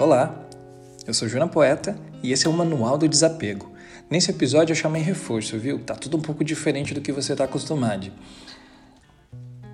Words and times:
Olá, 0.00 0.34
eu 1.06 1.12
sou 1.12 1.28
Juna 1.28 1.46
Poeta 1.46 1.94
e 2.22 2.32
esse 2.32 2.46
é 2.46 2.48
o 2.48 2.54
Manual 2.54 2.96
do 2.96 3.06
Desapego. 3.06 3.70
Nesse 4.08 4.30
episódio 4.30 4.72
eu 4.72 4.76
chamei 4.76 5.02
reforço, 5.02 5.58
viu? 5.58 5.78
Tá 5.78 5.94
tudo 5.94 6.16
um 6.16 6.22
pouco 6.22 6.42
diferente 6.42 6.94
do 6.94 7.02
que 7.02 7.12
você 7.12 7.32
está 7.32 7.44
acostumado. 7.44 8.10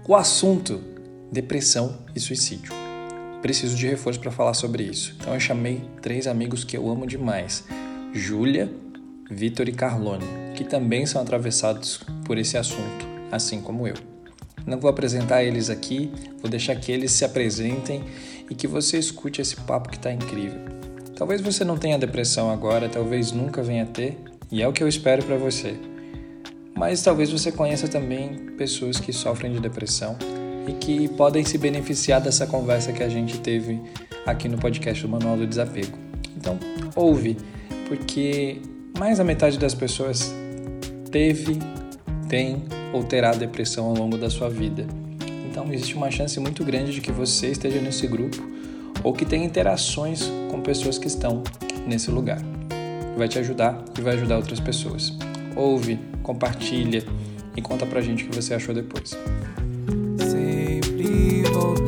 O 0.04 0.16
assunto: 0.16 0.82
depressão 1.30 1.98
e 2.12 2.18
suicídio. 2.18 2.72
Preciso 3.40 3.76
de 3.76 3.86
reforço 3.86 4.18
para 4.18 4.32
falar 4.32 4.54
sobre 4.54 4.82
isso. 4.82 5.14
Então 5.16 5.32
eu 5.32 5.38
chamei 5.38 5.88
três 6.02 6.26
amigos 6.26 6.64
que 6.64 6.76
eu 6.76 6.90
amo 6.90 7.06
demais: 7.06 7.62
Júlia, 8.12 8.68
Vitor 9.30 9.68
e 9.68 9.72
Carlone, 9.72 10.26
que 10.56 10.64
também 10.64 11.06
são 11.06 11.22
atravessados 11.22 12.00
por 12.24 12.36
esse 12.36 12.58
assunto, 12.58 13.06
assim 13.30 13.60
como 13.60 13.86
eu. 13.86 14.15
Não 14.66 14.80
vou 14.80 14.90
apresentar 14.90 15.44
eles 15.44 15.70
aqui, 15.70 16.10
vou 16.42 16.50
deixar 16.50 16.74
que 16.76 16.90
eles 16.90 17.12
se 17.12 17.24
apresentem 17.24 18.02
e 18.50 18.54
que 18.54 18.66
você 18.66 18.98
escute 18.98 19.40
esse 19.40 19.56
papo 19.56 19.88
que 19.88 19.96
está 19.96 20.12
incrível. 20.12 20.60
Talvez 21.14 21.40
você 21.40 21.64
não 21.64 21.78
tenha 21.78 21.96
depressão 21.96 22.50
agora, 22.50 22.88
talvez 22.88 23.30
nunca 23.32 23.62
venha 23.62 23.84
a 23.84 23.86
ter, 23.86 24.18
e 24.50 24.60
é 24.60 24.68
o 24.68 24.72
que 24.72 24.82
eu 24.82 24.88
espero 24.88 25.24
para 25.24 25.36
você. 25.36 25.74
Mas 26.74 27.00
talvez 27.00 27.30
você 27.30 27.50
conheça 27.50 27.88
também 27.88 28.34
pessoas 28.58 28.98
que 28.98 29.12
sofrem 29.12 29.52
de 29.52 29.60
depressão 29.60 30.16
e 30.68 30.72
que 30.72 31.08
podem 31.08 31.44
se 31.44 31.56
beneficiar 31.56 32.20
dessa 32.20 32.46
conversa 32.46 32.92
que 32.92 33.02
a 33.02 33.08
gente 33.08 33.38
teve 33.38 33.80
aqui 34.26 34.48
no 34.48 34.58
podcast 34.58 35.02
do 35.02 35.08
Manual 35.08 35.36
do 35.36 35.46
Desapego. 35.46 35.96
Então, 36.36 36.58
ouve, 36.94 37.36
porque 37.88 38.60
mais 38.98 39.18
da 39.18 39.24
metade 39.24 39.58
das 39.58 39.74
pessoas 39.74 40.34
teve, 41.10 41.58
tem 42.28 42.64
ou 42.92 43.02
terá 43.04 43.32
depressão 43.32 43.86
ao 43.86 43.94
longo 43.94 44.16
da 44.16 44.30
sua 44.30 44.48
vida. 44.48 44.86
Então, 45.48 45.72
existe 45.72 45.94
uma 45.94 46.10
chance 46.10 46.38
muito 46.38 46.64
grande 46.64 46.92
de 46.92 47.00
que 47.00 47.10
você 47.10 47.48
esteja 47.48 47.80
nesse 47.80 48.06
grupo 48.06 48.36
ou 49.02 49.12
que 49.12 49.24
tenha 49.24 49.44
interações 49.44 50.30
com 50.50 50.60
pessoas 50.60 50.98
que 50.98 51.06
estão 51.06 51.42
nesse 51.86 52.10
lugar. 52.10 52.40
Vai 53.16 53.28
te 53.28 53.38
ajudar 53.38 53.82
e 53.98 54.02
vai 54.02 54.14
ajudar 54.14 54.36
outras 54.36 54.60
pessoas. 54.60 55.16
Ouve, 55.54 55.98
compartilha 56.22 57.02
e 57.56 57.62
conta 57.62 57.86
pra 57.86 58.00
gente 58.00 58.24
o 58.24 58.28
que 58.28 58.36
você 58.36 58.52
achou 58.54 58.74
depois. 58.74 59.16
Sempre 60.18 61.42
voltar. 61.50 61.85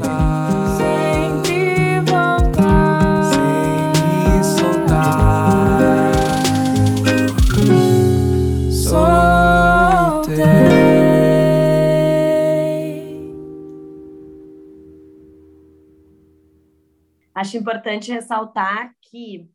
Acho 17.38 17.56
importante 17.56 18.10
ressaltar 18.10 18.92
que 19.00 19.48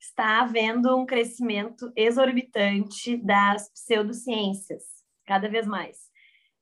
está 0.00 0.40
havendo 0.40 0.96
um 0.96 1.06
crescimento 1.06 1.92
exorbitante 1.94 3.16
das 3.16 3.70
pseudociências, 3.72 4.82
cada 5.24 5.48
vez 5.48 5.64
mais. 5.64 5.98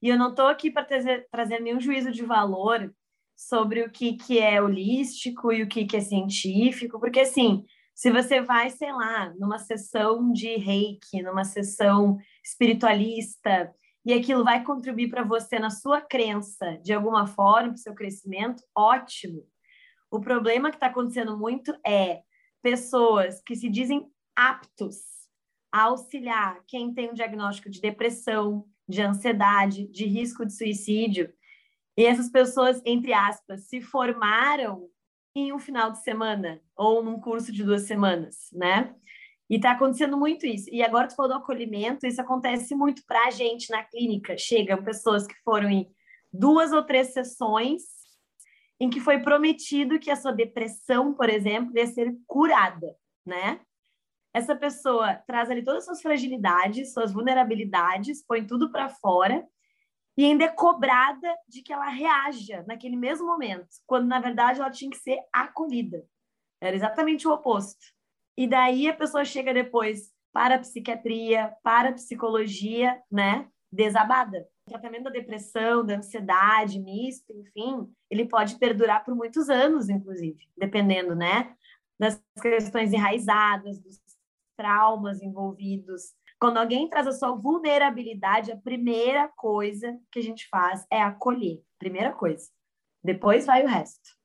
E 0.03 0.11
eu 0.11 0.19
não 0.19 0.29
estou 0.29 0.49
aqui 0.49 0.71
para 0.71 0.85
trazer, 0.85 1.27
trazer 1.31 1.61
nenhum 1.61 1.81
juízo 1.81 2.13
de 2.13 2.23
valor 2.23 2.95
sobre 3.35 3.85
o 3.85 3.91
que, 3.91 4.19
que 4.19 4.39
é 4.39 4.61
holístico 4.61 5.51
e 5.51 5.63
o 5.63 5.67
que, 5.67 5.87
que 5.87 5.97
é 5.97 6.01
científico, 6.01 7.01
porque, 7.01 7.21
assim, 7.21 7.65
se 7.95 8.13
você 8.13 8.43
vai, 8.43 8.69
sei 8.69 8.93
lá, 8.93 9.33
numa 9.39 9.59
sessão 9.59 10.31
de 10.31 10.57
reiki, 10.57 11.23
numa 11.23 11.45
sessão 11.45 12.19
espiritualista, 12.45 13.75
e 14.05 14.13
aquilo 14.13 14.45
vai 14.45 14.63
contribuir 14.63 15.09
para 15.09 15.25
você 15.25 15.59
na 15.59 15.71
sua 15.71 16.03
crença, 16.03 16.77
de 16.83 16.93
alguma 16.93 17.27
forma, 17.27 17.69
para 17.69 17.77
o 17.77 17.79
seu 17.79 17.95
crescimento, 17.95 18.63
ótimo. 18.77 19.43
O 20.11 20.21
problema 20.21 20.71
que 20.71 20.77
está 20.77 20.87
acontecendo 20.87 21.37
muito 21.37 21.75
é 21.85 22.23
pessoas 22.63 23.41
que 23.43 23.55
se 23.55 23.69
dizem 23.69 24.11
aptos 24.35 24.97
a 25.73 25.83
auxiliar 25.83 26.63
quem 26.67 26.93
tem 26.95 27.11
um 27.11 27.15
diagnóstico 27.15 27.69
de 27.69 27.81
depressão, 27.81 28.67
de 28.89 29.03
ansiedade, 29.03 29.87
de 29.89 30.07
risco 30.07 30.45
de 30.47 30.57
suicídio. 30.57 31.33
E 31.97 32.05
essas 32.05 32.31
pessoas, 32.31 32.81
entre 32.85 33.13
aspas, 33.13 33.69
se 33.69 33.81
formaram 33.81 34.89
em 35.35 35.53
um 35.53 35.59
final 35.59 35.91
de 35.91 36.03
semana 36.03 36.61
ou 36.77 37.03
num 37.03 37.21
curso 37.21 37.53
de 37.53 37.63
duas 37.63 37.83
semanas, 37.83 38.49
né? 38.53 38.95
E 39.49 39.57
está 39.57 39.73
acontecendo 39.73 40.17
muito 40.17 40.47
isso. 40.47 40.69
E 40.73 40.83
agora 40.83 41.09
tu 41.09 41.15
falou 41.15 41.33
do 41.33 41.39
acolhimento, 41.39 42.07
isso 42.07 42.21
acontece 42.21 42.75
muito 42.75 43.03
para 43.07 43.27
a 43.27 43.31
gente 43.31 43.71
na 43.71 43.83
clínica. 43.83 44.37
Chegam 44.37 44.83
pessoas 44.83 45.27
que 45.27 45.35
foram 45.45 45.71
em 45.71 45.89
duas 46.33 46.73
ou 46.73 46.83
três 46.83 47.09
sessões 47.09 47.83
em 48.79 48.91
que 48.91 49.01
foi 49.01 49.19
prometido 49.21 49.99
que 49.99 50.11
a 50.11 50.17
sua 50.17 50.33
depressão, 50.33 51.15
por 51.15 51.29
exemplo, 51.29 51.77
ia 51.77 51.87
ser 51.87 52.15
curada, 52.27 52.95
né? 53.25 53.61
Essa 54.35 54.55
pessoa 54.55 55.15
traz 55.27 55.51
ali 55.51 55.65
todas 55.65 55.81
as 55.81 55.85
suas 55.87 56.03
fragilidades, 56.03 56.93
suas 56.93 57.13
vulnerabilidades, 57.13 58.23
põe 58.23 58.47
tudo 58.47 58.71
para 58.71 58.91
fora 58.91 59.47
e 60.17 60.25
ainda 60.25 60.45
é 60.45 60.49
cobrada 60.49 61.35
de 61.49 61.63
que 61.63 61.73
ela 61.73 61.89
reaja 61.89 62.65
naquele 62.67 62.97
mesmo 62.97 63.27
momento, 63.27 63.69
quando 63.87 64.07
na 64.07 64.21
verdade 64.21 64.61
ela 64.61 64.71
tinha 64.71 64.91
que 64.91 64.99
ser 64.99 65.19
acolhida. 65.33 66.05
Era 66.61 66.75
exatamente 66.75 67.29
o 67.29 67.33
oposto. 67.33 67.85
E 68.37 68.47
daí 68.47 68.89
a 68.89 68.95
pessoa 68.95 69.25
chega 69.25 69.53
depois 69.53 70.11
para 70.33 70.57
a 70.57 70.59
psiquiatria, 70.59 71.55
para 71.63 71.91
a 71.91 71.93
psicologia, 71.93 73.01
né? 73.11 73.49
Desabada. 73.73 74.47
O 74.67 74.71
tratamento 74.71 75.05
da 75.05 75.11
depressão, 75.11 75.87
da 75.87 75.97
ansiedade, 75.97 76.81
misto, 76.81 77.33
enfim, 77.33 77.89
ele 78.11 78.27
pode 78.27 78.59
perdurar 78.59 79.05
por 79.05 79.15
muitos 79.15 79.49
anos, 79.49 79.89
inclusive, 79.89 80.49
dependendo, 80.57 81.15
né, 81.15 81.55
das 81.99 82.21
questões 82.43 82.93
enraizadas, 82.93 83.79
dos 83.79 84.01
traumas 84.57 85.23
envolvidos. 85.23 86.15
Quando 86.41 86.59
alguém 86.59 86.91
traz 86.91 87.07
a 87.07 87.13
sua 87.13 87.35
vulnerabilidade, 87.35 88.51
a 88.51 88.57
primeira 88.57 89.29
coisa 89.37 89.97
que 90.11 90.19
a 90.19 90.23
gente 90.23 90.49
faz 90.49 90.85
é 90.91 91.01
acolher. 91.01 91.63
Primeira 91.79 92.13
coisa. 92.13 92.51
Depois 93.05 93.47
vai 93.47 93.65
o 93.65 93.69
resto 93.69 94.16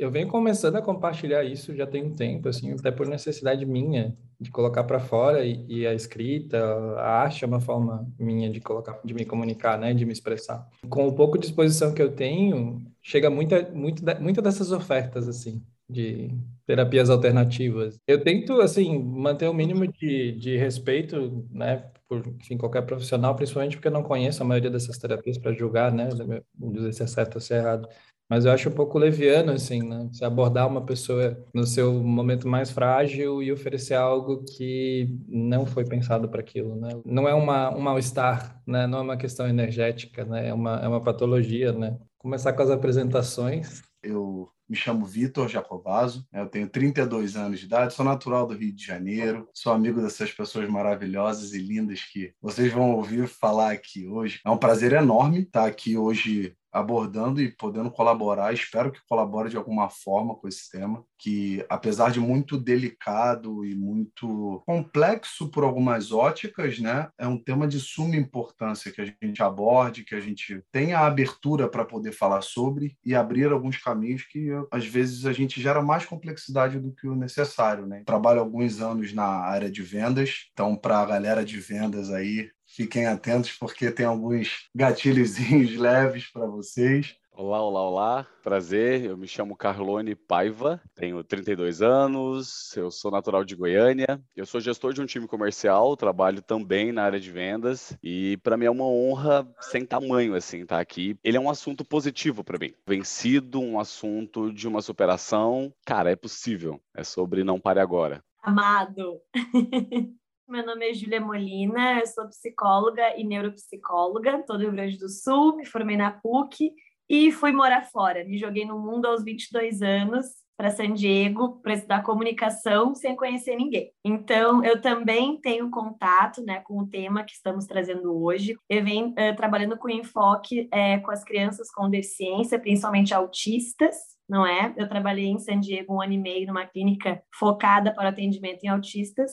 eu 0.00 0.10
venho 0.10 0.26
começando 0.28 0.76
a 0.76 0.82
compartilhar 0.82 1.44
isso 1.44 1.76
já 1.76 1.86
tem 1.86 2.02
um 2.02 2.10
tempo, 2.10 2.48
assim, 2.48 2.72
até 2.72 2.90
por 2.90 3.06
necessidade 3.06 3.66
minha 3.66 4.16
de 4.40 4.50
colocar 4.50 4.82
para 4.84 4.98
fora 4.98 5.44
e, 5.44 5.66
e, 5.68 5.86
a 5.86 5.92
escrita, 5.92 6.58
a 6.96 7.20
arte 7.20 7.44
é 7.44 7.46
uma 7.46 7.60
forma 7.60 8.10
minha 8.18 8.48
de 8.48 8.60
colocar, 8.60 8.98
de 9.04 9.12
me 9.12 9.26
comunicar, 9.26 9.78
né, 9.78 9.92
de 9.92 10.06
me 10.06 10.12
expressar. 10.12 10.66
Com 10.88 11.06
o 11.06 11.14
pouco 11.14 11.38
de 11.38 11.44
exposição 11.44 11.92
que 11.92 12.00
eu 12.00 12.10
tenho, 12.10 12.80
chega 13.02 13.28
muita, 13.28 13.70
muita, 13.74 14.18
muita 14.18 14.40
dessas 14.40 14.72
ofertas 14.72 15.28
assim 15.28 15.62
de 15.86 16.30
terapias 16.66 17.10
alternativas. 17.10 17.98
Eu 18.06 18.22
tento 18.22 18.60
assim 18.60 18.98
manter 19.02 19.48
o 19.48 19.54
mínimo 19.54 19.86
de, 19.86 20.32
de 20.32 20.56
respeito, 20.56 21.46
né, 21.50 21.90
por 22.08 22.26
enfim, 22.40 22.56
qualquer 22.56 22.82
profissional, 22.82 23.34
principalmente 23.34 23.76
porque 23.76 23.88
eu 23.88 23.92
não 23.92 24.02
conheço 24.02 24.42
a 24.42 24.46
maioria 24.46 24.70
dessas 24.70 24.96
terapias 24.96 25.36
para 25.36 25.52
julgar, 25.52 25.92
né, 25.92 26.08
dizer 26.54 26.92
se 26.92 27.02
é 27.02 27.06
certo 27.06 27.34
ou 27.34 27.40
se 27.40 27.52
é 27.52 27.58
errado. 27.58 27.88
Mas 28.30 28.44
eu 28.44 28.52
acho 28.52 28.68
um 28.68 28.72
pouco 28.72 28.96
leviano, 28.96 29.50
assim, 29.50 29.82
né? 29.82 30.08
Você 30.12 30.24
abordar 30.24 30.68
uma 30.68 30.86
pessoa 30.86 31.44
no 31.52 31.66
seu 31.66 31.92
momento 31.94 32.46
mais 32.46 32.70
frágil 32.70 33.42
e 33.42 33.50
oferecer 33.50 33.94
algo 33.94 34.44
que 34.44 35.18
não 35.28 35.66
foi 35.66 35.84
pensado 35.84 36.28
para 36.28 36.40
aquilo, 36.40 36.76
né? 36.76 36.90
Não 37.04 37.28
é 37.28 37.34
uma, 37.34 37.74
um 37.76 37.80
mal-estar, 37.80 38.62
né? 38.64 38.86
Não 38.86 38.98
é 38.98 39.02
uma 39.02 39.16
questão 39.16 39.48
energética, 39.48 40.24
né? 40.24 40.48
É 40.48 40.54
uma, 40.54 40.78
é 40.78 40.86
uma 40.86 41.02
patologia, 41.02 41.72
né? 41.72 41.98
Começar 42.18 42.52
com 42.52 42.62
as 42.62 42.70
apresentações. 42.70 43.82
Eu 44.00 44.48
me 44.68 44.76
chamo 44.76 45.04
Vitor 45.04 45.48
Jacobazzo, 45.48 46.24
eu 46.32 46.46
tenho 46.46 46.68
32 46.68 47.34
anos 47.34 47.58
de 47.58 47.66
idade, 47.66 47.92
sou 47.92 48.04
natural 48.04 48.46
do 48.46 48.54
Rio 48.54 48.72
de 48.72 48.86
Janeiro, 48.86 49.48
sou 49.52 49.72
amigo 49.72 50.00
dessas 50.00 50.30
pessoas 50.30 50.68
maravilhosas 50.68 51.52
e 51.52 51.58
lindas 51.58 52.04
que 52.04 52.32
vocês 52.40 52.72
vão 52.72 52.92
ouvir 52.92 53.26
falar 53.26 53.72
aqui 53.72 54.06
hoje. 54.06 54.38
É 54.46 54.48
um 54.48 54.56
prazer 54.56 54.92
enorme 54.92 55.40
estar 55.40 55.66
aqui 55.66 55.96
hoje 55.96 56.54
abordando 56.72 57.40
e 57.40 57.50
podendo 57.50 57.90
colaborar. 57.90 58.52
Espero 58.52 58.92
que 58.92 59.00
colabore 59.08 59.50
de 59.50 59.56
alguma 59.56 59.88
forma 59.88 60.34
com 60.34 60.48
esse 60.48 60.70
tema, 60.70 61.04
que 61.18 61.64
apesar 61.68 62.10
de 62.10 62.20
muito 62.20 62.56
delicado 62.56 63.64
e 63.64 63.74
muito 63.74 64.62
complexo 64.66 65.48
por 65.50 65.64
algumas 65.64 66.12
óticas, 66.12 66.78
né, 66.78 67.08
é 67.18 67.26
um 67.26 67.38
tema 67.38 67.66
de 67.66 67.80
suma 67.80 68.16
importância 68.16 68.92
que 68.92 69.00
a 69.00 69.04
gente 69.04 69.42
aborde, 69.42 70.04
que 70.04 70.14
a 70.14 70.20
gente 70.20 70.62
tenha 70.72 71.00
abertura 71.00 71.68
para 71.68 71.84
poder 71.84 72.12
falar 72.12 72.42
sobre 72.42 72.96
e 73.04 73.14
abrir 73.14 73.50
alguns 73.50 73.76
caminhos 73.76 74.22
que 74.24 74.50
às 74.70 74.86
vezes 74.86 75.26
a 75.26 75.32
gente 75.32 75.60
gera 75.60 75.82
mais 75.82 76.04
complexidade 76.04 76.78
do 76.78 76.92
que 76.92 77.08
o 77.08 77.14
necessário, 77.14 77.86
né? 77.86 78.02
Trabalho 78.04 78.40
alguns 78.40 78.80
anos 78.80 79.12
na 79.12 79.26
área 79.26 79.70
de 79.70 79.82
vendas, 79.82 80.48
então 80.52 80.76
para 80.76 80.98
a 81.00 81.06
galera 81.06 81.44
de 81.44 81.58
vendas 81.58 82.10
aí 82.10 82.50
fiquem 82.74 83.06
atentos 83.06 83.52
porque 83.52 83.90
tem 83.90 84.06
alguns 84.06 84.68
gatilhozinhos 84.74 85.74
leves 85.78 86.30
para 86.30 86.46
vocês. 86.46 87.16
Olá, 87.32 87.62
olá, 87.62 87.82
olá. 87.82 88.26
Prazer, 88.42 89.04
eu 89.04 89.16
me 89.16 89.26
chamo 89.26 89.56
Carlone 89.56 90.14
Paiva, 90.14 90.78
tenho 90.94 91.24
32 91.24 91.80
anos, 91.80 92.76
eu 92.76 92.90
sou 92.90 93.10
natural 93.10 93.44
de 93.44 93.56
Goiânia, 93.56 94.22
eu 94.36 94.44
sou 94.44 94.60
gestor 94.60 94.92
de 94.92 95.00
um 95.00 95.06
time 95.06 95.26
comercial, 95.26 95.96
trabalho 95.96 96.42
também 96.42 96.92
na 96.92 97.02
área 97.02 97.18
de 97.18 97.30
vendas 97.30 97.96
e 98.02 98.36
para 98.42 98.58
mim 98.58 98.66
é 98.66 98.70
uma 98.70 98.84
honra 98.84 99.48
sem 99.58 99.86
tamanho 99.86 100.34
assim 100.34 100.62
estar 100.62 100.76
tá 100.76 100.82
aqui. 100.82 101.18
Ele 101.24 101.38
é 101.38 101.40
um 101.40 101.48
assunto 101.48 101.82
positivo 101.82 102.44
para 102.44 102.58
mim. 102.58 102.74
Vencido, 102.86 103.58
um 103.58 103.80
assunto 103.80 104.52
de 104.52 104.68
uma 104.68 104.82
superação. 104.82 105.72
Cara, 105.86 106.10
é 106.10 106.16
possível. 106.16 106.78
É 106.94 107.02
sobre 107.02 107.42
não 107.42 107.58
pare 107.58 107.80
agora. 107.80 108.22
Amado. 108.42 109.18
Meu 110.50 110.66
nome 110.66 110.90
é 110.90 110.92
Júlia 110.92 111.20
Molina, 111.20 112.00
eu 112.00 112.06
sou 112.08 112.26
psicóloga 112.26 113.16
e 113.16 113.22
neuropsicóloga, 113.22 114.42
todo 114.44 114.62
Rio 114.62 114.72
Grande 114.72 114.98
do 114.98 115.08
Sul, 115.08 115.54
me 115.54 115.64
formei 115.64 115.96
na 115.96 116.10
PUC 116.10 116.72
e 117.08 117.30
fui 117.30 117.52
morar 117.52 117.82
fora. 117.82 118.24
Me 118.24 118.36
joguei 118.36 118.64
no 118.64 118.76
mundo 118.76 119.06
aos 119.06 119.22
22 119.22 119.80
anos 119.80 120.26
para 120.56 120.72
San 120.72 120.92
Diego 120.92 121.60
para 121.62 121.74
estudar 121.74 122.02
comunicação 122.02 122.96
sem 122.96 123.14
conhecer 123.14 123.54
ninguém. 123.54 123.92
Então, 124.04 124.64
eu 124.64 124.80
também 124.80 125.40
tenho 125.40 125.70
contato 125.70 126.42
né, 126.42 126.58
com 126.64 126.80
o 126.80 126.88
tema 126.88 127.22
que 127.22 127.32
estamos 127.32 127.64
trazendo 127.64 128.12
hoje. 128.20 128.56
Eu 128.68 128.82
venho 128.82 129.10
uh, 129.10 129.36
trabalhando 129.36 129.78
com 129.78 129.88
enfoque 129.88 130.62
uh, 130.62 131.00
com 131.04 131.12
as 131.12 131.22
crianças 131.22 131.70
com 131.70 131.88
deficiência, 131.88 132.58
principalmente 132.58 133.14
autistas, 133.14 133.94
não 134.28 134.44
é? 134.44 134.74
Eu 134.76 134.88
trabalhei 134.88 135.26
em 135.26 135.38
San 135.38 135.60
Diego 135.60 135.94
um 135.94 136.02
ano 136.02 136.14
e 136.14 136.18
meio 136.18 136.48
numa 136.48 136.66
clínica 136.66 137.22
focada 137.38 137.94
para 137.94 138.08
atendimento 138.08 138.64
em 138.64 138.68
autistas, 138.68 139.30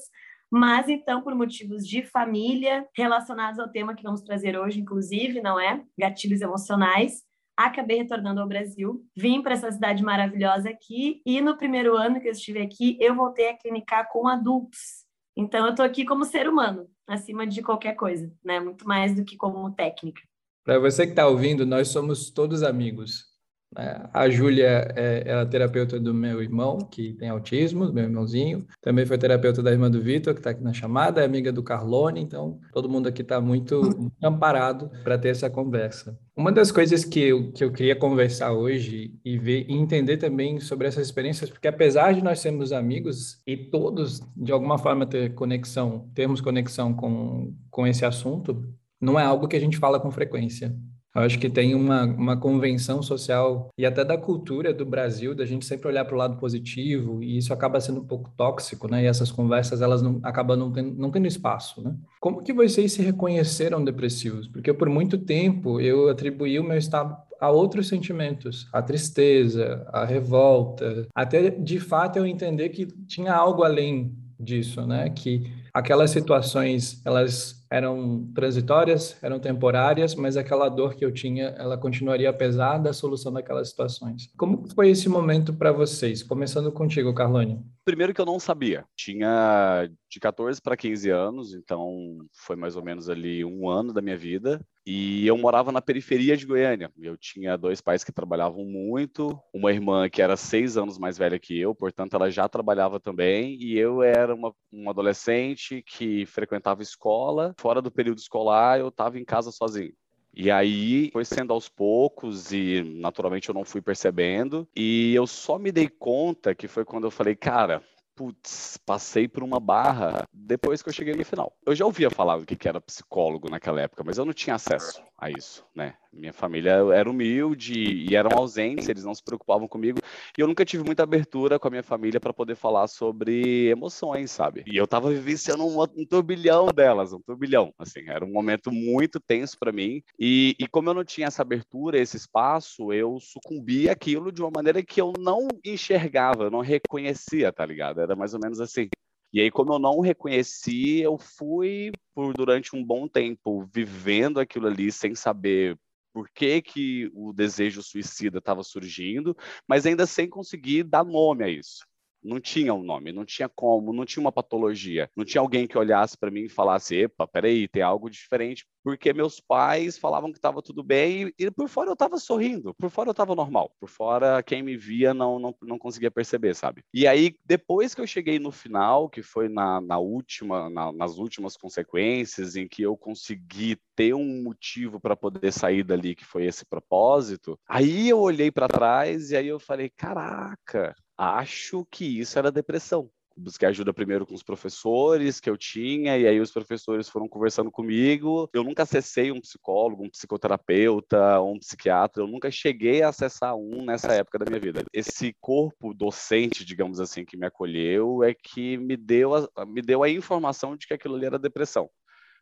mas 0.52 0.88
então 0.88 1.22
por 1.22 1.36
motivos 1.36 1.88
de 1.88 2.04
família 2.04 2.88
relacionados 2.96 3.60
ao 3.60 3.70
tema 3.70 3.96
que 3.96 4.04
vamos 4.04 4.22
trazer 4.22 4.58
hoje, 4.58 4.80
inclusive, 4.80 5.42
não 5.42 5.60
é? 5.60 5.84
Gatilhos 5.98 6.42
emocionais 6.42 7.28
acabei 7.58 7.98
retornando 7.98 8.40
ao 8.40 8.48
Brasil, 8.48 9.04
vim 9.16 9.42
para 9.42 9.54
essa 9.54 9.72
cidade 9.72 10.04
maravilhosa 10.04 10.70
aqui 10.70 11.22
e 11.26 11.42
no 11.42 11.58
primeiro 11.58 11.98
ano 11.98 12.22
que 12.22 12.28
eu 12.28 12.32
estive 12.32 12.62
aqui, 12.62 12.96
eu 13.02 13.16
voltei 13.16 13.50
a 13.50 13.58
clinicar 13.58 14.08
com 14.12 14.28
adultos. 14.28 15.08
Então 15.36 15.66
eu 15.66 15.72
estou 15.72 15.84
aqui 15.84 16.06
como 16.06 16.24
ser 16.24 16.48
humano, 16.48 16.88
acima 17.08 17.48
de 17.48 17.64
qualquer 17.64 17.96
coisa, 17.96 18.32
né? 18.44 18.60
Muito 18.60 18.88
mais 18.88 19.16
do 19.16 19.26
que 19.26 19.36
como 19.36 19.72
técnica. 19.72 20.22
Para 20.64 20.80
você 20.80 21.06
que 21.06 21.14
está 21.14 21.28
ouvindo, 21.28 21.66
nós 21.66 21.88
somos 21.88 22.30
todos 22.30 22.62
amigos. 22.62 23.26
Né? 23.76 24.10
A 24.14 24.30
Júlia 24.30 24.94
é, 24.96 25.24
é, 25.26 25.34
a 25.34 25.46
terapeuta 25.46 26.00
do 26.00 26.14
meu 26.14 26.42
irmão, 26.42 26.78
que 26.78 27.14
tem 27.14 27.30
autismo, 27.30 27.92
meu 27.92 28.06
irmãozinho. 28.06 28.66
Também 28.82 29.06
foi 29.06 29.18
terapeuta 29.18 29.62
da 29.62 29.72
irmã 29.72 29.90
do 29.90 30.02
Vitor, 30.02 30.34
que 30.34 30.40
está 30.40 30.52
aqui 30.52 30.64
na 30.64 30.74
chamada, 30.74 31.22
é 31.22 31.26
amiga 31.26 31.52
do 31.52 31.64
Carlone. 31.64 32.22
Então, 32.22 32.60
todo 32.72 32.90
mundo 32.90 33.08
aqui 33.08 33.22
está 33.22 33.42
muito, 33.42 33.82
muito 33.82 34.14
amparado 34.24 34.90
para 35.04 35.18
ter 35.18 35.30
essa 35.30 35.50
conversa. 35.50 36.18
Uma 36.36 36.52
das 36.52 36.72
coisas 36.72 37.04
que 37.04 37.20
eu, 37.20 37.52
que 37.52 37.64
eu 37.64 37.72
queria 37.72 37.96
conversar 37.96 38.54
hoje 38.54 39.20
e 39.26 39.38
ver 39.38 39.66
e 39.68 39.74
entender 39.74 40.18
também 40.18 40.60
sobre 40.60 40.88
essas 40.88 41.08
experiências, 41.08 41.50
porque 41.50 41.68
apesar 41.68 42.14
de 42.14 42.24
nós 42.24 42.40
sermos 42.40 42.72
amigos 42.72 43.42
e 43.46 43.58
todos, 43.58 44.22
de 44.36 44.52
alguma 44.52 44.78
forma, 44.78 45.06
ter 45.06 45.34
conexão, 45.34 46.10
termos 46.14 46.40
conexão 46.40 46.94
com, 46.94 47.56
com 47.72 47.88
esse 47.88 48.06
assunto, 48.06 48.64
não 49.02 49.20
é 49.20 49.24
algo 49.24 49.48
que 49.48 49.56
a 49.56 49.60
gente 49.60 49.78
fala 49.78 50.00
com 50.00 50.12
frequência. 50.12 50.76
Eu 51.18 51.24
acho 51.24 51.40
que 51.40 51.50
tem 51.50 51.74
uma, 51.74 52.04
uma 52.06 52.38
convenção 52.38 53.02
social 53.02 53.70
e 53.76 53.88
até 53.88 54.06
da 54.06 54.18
cultura 54.18 54.72
do 54.72 54.86
Brasil 54.86 55.34
da 55.34 55.46
gente 55.46 55.66
sempre 55.66 55.88
olhar 55.88 56.06
para 56.06 56.14
o 56.14 56.18
lado 56.18 56.38
positivo 56.38 57.24
e 57.24 57.38
isso 57.38 57.52
acaba 57.52 57.82
sendo 57.82 58.02
um 58.02 58.06
pouco 58.06 58.30
tóxico, 58.38 58.88
né? 58.88 59.04
E 59.04 59.08
essas 59.08 59.32
conversas 59.32 59.82
elas 59.82 60.04
não, 60.04 60.20
acabam 60.22 60.56
não 60.56 60.72
tendo, 60.72 60.94
não 60.96 61.10
tendo 61.10 61.26
espaço, 61.26 61.82
né? 61.82 61.96
Como 62.20 62.44
que 62.44 62.54
vocês 62.54 62.92
se 62.92 63.02
reconheceram 63.02 63.84
depressivos? 63.84 64.48
Porque 64.48 64.72
por 64.72 64.90
muito 64.90 65.18
tempo 65.18 65.82
eu 65.82 66.08
atribuí 66.08 66.60
o 66.60 66.64
meu 66.64 66.78
estado 66.78 67.18
a 67.40 67.50
outros 67.50 67.88
sentimentos, 67.88 68.68
a 68.72 68.82
tristeza, 68.82 69.88
a 69.92 70.06
revolta, 70.06 71.08
até 71.16 71.50
de 71.50 71.80
fato 71.80 72.18
eu 72.18 72.28
entender 72.28 72.70
que 72.70 72.86
tinha 73.08 73.34
algo 73.34 73.64
além 73.64 74.16
disso, 74.40 74.86
né? 74.86 75.10
Que 75.10 75.52
aquelas 75.74 76.12
situações 76.12 77.02
elas 77.04 77.57
eram 77.70 78.30
transitórias, 78.34 79.18
eram 79.22 79.40
temporárias, 79.40 80.16
mas 80.16 80.38
aquela 80.38 80.70
dor 80.70 80.96
que 80.96 81.04
eu 81.04 81.12
tinha, 81.12 81.48
ela 81.58 81.78
continuaria 81.78 82.30
apesar 82.30 82.78
da 82.78 82.94
solução 82.94 83.32
daquelas 83.32 83.70
situações. 83.70 84.32
Como 84.38 84.68
foi 84.74 84.90
esse 84.90 85.10
momento 85.10 85.54
para 85.54 85.72
vocês? 85.72 86.24
Começando 86.24 86.72
contigo, 86.72 87.14
Carlone. 87.14 87.62
Primeiro 87.84 88.14
que 88.14 88.20
eu 88.20 88.26
não 88.26 88.40
sabia. 88.40 88.86
Tinha 88.96 89.90
de 90.10 90.20
14 90.20 90.62
para 90.62 90.78
15 90.78 91.10
anos, 91.10 91.54
então 91.54 92.18
foi 92.34 92.56
mais 92.56 92.76
ou 92.76 92.84
menos 92.84 93.10
ali 93.10 93.44
um 93.46 93.70
ano 93.70 93.94
da 93.94 94.02
minha 94.02 94.18
vida. 94.18 94.62
E 94.86 95.28
eu 95.28 95.38
morava 95.38 95.70
na 95.70 95.82
periferia 95.82 96.38
de 96.38 96.46
Goiânia. 96.46 96.90
Eu 96.98 97.18
tinha 97.18 97.58
dois 97.58 97.82
pais 97.82 98.06
que 98.06 98.12
trabalhavam 98.12 98.64
muito, 98.64 99.38
uma 99.54 99.72
irmã 99.72 100.10
que 100.10 100.22
era 100.22 100.38
seis 100.38 100.78
anos 100.78 100.98
mais 100.98 101.18
velha 101.18 101.38
que 101.38 101.60
eu, 101.60 101.76
portanto 101.76 102.16
ela 102.16 102.32
já 102.32 102.48
trabalhava 102.48 102.98
também, 102.98 103.58
e 103.62 103.78
eu 103.78 104.02
era 104.02 104.34
uma, 104.34 104.54
um 104.72 104.90
adolescente 104.90 105.84
que 105.86 106.26
frequentava 106.26 106.82
escola 106.82 107.54
fora 107.60 107.82
do 107.82 107.92
período 107.92 108.20
escolar, 108.20 108.80
eu 108.80 108.90
estava 108.90 109.20
em 109.20 109.26
casa 109.26 109.52
sozinho. 109.52 109.94
E 110.34 110.52
aí 110.52 111.10
foi 111.12 111.26
sendo 111.26 111.52
aos 111.52 111.68
poucos 111.68 112.52
e 112.52 112.84
naturalmente 113.00 113.50
eu 113.50 113.56
não 113.56 113.66
fui 113.66 113.82
percebendo. 113.82 114.68
E 114.76 115.16
eu 115.16 115.26
só 115.26 115.58
me 115.58 115.72
dei 115.72 115.90
conta 115.90 116.54
que 116.54 116.68
foi 116.68 116.86
quando 116.86 117.06
eu 117.06 117.12
falei, 117.12 117.36
cara, 117.36 117.82
putz, 118.16 118.78
passei 118.86 119.28
por 119.28 119.44
uma 119.44 119.60
barra 119.60 120.28
depois 120.32 120.82
que 120.82 120.90
eu 120.90 120.94
cheguei 120.94 121.16
no 121.16 121.26
final. 121.26 121.56
Eu 121.66 121.74
já 121.74 121.86
ouvia 121.86 122.12
falar 122.12 122.38
do 122.38 122.46
que 122.46 122.68
era 122.68 122.80
psicólogo 122.82 123.50
naquela 123.50 123.82
época, 123.82 124.04
mas 124.04 124.18
eu 124.18 124.26
não 124.26 124.34
tinha 124.34 124.56
acesso 124.56 125.02
a 125.18 125.32
isso, 125.32 125.66
né? 125.76 125.96
Minha 126.14 126.32
família 126.34 126.72
era 126.94 127.10
humilde 127.10 127.74
e 127.74 128.16
eram 128.16 128.32
ausentes, 128.38 128.88
eles 128.88 129.04
não 129.04 129.14
se 129.14 129.24
preocupavam 129.24 129.68
comigo. 129.68 130.00
E 130.38 130.42
eu 130.42 130.48
nunca 130.48 130.64
tive 130.64 130.84
muita 130.84 131.04
abertura 131.04 131.58
com 131.58 131.68
a 131.68 131.72
minha 131.72 131.84
família 131.84 132.20
para 132.20 132.34
poder 132.34 132.56
falar 132.56 132.88
sobre 132.88 133.68
emoções, 133.68 134.32
sabe? 134.32 134.64
E 134.68 134.78
eu 134.78 134.88
tava 134.88 135.10
vivenciando 135.10 135.66
um, 135.66 135.82
um 135.82 136.06
turbilhão 136.06 136.68
delas, 136.68 137.14
um 137.14 137.22
turbilhão, 137.22 137.74
assim. 137.80 138.08
Era 138.08 138.24
um 138.24 138.32
momento 138.32 138.72
muito 138.72 139.20
tenso 139.20 139.58
para 139.60 139.72
mim. 139.72 140.04
E, 140.20 140.56
e 140.60 140.68
como 140.68 140.90
eu 140.90 140.94
não 140.94 141.04
tinha 141.04 141.28
essa 141.28 141.42
abertura, 141.42 142.00
esse 142.00 142.18
espaço, 142.18 142.94
eu 142.94 143.20
sucumbi 143.20 143.90
aquilo 143.90 144.32
de 144.32 144.42
uma 144.42 144.52
maneira 144.52 144.84
que 144.84 145.02
eu 145.02 145.14
não 145.20 145.48
enxergava, 145.66 146.46
eu 146.46 146.52
não 146.52 146.62
reconhecia, 146.62 147.52
tá 147.52 147.66
ligado? 147.66 148.02
Era 148.02 148.16
mais 148.16 148.34
ou 148.34 148.40
menos 148.40 148.62
assim. 148.62 148.88
E 149.34 149.42
aí, 149.42 149.52
como 149.52 149.74
eu 149.74 149.80
não 149.80 150.00
reconheci, 150.00 151.00
eu 151.00 151.18
fui 151.18 151.92
por 152.14 152.34
durante 152.34 152.76
um 152.76 152.84
bom 152.84 153.08
tempo 153.08 153.66
vivendo 153.74 154.40
aquilo 154.40 154.68
ali 154.68 154.92
sem 154.92 155.14
saber 155.16 155.78
por 156.14 156.30
que, 156.30 156.62
que 156.62 157.12
o 157.14 157.32
desejo 157.32 157.84
suicida 157.84 158.40
estava 158.40 158.64
surgindo, 158.64 159.38
mas 159.68 159.86
ainda 159.86 160.06
sem 160.08 160.28
conseguir 160.28 160.84
dar 160.84 161.04
nome 161.04 161.44
a 161.44 161.50
isso. 161.50 161.86
Não 162.28 162.40
tinha 162.40 162.74
um 162.74 162.84
nome, 162.84 163.12
não 163.12 163.26
tinha 163.26 163.48
como, 163.48 163.94
não 163.94 164.06
tinha 164.06 164.22
uma 164.22 164.32
patologia, 164.32 165.10
não 165.16 165.24
tinha 165.24 165.42
alguém 165.42 165.66
que 165.66 165.78
olhasse 165.78 166.18
para 166.18 166.30
mim 166.30 166.42
e 166.42 166.50
falasse: 166.50 166.96
epa, 166.96 167.28
peraí, 167.28 167.68
tem 167.68 167.82
algo 167.82 168.10
diferente 168.10 168.66
porque 168.88 169.12
meus 169.12 169.42
pais 169.42 169.98
falavam 169.98 170.32
que 170.32 170.38
estava 170.38 170.62
tudo 170.62 170.82
bem 170.82 171.34
e, 171.38 171.46
e, 171.46 171.52
por 171.52 171.68
fora 171.68 171.90
eu 171.90 171.94
estava 171.94 172.18
sorrindo, 172.18 172.74
por 172.76 172.90
fora 172.90 173.10
eu 173.10 173.12
estava 173.12 173.36
normal, 173.36 173.76
por 173.82 173.90
fora 173.90 174.42
quem 174.42 174.64
me 174.64 174.78
via 174.78 175.14
não, 175.14 175.38
não, 175.38 175.54
não 175.62 175.78
conseguia 175.78 176.10
perceber, 176.10 176.56
sabe? 176.56 176.82
E 176.94 177.06
aí, 177.06 177.36
depois 177.46 177.94
que 177.94 178.00
eu 178.00 178.08
cheguei 178.08 178.40
no 178.40 178.50
final, 178.50 179.10
que 179.10 179.22
foi 179.22 179.50
na, 179.50 179.82
na 179.82 179.98
última, 179.98 180.70
na, 180.70 180.94
nas 180.94 181.18
últimas 181.18 181.58
consequências, 181.58 182.56
em 182.56 182.66
que 182.66 182.82
eu 182.82 182.96
consegui 182.96 183.78
ter 183.94 184.14
um 184.14 184.42
motivo 184.42 185.02
para 185.02 185.18
poder 185.18 185.52
sair 185.52 185.84
dali, 185.84 186.16
que 186.16 186.24
foi 186.24 186.46
esse 186.46 186.66
propósito, 186.66 187.60
aí 187.68 188.08
eu 188.08 188.20
olhei 188.20 188.50
para 188.50 188.70
trás 188.70 189.32
e 189.32 189.36
aí 189.36 189.48
eu 189.48 189.60
falei: 189.60 189.90
caraca, 189.90 190.96
acho 191.18 191.86
que 191.92 192.20
isso 192.20 192.38
era 192.38 192.52
depressão 192.52 193.10
busquei 193.38 193.68
ajuda 193.68 193.94
primeiro 193.94 194.26
com 194.26 194.34
os 194.34 194.44
professores 194.44 195.40
que 195.40 195.50
eu 195.50 195.56
tinha, 195.56 196.18
e 196.18 196.28
aí 196.28 196.40
os 196.40 196.52
professores 196.52 197.08
foram 197.08 197.28
conversando 197.28 197.72
comigo. 197.72 198.50
Eu 198.52 198.64
nunca 198.64 198.84
acessei 198.84 199.32
um 199.32 199.40
psicólogo, 199.40 200.04
um 200.04 200.10
psicoterapeuta, 200.10 201.40
um 201.42 201.60
psiquiatra, 201.60 202.24
eu 202.24 202.28
nunca 202.28 202.50
cheguei 202.50 203.04
a 203.04 203.10
acessar 203.10 203.56
um 203.56 203.86
nessa 203.86 204.12
época 204.14 204.40
da 204.40 204.46
minha 204.46 204.60
vida. 204.60 204.84
Esse 204.92 205.36
corpo 205.40 205.94
docente, 205.94 206.66
digamos 206.66 207.00
assim, 207.00 207.24
que 207.24 207.38
me 207.38 207.46
acolheu, 207.46 208.24
é 208.24 208.34
que 208.34 208.78
me 208.78 208.98
deu 208.98 209.36
a, 209.36 209.66
me 209.66 209.82
deu 209.82 210.04
a 210.04 210.10
informação 210.10 210.76
de 210.76 210.88
que 210.88 210.94
aquilo 210.94 211.16
ali 211.16 211.26
era 211.26 211.40
depressão. 211.40 211.90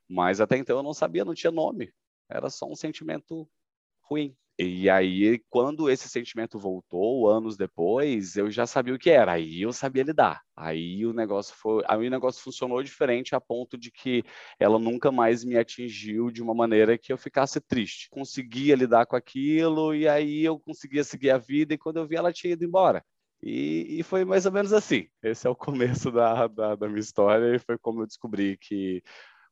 Mas 0.07 0.39
até 0.39 0.57
então 0.57 0.77
eu 0.77 0.83
não 0.83 0.93
sabia, 0.93 1.25
não 1.25 1.33
tinha 1.33 1.51
nome. 1.51 1.91
Era 2.29 2.49
só 2.49 2.65
um 2.65 2.75
sentimento 2.75 3.47
ruim. 4.01 4.35
E 4.57 4.89
aí, 4.89 5.39
quando 5.49 5.89
esse 5.89 6.07
sentimento 6.07 6.57
voltou, 6.57 7.29
anos 7.29 7.57
depois, 7.57 8.37
eu 8.37 8.49
já 8.49 8.65
sabia 8.65 8.93
o 8.93 8.97
que 8.97 9.09
era. 9.09 9.33
Aí 9.33 9.61
eu 9.61 9.73
sabia 9.73 10.03
lidar. 10.03 10.41
Aí 10.55 11.05
o 11.05 11.11
negócio 11.11 11.53
foi, 11.57 11.83
aí 11.87 12.07
o 12.07 12.09
negócio 12.09 12.41
funcionou 12.41 12.81
diferente 12.81 13.35
a 13.35 13.41
ponto 13.41 13.77
de 13.77 13.91
que 13.91 14.23
ela 14.57 14.79
nunca 14.79 15.11
mais 15.11 15.43
me 15.43 15.57
atingiu 15.57 16.31
de 16.31 16.41
uma 16.41 16.53
maneira 16.53 16.97
que 16.97 17.11
eu 17.11 17.17
ficasse 17.17 17.59
triste. 17.59 18.09
Conseguia 18.09 18.75
lidar 18.75 19.05
com 19.05 19.17
aquilo 19.17 19.93
e 19.93 20.07
aí 20.07 20.45
eu 20.45 20.57
conseguia 20.57 21.03
seguir 21.03 21.31
a 21.31 21.37
vida 21.37 21.73
e 21.73 21.77
quando 21.77 21.97
eu 21.97 22.07
vi 22.07 22.15
ela 22.15 22.31
tinha 22.31 22.53
ido 22.53 22.63
embora. 22.63 23.03
E, 23.43 23.99
e 23.99 24.03
foi 24.03 24.23
mais 24.23 24.45
ou 24.45 24.53
menos 24.53 24.71
assim. 24.71 25.07
Esse 25.21 25.47
é 25.47 25.49
o 25.49 25.55
começo 25.55 26.09
da, 26.11 26.47
da, 26.47 26.75
da 26.75 26.87
minha 26.87 26.99
história 27.01 27.55
e 27.55 27.59
foi 27.59 27.77
como 27.77 28.01
eu 28.01 28.07
descobri 28.07 28.57
que 28.57 29.03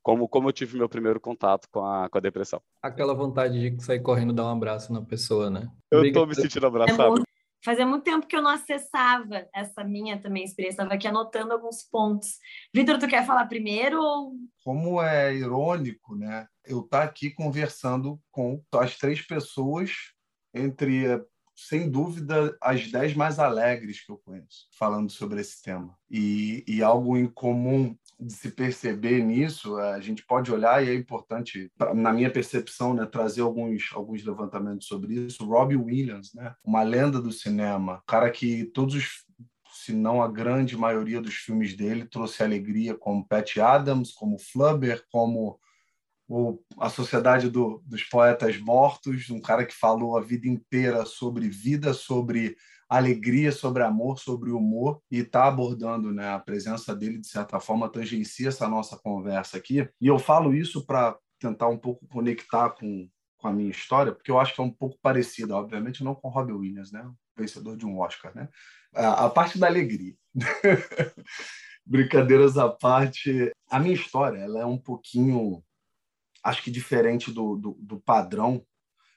como, 0.04 0.28
como 0.28 0.50
eu 0.50 0.54
tive 0.54 0.78
meu 0.78 0.90
primeiro 0.90 1.20
contato 1.20 1.68
com 1.72 1.84
a, 1.84 2.10
com 2.10 2.18
a 2.18 2.22
depressão. 2.22 2.62
Aquela 2.82 3.16
vontade 3.16 3.72
de 3.72 3.84
sair 3.84 4.02
correndo 4.02 4.34
dar 4.34 4.46
um 4.46 4.52
abraço 4.52 4.92
na 4.92 5.02
pessoa, 5.02 5.50
né? 5.50 5.72
Eu 5.90 6.00
Obrigado. 6.00 6.22
tô 6.22 6.28
me 6.28 6.36
sentindo 6.36 6.68
abraçado. 6.68 7.22
É 7.22 7.34
Fazia 7.64 7.88
muito 7.88 8.04
tempo 8.04 8.28
que 8.28 8.36
eu 8.36 8.42
não 8.42 8.52
acessava 8.52 9.48
essa 9.56 9.86
minha 9.86 10.20
também 10.20 10.44
experiência, 10.44 10.82
estava 10.82 10.96
aqui 10.96 11.08
anotando 11.08 11.54
alguns 11.54 11.82
pontos. 11.82 12.38
Vitor, 12.76 13.00
tu 13.00 13.08
quer 13.08 13.26
falar 13.26 13.46
primeiro? 13.46 14.02
Ou... 14.02 14.34
Como 14.66 15.02
é 15.02 15.34
irônico, 15.34 16.14
né? 16.14 16.46
Eu 16.66 16.82
estar 16.82 17.00
tá 17.00 17.04
aqui 17.06 17.30
conversando 17.30 18.20
com 18.30 18.62
as 18.74 18.98
três 18.98 19.22
pessoas 19.26 19.92
entre 20.54 21.24
sem 21.56 21.90
dúvida, 21.90 22.58
as 22.62 22.92
dez 22.92 23.16
mais 23.16 23.40
alegres 23.40 24.04
que 24.04 24.12
eu 24.12 24.18
conheço, 24.18 24.68
falando 24.78 25.10
sobre 25.10 25.40
esse 25.40 25.62
tema. 25.62 25.96
E, 26.10 26.64
e 26.68 26.84
algo 26.84 27.16
em 27.16 27.28
comum 27.28 27.96
de 28.26 28.34
se 28.34 28.52
perceber 28.52 29.24
nisso, 29.24 29.78
a 29.78 30.00
gente 30.00 30.26
pode 30.26 30.52
olhar, 30.52 30.84
e 30.84 30.90
é 30.90 30.96
importante, 30.96 31.72
na 31.94 32.14
minha 32.14 32.32
percepção, 32.32 32.94
né, 32.94 33.06
trazer 33.06 33.42
alguns, 33.42 33.92
alguns 33.94 34.24
levantamentos 34.24 34.88
sobre 34.88 35.14
isso. 35.14 35.46
Robbie 35.46 35.76
Williams, 35.76 36.34
né, 36.34 36.56
uma 36.64 36.84
lenda 36.84 37.22
do 37.22 37.32
cinema, 37.32 38.02
cara 38.08 38.30
que 38.32 38.66
todos 38.66 38.96
os 38.96 39.26
se 39.74 39.92
não 39.92 40.22
a 40.22 40.28
grande 40.28 40.78
maioria 40.78 41.20
dos 41.20 41.34
filmes 41.34 41.76
dele 41.76 42.06
trouxe 42.06 42.44
alegria, 42.44 42.96
como 42.96 43.28
Pat 43.28 43.58
Adams, 43.58 44.12
como 44.14 44.38
Flubber, 44.40 45.04
como 45.12 45.60
o, 46.28 46.60
a 46.80 46.90
Sociedade 46.90 47.50
do, 47.50 47.84
dos 47.86 48.04
Poetas 48.04 48.58
Mortos, 48.58 49.30
um 49.30 49.42
cara 49.42 49.66
que 49.66 49.74
falou 49.74 50.18
a 50.18 50.22
vida 50.22 50.48
inteira 50.48 51.06
sobre 51.06 51.50
vida, 51.50 51.94
sobre 51.94 52.56
alegria, 52.98 53.52
sobre 53.52 53.84
amor, 53.84 54.20
sobre 54.20 54.52
humor, 54.52 55.02
e 55.10 55.20
está 55.20 55.46
abordando 55.46 56.12
né, 56.12 56.30
a 56.30 56.40
presença 56.40 56.96
dele, 56.96 57.18
de 57.20 57.28
certa 57.28 57.60
forma, 57.60 57.90
tangencia 57.90 58.50
essa 58.50 58.68
nossa 58.68 58.98
conversa 58.98 59.58
aqui. 59.58 59.88
E 60.00 60.08
eu 60.08 60.20
falo 60.20 60.54
isso 60.54 60.86
para 60.86 61.18
tentar 61.40 61.68
um 61.68 61.78
pouco 61.78 62.08
conectar 62.08 62.70
com, 62.72 63.10
com 63.38 63.48
a 63.48 63.54
minha 63.54 63.70
história, 63.70 64.14
porque 64.14 64.32
eu 64.32 64.40
acho 64.40 64.54
que 64.54 64.62
é 64.62 64.64
um 64.64 64.72
pouco 64.72 64.98
parecida, 65.02 65.56
obviamente 65.56 66.04
não 66.04 66.16
com 66.16 66.30
Robin 66.30 66.54
Williams, 66.54 66.92
né? 66.92 67.10
vencedor 67.36 67.76
de 67.76 67.86
um 67.86 68.00
Oscar, 68.00 68.32
né? 68.36 68.48
A, 68.94 69.26
a 69.26 69.30
parte 69.30 69.58
da 69.58 69.68
alegria. 69.68 70.16
Brincadeiras 71.86 72.58
à 72.58 72.70
parte, 72.70 73.52
a 73.70 73.80
minha 73.80 73.96
história 73.96 74.38
ela 74.38 74.62
é 74.62 74.66
um 74.66 74.78
pouquinho 74.78 75.64
acho 76.44 76.62
que 76.62 76.70
diferente 76.70 77.32
do, 77.32 77.56
do, 77.56 77.78
do 77.80 78.00
padrão, 78.02 78.64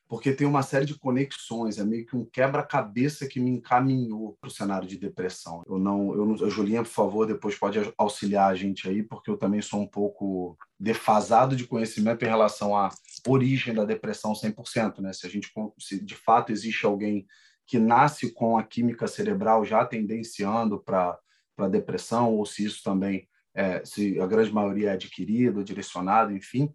porque 0.09 0.33
tem 0.33 0.47
uma 0.47 0.63
série 0.63 0.87
de 0.87 0.99
conexões, 0.99 1.79
é 1.79 1.85
meio 1.85 2.07
que 2.07 2.17
um 2.17 2.25
quebra-cabeça 2.25 3.27
que 3.27 3.41
me 3.41 3.51
encaminhou 3.51 4.37
para 4.41 4.49
o 4.49 4.53
cenário 4.53 4.87
de 4.87 4.97
depressão. 4.97 5.63
Eu 5.67 5.79
não, 5.79 6.15
eu 6.15 6.49
Julinha, 6.49 6.83
por 6.83 6.91
favor, 6.91 7.27
depois 7.27 7.59
pode 7.59 7.93
auxiliar 7.99 8.51
a 8.51 8.55
gente 8.55 8.89
aí, 8.89 9.03
porque 9.03 9.31
eu 9.31 9.37
também 9.37 9.61
sou 9.61 9.81
um 9.81 9.87
pouco 9.87 10.57
defasado 10.79 11.57
de 11.57 11.67
conhecimento 11.67 12.25
em 12.25 12.29
relação 12.29 12.77
à 12.77 12.89
origem 13.27 13.75
da 13.75 13.85
depressão 13.85 14.33
100%, 14.33 15.01
né? 15.01 15.13
Se 15.13 15.27
a 15.27 15.31
gente, 15.31 15.53
se 15.79 16.03
de 16.05 16.15
fato 16.15 16.53
existe 16.53 16.87
alguém 16.87 17.27
que 17.67 17.79
nasce 17.79 18.33
com 18.33 18.57
a 18.57 18.63
química 18.63 19.09
cerebral 19.09 19.65
já 19.65 19.85
tendenciando 19.85 20.79
para 20.79 21.19
para 21.57 21.69
depressão, 21.69 22.35
ou 22.35 22.45
se 22.45 22.65
isso 22.67 22.83
também, 22.85 23.27
é, 23.55 23.83
se 23.83 24.21
a 24.21 24.27
grande 24.27 24.53
maioria 24.53 24.91
é 24.91 24.93
adquirido, 24.93 25.65
direcionado, 25.65 26.37
enfim, 26.37 26.73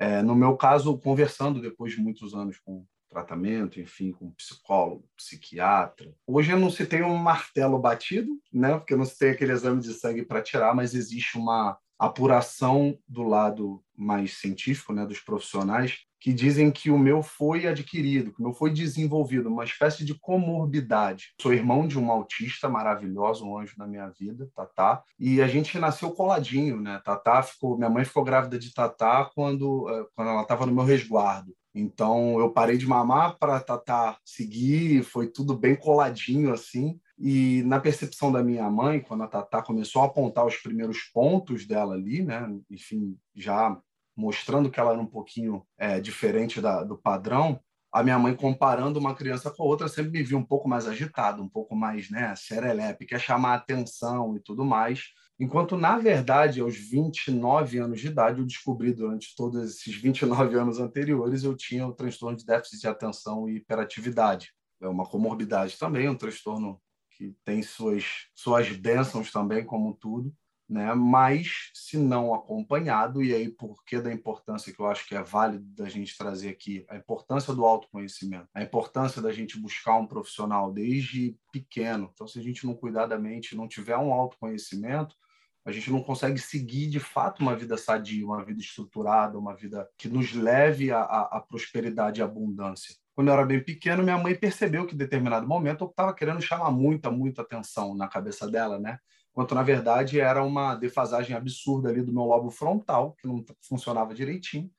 é, 0.00 0.22
no 0.22 0.34
meu 0.34 0.56
caso, 0.56 0.98
conversando 0.98 1.60
depois 1.60 1.92
de 1.92 2.00
muitos 2.00 2.34
anos 2.34 2.58
com 2.58 2.86
tratamento, 3.10 3.78
enfim, 3.78 4.12
com 4.12 4.30
psicólogo, 4.30 5.04
psiquiatra. 5.14 6.14
Hoje 6.26 6.56
não 6.56 6.70
se 6.70 6.86
tem 6.86 7.02
um 7.02 7.16
martelo 7.16 7.78
batido, 7.78 8.30
né? 8.50 8.78
Porque 8.78 8.96
não 8.96 9.04
se 9.04 9.18
tem 9.18 9.30
aquele 9.30 9.52
exame 9.52 9.82
de 9.82 9.92
sangue 9.92 10.24
para 10.24 10.40
tirar, 10.40 10.74
mas 10.74 10.94
existe 10.94 11.36
uma 11.36 11.76
apuração 12.00 12.98
do 13.06 13.22
lado 13.22 13.82
mais 13.94 14.38
científico, 14.38 14.90
né, 14.94 15.04
dos 15.04 15.20
profissionais, 15.20 15.98
que 16.18 16.32
dizem 16.32 16.70
que 16.70 16.90
o 16.90 16.98
meu 16.98 17.22
foi 17.22 17.66
adquirido, 17.66 18.32
que 18.32 18.40
o 18.40 18.42
meu 18.42 18.52
foi 18.54 18.70
desenvolvido, 18.70 19.48
uma 19.48 19.64
espécie 19.64 20.04
de 20.04 20.14
comorbidade. 20.14 21.34
Sou 21.40 21.52
irmão 21.52 21.86
de 21.86 21.98
um 21.98 22.10
autista 22.10 22.68
maravilhoso, 22.68 23.44
um 23.44 23.58
anjo 23.58 23.74
na 23.76 23.86
minha 23.86 24.08
vida, 24.08 24.50
Tatá, 24.54 25.02
e 25.18 25.42
a 25.42 25.46
gente 25.46 25.78
nasceu 25.78 26.10
coladinho, 26.10 26.80
né? 26.80 27.00
Tatá 27.04 27.42
ficou, 27.42 27.76
minha 27.76 27.90
mãe 27.90 28.04
ficou 28.04 28.24
grávida 28.24 28.58
de 28.58 28.72
Tatá 28.72 29.30
quando, 29.34 29.88
eh, 29.88 30.06
quando 30.14 30.28
ela 30.28 30.42
estava 30.42 30.66
no 30.66 30.74
meu 30.74 30.84
resguardo. 30.84 31.54
Então 31.74 32.38
eu 32.38 32.50
parei 32.50 32.76
de 32.76 32.86
mamar 32.86 33.38
para 33.38 33.60
Tatá 33.60 34.18
seguir, 34.24 35.02
foi 35.04 35.26
tudo 35.26 35.56
bem 35.56 35.76
coladinho 35.76 36.52
assim. 36.52 36.98
E 37.22 37.62
na 37.64 37.78
percepção 37.78 38.32
da 38.32 38.42
minha 38.42 38.68
mãe, 38.70 38.98
quando 38.98 39.24
a 39.24 39.28
Tatá 39.28 39.60
começou 39.60 40.00
a 40.00 40.06
apontar 40.06 40.46
os 40.46 40.56
primeiros 40.56 41.02
pontos 41.12 41.66
dela 41.66 41.94
ali, 41.94 42.22
né? 42.22 42.48
Enfim, 42.70 43.14
já 43.36 43.78
mostrando 44.16 44.70
que 44.70 44.80
ela 44.80 44.92
era 44.92 45.00
um 45.00 45.06
pouquinho 45.06 45.62
é, 45.78 46.00
diferente 46.00 46.62
da, 46.62 46.82
do 46.82 46.96
padrão, 46.96 47.60
a 47.92 48.02
minha 48.02 48.18
mãe 48.18 48.34
comparando 48.34 48.98
uma 48.98 49.14
criança 49.14 49.50
com 49.50 49.62
a 49.62 49.66
outra 49.66 49.88
sempre 49.88 50.12
me 50.12 50.22
viu 50.22 50.38
um 50.38 50.44
pouco 50.44 50.68
mais 50.68 50.86
agitado, 50.86 51.42
um 51.42 51.48
pouco 51.48 51.74
mais, 51.74 52.08
né, 52.08 52.34
serelepe, 52.36 53.04
quer 53.04 53.20
chamar 53.20 53.54
atenção 53.54 54.36
e 54.36 54.40
tudo 54.40 54.64
mais. 54.64 55.08
Enquanto, 55.38 55.76
na 55.76 55.98
verdade, 55.98 56.60
aos 56.60 56.76
29 56.76 57.78
anos 57.78 58.00
de 58.00 58.06
idade, 58.06 58.40
eu 58.40 58.46
descobri 58.46 58.92
durante 58.92 59.34
todos 59.34 59.62
esses 59.62 59.94
29 59.94 60.56
anos 60.56 60.78
anteriores, 60.78 61.42
eu 61.42 61.56
tinha 61.56 61.86
o 61.86 61.92
transtorno 61.92 62.36
de 62.36 62.46
déficit 62.46 62.80
de 62.80 62.86
atenção 62.86 63.48
e 63.48 63.56
hiperatividade. 63.56 64.52
É 64.80 64.88
uma 64.88 65.04
comorbidade 65.04 65.78
também, 65.78 66.08
um 66.08 66.14
transtorno 66.14 66.80
que 67.28 67.36
tem 67.44 67.62
suas, 67.62 68.28
suas 68.34 68.70
bênçãos 68.70 69.30
também, 69.30 69.64
como 69.64 69.94
tudo 69.94 70.34
né? 70.70 70.94
Mas 70.94 71.70
se 71.74 71.98
não 71.98 72.32
acompanhado, 72.32 73.24
e 73.24 73.34
aí 73.34 73.50
por 73.50 73.84
que 73.84 74.00
da 74.00 74.12
importância 74.12 74.72
que 74.72 74.80
eu 74.80 74.86
acho 74.86 75.06
que 75.06 75.16
é 75.16 75.22
válido 75.22 75.64
da 75.74 75.88
gente 75.88 76.16
trazer 76.16 76.50
aqui, 76.50 76.86
a 76.88 76.96
importância 76.96 77.52
do 77.52 77.64
autoconhecimento, 77.64 78.46
a 78.54 78.62
importância 78.62 79.20
da 79.20 79.32
gente 79.32 79.58
buscar 79.58 79.96
um 79.96 80.06
profissional 80.06 80.72
desde 80.72 81.36
pequeno. 81.52 82.08
Então, 82.14 82.28
se 82.28 82.38
a 82.38 82.42
gente 82.42 82.64
não 82.64 82.74
cuidar 82.74 83.06
da 83.06 83.18
mente, 83.18 83.56
não 83.56 83.66
tiver 83.66 83.96
um 83.96 84.12
autoconhecimento, 84.12 85.16
a 85.64 85.72
gente 85.72 85.90
não 85.90 86.02
consegue 86.02 86.38
seguir 86.38 86.86
de 86.86 87.00
fato 87.00 87.40
uma 87.40 87.56
vida 87.56 87.76
sadia, 87.76 88.24
uma 88.24 88.44
vida 88.44 88.60
estruturada, 88.60 89.36
uma 89.36 89.56
vida 89.56 89.88
que 89.98 90.08
nos 90.08 90.32
leve 90.32 90.92
à, 90.92 91.44
prosperidade 91.48 92.20
e 92.20 92.22
abundância. 92.22 92.94
Quando 93.20 93.28
eu 93.28 93.34
era 93.34 93.44
bem 93.44 93.62
pequeno, 93.62 94.02
minha 94.02 94.16
mãe 94.16 94.34
percebeu 94.34 94.86
que 94.86 94.94
em 94.94 94.96
determinado 94.96 95.46
momento 95.46 95.84
eu 95.84 95.90
estava 95.90 96.14
querendo 96.14 96.40
chamar 96.40 96.70
muita, 96.70 97.10
muita 97.10 97.42
atenção 97.42 97.94
na 97.94 98.08
cabeça 98.08 98.50
dela, 98.50 98.78
né? 98.78 98.98
quanto 99.30 99.54
na 99.54 99.62
verdade 99.62 100.18
era 100.18 100.42
uma 100.42 100.74
defasagem 100.74 101.36
absurda 101.36 101.90
ali 101.90 102.00
do 102.00 102.14
meu 102.14 102.22
lobo 102.22 102.50
frontal, 102.50 103.14
que 103.20 103.28
não 103.28 103.44
funcionava 103.60 104.14
direitinho. 104.14 104.70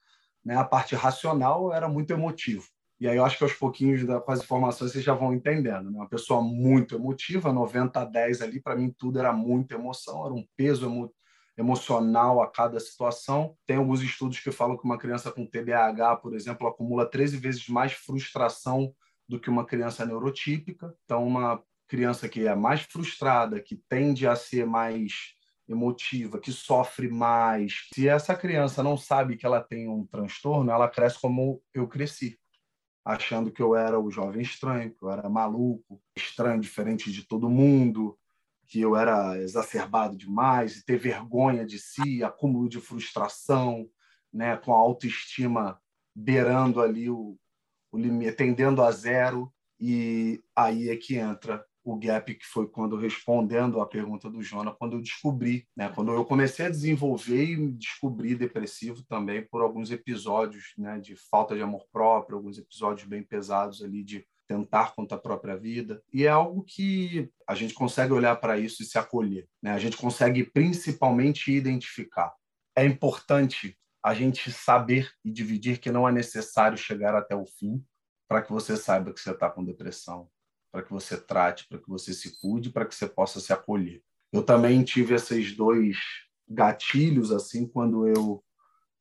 Né? 0.44 0.56
A 0.56 0.64
parte 0.64 0.96
racional 0.96 1.72
era 1.72 1.88
muito 1.88 2.14
emotivo. 2.14 2.66
E 3.00 3.08
aí 3.08 3.16
eu 3.16 3.24
acho 3.24 3.38
que 3.38 3.44
aos 3.44 3.54
pouquinhos 3.54 4.04
da, 4.08 4.20
com 4.20 4.32
as 4.32 4.42
informações 4.42 4.92
vocês 4.92 5.04
já 5.04 5.14
vão 5.14 5.36
entendendo. 5.36 5.92
Né? 5.92 6.00
Uma 6.00 6.10
pessoa 6.10 6.42
muito 6.42 6.96
emotiva, 6.96 7.54
90 7.54 8.00
a 8.00 8.06
10 8.06 8.42
ali, 8.42 8.60
para 8.60 8.76
mim 8.76 8.92
tudo 8.98 9.20
era 9.20 9.32
muita 9.32 9.76
emoção, 9.76 10.26
era 10.26 10.34
um 10.34 10.44
peso 10.58 10.88
emo 10.88 11.14
emocional 11.62 12.42
a 12.42 12.52
cada 12.52 12.80
situação. 12.80 13.56
Tem 13.66 13.78
alguns 13.78 14.02
estudos 14.02 14.40
que 14.40 14.52
falam 14.52 14.78
que 14.78 14.84
uma 14.84 14.98
criança 14.98 15.32
com 15.32 15.46
TDAH, 15.46 16.18
por 16.18 16.34
exemplo, 16.36 16.68
acumula 16.68 17.10
13 17.10 17.38
vezes 17.38 17.68
mais 17.70 17.94
frustração 17.94 18.94
do 19.28 19.40
que 19.40 19.50
uma 19.50 19.66
criança 19.66 20.06
neurotípica. 20.06 20.94
Então, 21.06 21.26
uma 21.26 21.64
criança 21.88 22.28
que 22.28 22.48
é 22.48 22.56
mais 22.56 22.82
frustrada, 22.82 23.62
que 23.62 23.76
tende 23.90 24.28
a 24.28 24.36
ser 24.36 24.66
mais 24.66 25.36
emotiva, 25.68 26.40
que 26.40 26.52
sofre 26.52 27.10
mais. 27.10 27.88
Se 27.94 28.08
essa 28.08 28.36
criança 28.36 28.84
não 28.84 28.98
sabe 28.98 29.38
que 29.38 29.46
ela 29.46 29.62
tem 29.62 29.88
um 29.88 30.06
transtorno, 30.06 30.72
ela 30.72 30.90
cresce 30.90 31.20
como 31.20 31.62
eu 31.74 31.88
cresci, 31.88 32.38
achando 33.06 33.52
que 33.52 33.62
eu 33.62 33.76
era 33.76 34.00
o 34.00 34.12
jovem 34.12 34.42
estranho, 34.42 34.94
que 34.94 35.04
eu 35.04 35.10
era 35.10 35.30
maluco, 35.30 36.02
estranho, 36.16 36.60
diferente 36.60 37.12
de 37.12 37.26
todo 37.26 37.50
mundo, 37.50 38.18
que 38.72 38.80
eu 38.80 38.96
era 38.96 39.38
exacerbado 39.38 40.16
demais, 40.16 40.82
ter 40.82 40.98
vergonha 40.98 41.66
de 41.66 41.78
si, 41.78 42.24
acúmulo 42.24 42.70
de 42.70 42.80
frustração, 42.80 43.86
né, 44.32 44.56
com 44.56 44.74
a 44.74 44.78
autoestima 44.78 45.78
beirando 46.16 46.82
ali 46.82 47.10
o, 47.10 47.38
o 47.92 47.98
limite, 47.98 48.32
tendendo 48.32 48.82
a 48.82 48.90
zero, 48.90 49.54
e 49.78 50.42
aí 50.56 50.90
é 50.90 50.96
que 50.96 51.18
entra 51.18 51.66
o 51.84 51.98
gap 51.98 52.34
que 52.34 52.46
foi 52.46 52.68
quando 52.68 52.96
respondendo 52.96 53.82
à 53.82 53.86
pergunta 53.86 54.30
do 54.30 54.42
Jona, 54.42 54.72
quando 54.72 54.98
eu 54.98 55.02
descobri, 55.02 55.68
né, 55.76 55.90
quando 55.90 56.12
eu 56.12 56.24
comecei 56.26 56.66
a 56.66 56.70
desenvolver 56.70 57.44
e 57.44 57.58
me 57.58 57.72
descobri 57.72 58.36
depressivo 58.36 59.04
também 59.04 59.42
por 59.44 59.62
alguns 59.62 59.92
episódios, 59.92 60.74
né, 60.78 61.00
de 61.00 61.16
falta 61.16 61.56
de 61.56 61.62
amor 61.62 61.86
próprio, 61.92 62.38
alguns 62.38 62.58
episódios 62.58 63.08
bem 63.08 63.24
pesados 63.24 63.84
ali 63.84 64.04
de 64.04 64.26
tentar 64.48 64.94
contra 64.94 65.18
a 65.18 65.22
própria 65.22 65.56
vida. 65.56 66.04
E 66.14 66.26
é 66.26 66.30
algo 66.30 66.64
que 66.64 67.32
a 67.48 67.56
gente 67.56 67.74
consegue 67.74 68.12
olhar 68.12 68.36
para 68.36 68.60
isso 68.60 68.84
e 68.84 68.86
se 68.86 68.98
acolher, 68.98 69.48
né? 69.64 69.72
A 69.72 69.80
gente 69.80 69.96
consegue 69.96 70.44
principalmente 70.44 71.52
identificar. 71.52 72.34
É 72.76 72.86
importante 72.86 73.78
a 74.04 74.14
gente 74.14 74.52
saber 74.52 75.10
e 75.24 75.32
dividir 75.32 75.80
que 75.80 75.92
não 75.92 76.08
é 76.08 76.12
necessário 76.12 76.78
chegar 76.78 77.16
até 77.16 77.36
o 77.36 77.46
fim 77.46 77.82
para 78.28 78.42
que 78.42 78.52
você 78.52 78.78
saiba 78.78 79.14
que 79.14 79.20
você 79.20 79.32
está 79.32 79.50
com 79.50 79.64
depressão, 79.64 80.30
para 80.72 80.84
que 80.84 80.92
você 80.92 81.18
trate, 81.18 81.68
para 81.68 81.80
que 81.80 81.90
você 81.90 82.14
se 82.14 82.40
cuide, 82.40 82.70
para 82.70 82.86
que 82.86 82.96
você 82.96 83.08
possa 83.08 83.40
se 83.40 83.52
acolher. 83.52 84.02
Eu 84.32 84.44
também 84.44 84.84
tive 84.84 85.14
esses 85.14 85.56
dois 85.56 85.98
gatilhos 86.48 87.32
assim 87.32 87.68
quando 87.68 88.08
eu 88.08 88.44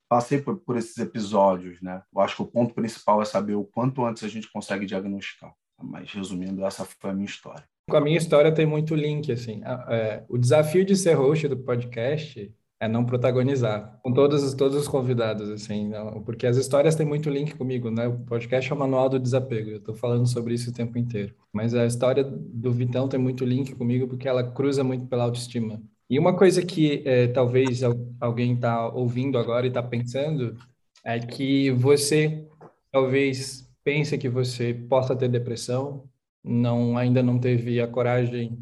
passei 0.09 0.41
por, 0.41 0.57
por 0.57 0.75
esses 0.75 0.97
episódios, 0.97 1.81
né? 1.81 2.01
Eu 2.13 2.21
acho 2.21 2.35
que 2.35 2.41
o 2.41 2.47
ponto 2.47 2.73
principal 2.73 3.21
é 3.21 3.25
saber 3.25 3.55
o 3.55 3.63
quanto 3.63 4.05
antes 4.05 4.23
a 4.23 4.27
gente 4.27 4.51
consegue 4.51 4.85
diagnosticar. 4.85 5.53
Mas, 5.81 6.11
resumindo, 6.11 6.65
essa 6.65 6.83
foi 6.83 7.11
a 7.11 7.13
minha 7.13 7.25
história. 7.25 7.63
Com 7.89 7.95
a 7.97 8.01
minha 8.01 8.17
história 8.17 8.53
tem 8.53 8.65
muito 8.65 8.93
link, 8.93 9.31
assim. 9.31 9.61
É, 9.89 10.23
o 10.27 10.37
desafio 10.37 10.85
de 10.85 10.95
ser 10.97 11.13
host 11.13 11.47
do 11.47 11.57
podcast 11.57 12.53
é 12.81 12.87
não 12.87 13.05
protagonizar 13.05 13.99
com 14.01 14.11
todos, 14.11 14.55
todos 14.55 14.75
os 14.75 14.87
convidados, 14.87 15.51
assim, 15.51 15.87
não, 15.87 16.23
porque 16.23 16.47
as 16.47 16.57
histórias 16.57 16.95
têm 16.95 17.05
muito 17.05 17.29
link 17.29 17.53
comigo, 17.53 17.91
né? 17.91 18.07
O 18.07 18.17
podcast 18.21 18.71
é 18.71 18.75
o 18.75 18.79
manual 18.79 19.07
do 19.07 19.19
desapego, 19.19 19.69
eu 19.69 19.77
estou 19.77 19.93
falando 19.93 20.25
sobre 20.25 20.55
isso 20.55 20.71
o 20.71 20.73
tempo 20.73 20.97
inteiro. 20.97 21.35
Mas 21.53 21.75
a 21.75 21.85
história 21.85 22.23
do 22.23 22.71
Vitão 22.71 23.07
tem 23.07 23.19
muito 23.19 23.45
link 23.45 23.75
comigo 23.75 24.07
porque 24.07 24.27
ela 24.27 24.43
cruza 24.43 24.83
muito 24.83 25.05
pela 25.05 25.25
autoestima. 25.25 25.79
E 26.09 26.17
uma 26.17 26.35
coisa 26.35 26.65
que 26.65 27.03
é, 27.05 27.27
talvez 27.27 27.81
alguém 28.19 28.55
está 28.55 28.89
ouvindo 28.89 29.37
agora 29.37 29.67
e 29.67 29.69
está 29.69 29.83
pensando 29.83 30.57
é 31.05 31.19
que 31.19 31.69
você 31.69 32.47
talvez 32.91 33.69
pense 33.83 34.17
que 34.17 34.27
você 34.27 34.73
possa 34.73 35.15
ter 35.15 35.29
depressão, 35.29 36.09
não 36.43 36.97
ainda 36.97 37.21
não 37.21 37.37
teve 37.37 37.79
a 37.79 37.87
coragem 37.87 38.57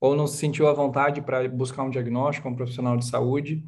ou 0.00 0.16
não 0.16 0.26
se 0.26 0.38
sentiu 0.38 0.66
à 0.66 0.72
vontade 0.72 1.20
para 1.20 1.46
buscar 1.48 1.82
um 1.82 1.90
diagnóstico, 1.90 2.48
um 2.48 2.54
profissional 2.54 2.96
de 2.96 3.06
saúde. 3.06 3.62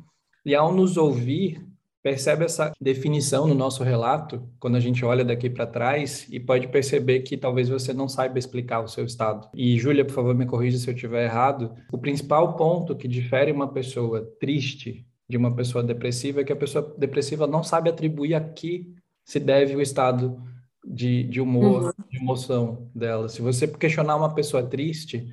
E 0.44 0.54
ao 0.54 0.72
nos 0.72 0.96
ouvir, 0.96 1.64
percebe 2.02 2.44
essa 2.44 2.72
definição 2.80 3.46
no 3.46 3.54
nosso 3.54 3.84
relato, 3.84 4.42
quando 4.58 4.76
a 4.76 4.80
gente 4.80 5.04
olha 5.04 5.24
daqui 5.24 5.48
para 5.48 5.66
trás, 5.66 6.26
e 6.30 6.40
pode 6.40 6.66
perceber 6.68 7.20
que 7.20 7.36
talvez 7.36 7.68
você 7.68 7.92
não 7.92 8.08
saiba 8.08 8.38
explicar 8.38 8.80
o 8.80 8.88
seu 8.88 9.04
estado. 9.04 9.48
E, 9.54 9.78
Júlia, 9.78 10.04
por 10.04 10.14
favor, 10.14 10.34
me 10.34 10.46
corrija 10.46 10.78
se 10.78 10.88
eu 10.88 10.94
estiver 10.94 11.24
errado. 11.24 11.74
O 11.92 11.98
principal 11.98 12.56
ponto 12.56 12.96
que 12.96 13.06
difere 13.06 13.52
uma 13.52 13.68
pessoa 13.68 14.22
triste 14.40 15.06
de 15.28 15.36
uma 15.36 15.54
pessoa 15.54 15.84
depressiva 15.84 16.40
é 16.40 16.44
que 16.44 16.52
a 16.52 16.56
pessoa 16.56 16.94
depressiva 16.98 17.46
não 17.46 17.62
sabe 17.62 17.88
atribuir 17.88 18.34
a 18.34 18.40
que 18.40 18.92
se 19.24 19.38
deve 19.38 19.76
o 19.76 19.80
estado 19.80 20.42
de, 20.84 21.22
de 21.24 21.40
humor, 21.40 21.84
uhum. 21.84 22.04
de 22.10 22.18
emoção 22.18 22.90
dela. 22.94 23.28
Se 23.28 23.40
você 23.40 23.68
questionar 23.68 24.16
uma 24.16 24.34
pessoa 24.34 24.64
triste, 24.64 25.28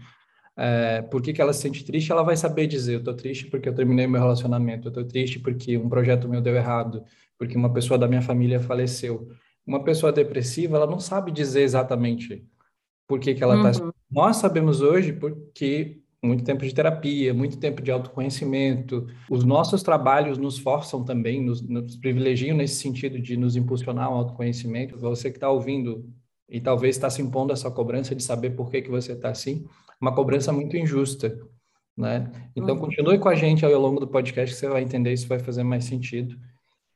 é, 0.62 1.02
por 1.04 1.22
que, 1.22 1.32
que 1.32 1.42
ela 1.42 1.54
se 1.54 1.62
sente 1.62 1.86
triste, 1.86 2.12
ela 2.12 2.22
vai 2.22 2.36
saber 2.36 2.68
dizer: 2.68 2.96
eu 2.96 3.04
tô 3.04 3.14
triste 3.14 3.46
porque 3.48 3.70
eu 3.70 3.74
terminei 3.74 4.06
meu 4.08 4.20
relacionamento, 4.20 4.90
eu 4.90 4.92
tô 4.92 5.06
triste 5.06 5.40
porque 5.40 5.78
um 5.78 5.88
projeto 5.88 6.28
meu 6.28 6.42
deu 6.42 6.54
errado, 6.54 7.02
porque 7.38 7.56
uma 7.56 7.72
pessoa 7.72 7.98
da 7.98 8.10
minha 8.10 8.22
família 8.22 8.60
faleceu. 8.60 9.30
Uma 9.66 9.82
pessoa 9.86 10.12
depressiva, 10.12 10.76
ela 10.76 10.86
não 10.86 11.00
sabe 11.00 11.32
dizer 11.32 11.62
exatamente 11.62 12.46
por 13.08 13.22
que, 13.22 13.34
que 13.34 13.42
ela 13.42 13.70
está. 13.70 13.86
Uhum. 13.86 13.92
Nós 14.12 14.36
sabemos 14.36 14.82
hoje 14.82 15.14
porque 15.14 16.02
muito 16.22 16.44
tempo 16.44 16.66
de 16.66 16.74
terapia, 16.74 17.34
muito 17.34 17.58
tempo 17.58 17.82
de 17.82 17.90
autoconhecimento. 17.90 19.08
Os 19.30 19.46
nossos 19.46 19.82
trabalhos 19.82 20.38
nos 20.38 20.60
forçam 20.60 21.06
também, 21.06 21.42
nos, 21.42 21.62
nos 21.62 21.96
privilegiam 21.96 22.58
nesse 22.58 22.76
sentido 22.76 23.18
de 23.18 23.38
nos 23.38 23.56
impulsionar 23.56 24.08
ao 24.08 24.16
autoconhecimento. 24.16 24.98
Você 24.98 25.32
que 25.32 25.38
está 25.38 25.50
ouvindo 25.50 26.06
e 26.50 26.60
talvez 26.60 26.98
está 26.98 27.10
se 27.10 27.22
impondo 27.22 27.54
essa 27.54 27.72
cobrança 27.72 28.14
de 28.14 28.24
saber 28.24 28.50
por 28.50 28.70
que, 28.70 28.82
que 28.82 28.90
você 28.90 29.14
está 29.14 29.30
assim, 29.30 29.66
uma 30.00 30.14
cobrança 30.14 30.52
muito 30.52 30.78
injusta, 30.78 31.38
né? 31.98 32.32
Então, 32.56 32.76
uhum. 32.76 32.82
continue 32.82 33.20
com 33.20 33.30
a 33.30 33.36
gente 33.36 33.66
ao 33.66 33.80
longo 33.80 34.00
do 34.00 34.08
podcast 34.08 34.54
que 34.54 34.60
você 34.60 34.68
vai 34.68 34.82
entender 34.82 35.14
isso 35.14 35.28
vai 35.28 35.40
fazer 35.40 35.64
mais 35.64 35.86
sentido. 35.86 36.36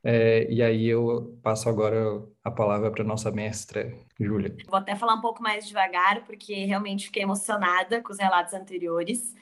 É, 0.06 0.52
e 0.52 0.62
aí 0.62 0.88
eu 0.88 1.40
passo 1.42 1.70
agora 1.70 2.22
a 2.44 2.52
palavra 2.52 2.92
para 2.92 3.04
nossa 3.04 3.32
mestra, 3.32 3.94
Júlia. 4.20 4.56
Vou 4.68 4.78
até 4.78 4.96
falar 4.96 5.14
um 5.14 5.22
pouco 5.22 5.42
mais 5.42 5.66
devagar, 5.66 6.26
porque 6.26 6.66
realmente 6.66 7.06
fiquei 7.06 7.24
emocionada 7.24 8.02
com 8.02 8.12
os 8.12 8.20
relatos 8.20 8.54
anteriores. 8.54 9.34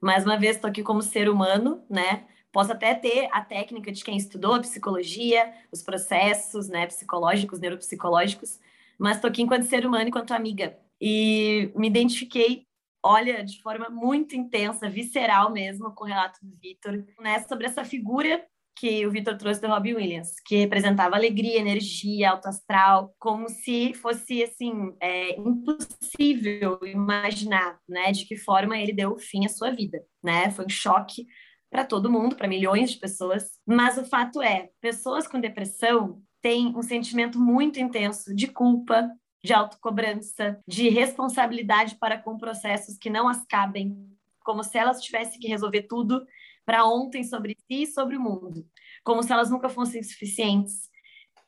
Mais 0.00 0.24
uma 0.24 0.38
vez, 0.38 0.56
estou 0.56 0.68
aqui 0.68 0.82
como 0.82 1.02
ser 1.02 1.28
humano, 1.28 1.82
né? 1.88 2.24
Posso 2.52 2.72
até 2.72 2.94
ter 2.94 3.28
a 3.32 3.40
técnica 3.40 3.92
de 3.92 4.02
quem 4.02 4.16
estudou 4.16 4.54
a 4.54 4.60
psicologia, 4.60 5.52
os 5.70 5.82
processos 5.82 6.68
né, 6.68 6.86
psicológicos, 6.86 7.60
neuropsicológicos, 7.60 8.58
mas 8.98 9.16
estou 9.16 9.30
aqui 9.30 9.42
enquanto 9.42 9.62
ser 9.62 9.86
humano, 9.86 10.08
enquanto 10.08 10.32
amiga. 10.32 10.76
E 11.00 11.70
me 11.76 11.86
identifiquei 11.86 12.66
olha 13.02 13.44
de 13.44 13.60
forma 13.62 13.88
muito 13.88 14.36
intensa, 14.36 14.88
visceral 14.88 15.52
mesmo, 15.52 15.94
com 15.94 16.04
o 16.04 16.06
relato 16.06 16.38
do 16.42 16.56
Vitor, 16.56 17.04
né, 17.20 17.40
sobre 17.40 17.66
essa 17.66 17.84
figura 17.84 18.44
que 18.76 19.06
o 19.06 19.10
Vitor 19.10 19.36
trouxe 19.36 19.60
do 19.60 19.68
Robbie 19.68 19.94
Williams, 19.94 20.34
que 20.46 20.56
representava 20.56 21.14
alegria, 21.14 21.58
energia, 21.58 22.30
alto 22.30 22.48
astral, 22.48 23.14
como 23.18 23.48
se 23.48 23.92
fosse 23.94 24.42
assim 24.42 24.94
é, 25.00 25.38
impossível 25.38 26.78
imaginar, 26.84 27.78
né, 27.86 28.10
de 28.10 28.24
que 28.24 28.36
forma 28.36 28.78
ele 28.78 28.92
deu 28.92 29.18
fim 29.18 29.44
à 29.44 29.50
sua 29.50 29.70
vida, 29.70 30.02
né? 30.22 30.50
Foi 30.50 30.64
um 30.64 30.70
choque 30.70 31.26
para 31.70 31.84
todo 31.84 32.10
mundo, 32.10 32.36
para 32.36 32.48
milhões 32.48 32.92
de 32.92 32.98
pessoas. 32.98 33.50
Mas 33.66 33.98
o 33.98 34.04
fato 34.04 34.40
é, 34.40 34.70
pessoas 34.80 35.28
com 35.28 35.38
depressão 35.38 36.22
têm 36.42 36.74
um 36.74 36.82
sentimento 36.82 37.38
muito 37.38 37.78
intenso 37.78 38.34
de 38.34 38.48
culpa, 38.48 39.10
de 39.42 39.52
autocobrança, 39.52 40.62
de 40.66 40.88
responsabilidade 40.88 41.96
para 41.96 42.18
com 42.18 42.36
processos 42.36 42.98
que 42.98 43.08
não 43.08 43.28
as 43.28 43.44
cabem, 43.46 43.96
como 44.44 44.62
se 44.62 44.76
elas 44.76 45.02
tivessem 45.02 45.40
que 45.40 45.48
resolver 45.48 45.82
tudo 45.82 46.26
para 46.64 46.84
ontem 46.84 47.24
sobre 47.24 47.56
si 47.66 47.82
e 47.82 47.86
sobre 47.86 48.16
o 48.16 48.20
mundo, 48.20 48.66
como 49.02 49.22
se 49.22 49.32
elas 49.32 49.50
nunca 49.50 49.68
fossem 49.68 50.02
suficientes. 50.02 50.90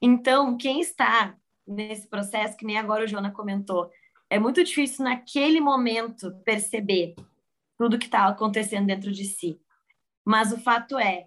Então, 0.00 0.56
quem 0.56 0.80
está 0.80 1.36
nesse 1.66 2.08
processo, 2.08 2.56
que 2.56 2.64
nem 2.64 2.78
agora 2.78 3.04
o 3.04 3.08
Jona 3.08 3.30
comentou, 3.30 3.90
é 4.28 4.38
muito 4.38 4.64
difícil 4.64 5.04
naquele 5.04 5.60
momento 5.60 6.32
perceber 6.44 7.14
tudo 7.76 7.98
que 7.98 8.06
está 8.06 8.26
acontecendo 8.26 8.86
dentro 8.86 9.12
de 9.12 9.24
si. 9.24 9.60
Mas 10.24 10.52
o 10.52 10.58
fato 10.58 10.98
é, 10.98 11.26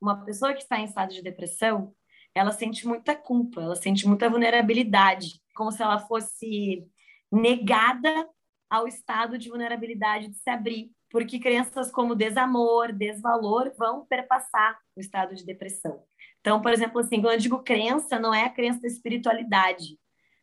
uma 0.00 0.24
pessoa 0.24 0.52
que 0.52 0.62
está 0.62 0.78
em 0.78 0.84
estado 0.84 1.12
de 1.12 1.22
depressão, 1.22 1.94
ela 2.34 2.50
sente 2.50 2.86
muita 2.86 3.14
culpa, 3.14 3.62
ela 3.62 3.76
sente 3.76 4.06
muita 4.06 4.28
vulnerabilidade 4.28 5.41
como 5.54 5.70
se 5.70 5.82
ela 5.82 5.98
fosse 5.98 6.86
negada 7.30 8.28
ao 8.70 8.86
estado 8.88 9.36
de 9.36 9.48
vulnerabilidade 9.48 10.28
de 10.28 10.36
se 10.36 10.48
abrir, 10.48 10.90
porque 11.10 11.38
crenças 11.38 11.90
como 11.90 12.14
desamor, 12.14 12.92
desvalor 12.92 13.72
vão 13.76 14.06
perpassar 14.06 14.78
o 14.96 15.00
estado 15.00 15.34
de 15.34 15.44
depressão. 15.44 16.02
Então, 16.40 16.60
por 16.60 16.72
exemplo, 16.72 17.00
assim, 17.00 17.20
quando 17.20 17.34
eu 17.34 17.38
digo 17.38 17.62
crença, 17.62 18.18
não 18.18 18.34
é 18.34 18.44
a 18.44 18.50
crença 18.50 18.80
da 18.80 18.88
espiritualidade. 18.88 19.98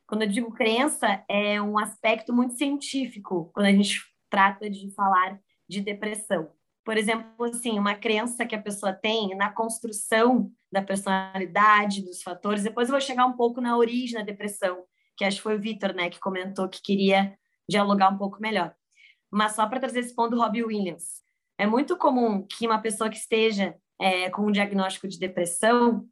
Quando 0.08 0.22
eu 0.22 0.28
digo 0.28 0.52
crença, 0.52 1.24
é 1.28 1.62
um 1.62 1.78
aspecto 1.78 2.34
muito 2.34 2.54
científico 2.54 3.52
quando 3.54 3.66
a 3.66 3.72
gente 3.72 4.00
trata 4.30 4.70
de 4.70 4.92
falar 4.94 5.40
de 5.68 5.82
depressão. 5.82 6.52
Por 6.86 6.98
exemplo, 6.98 7.46
assim, 7.46 7.78
uma 7.78 7.94
crença 7.96 8.46
que 8.46 8.56
a 8.56 8.62
pessoa 8.62 8.94
tem 8.94 9.36
na 9.36 9.52
construção 9.52 10.52
da 10.72 10.82
personalidade, 10.82 12.04
dos 12.04 12.22
fatores. 12.22 12.64
Depois 12.64 12.88
eu 12.88 12.94
vou 12.94 13.02
chegar 13.02 13.26
um 13.26 13.36
pouco 13.36 13.60
na 13.60 13.78
origem 13.78 14.18
da 14.18 14.24
depressão, 14.24 14.84
que 15.20 15.26
acho 15.26 15.38
que 15.38 15.44
foi 15.44 15.58
o 15.58 15.60
Vitor, 15.60 15.94
né, 15.94 16.10
que 16.10 16.18
comentou 16.18 16.70
que 16.70 16.82
queria 16.82 17.38
dialogar 17.70 18.10
um 18.10 18.18
pouco 18.18 18.42
melhor. 18.42 18.74
Mas 19.30 19.52
só 19.52 19.68
para 19.68 19.82
trazer 19.82 20.00
esse 20.00 20.16
ponto 20.16 20.32
do 20.32 20.42
Robbie 20.42 20.64
Williams. 20.64 21.22
É 21.58 21.68
muito 21.68 21.98
comum 21.98 22.48
que 22.48 22.66
uma 22.66 22.82
pessoa 22.82 23.10
que 23.10 23.18
esteja 23.18 23.76
é, 24.00 24.30
com 24.30 24.44
um 24.44 24.52
diagnóstico 24.52 25.10
de 25.10 25.20
depressão 25.20 26.08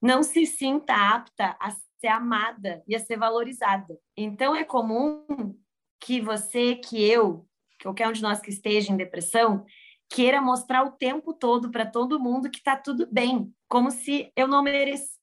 não 0.00 0.22
se 0.22 0.44
sinta 0.44 0.92
apta 0.94 1.56
a 1.58 1.70
ser 1.98 2.08
amada 2.08 2.82
e 2.86 2.94
a 2.94 2.98
ser 2.98 3.16
valorizada. 3.16 3.98
Então, 4.14 4.54
é 4.54 4.62
comum 4.62 5.56
que 5.98 6.20
você, 6.20 6.74
que 6.74 7.02
eu, 7.02 7.48
qualquer 7.82 8.08
um 8.08 8.12
de 8.12 8.20
nós 8.20 8.40
que 8.40 8.50
esteja 8.50 8.92
em 8.92 8.96
depressão, 8.98 9.64
queira 10.10 10.42
mostrar 10.42 10.84
o 10.84 10.92
tempo 10.92 11.32
todo 11.32 11.70
para 11.70 11.86
todo 11.86 12.20
mundo 12.20 12.50
que 12.50 12.58
está 12.58 12.76
tudo 12.76 13.08
bem, 13.10 13.50
como 13.70 13.90
se 13.90 14.30
eu 14.36 14.46
não 14.46 14.62
merecesse 14.62 15.18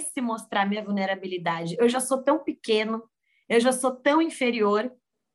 se 0.00 0.20
mostrar 0.20 0.66
minha 0.66 0.84
vulnerabilidade. 0.84 1.76
Eu 1.78 1.88
já 1.88 2.00
sou 2.00 2.22
tão 2.22 2.42
pequeno, 2.42 3.02
eu 3.48 3.60
já 3.60 3.72
sou 3.72 3.94
tão 3.94 4.20
inferior 4.20 4.92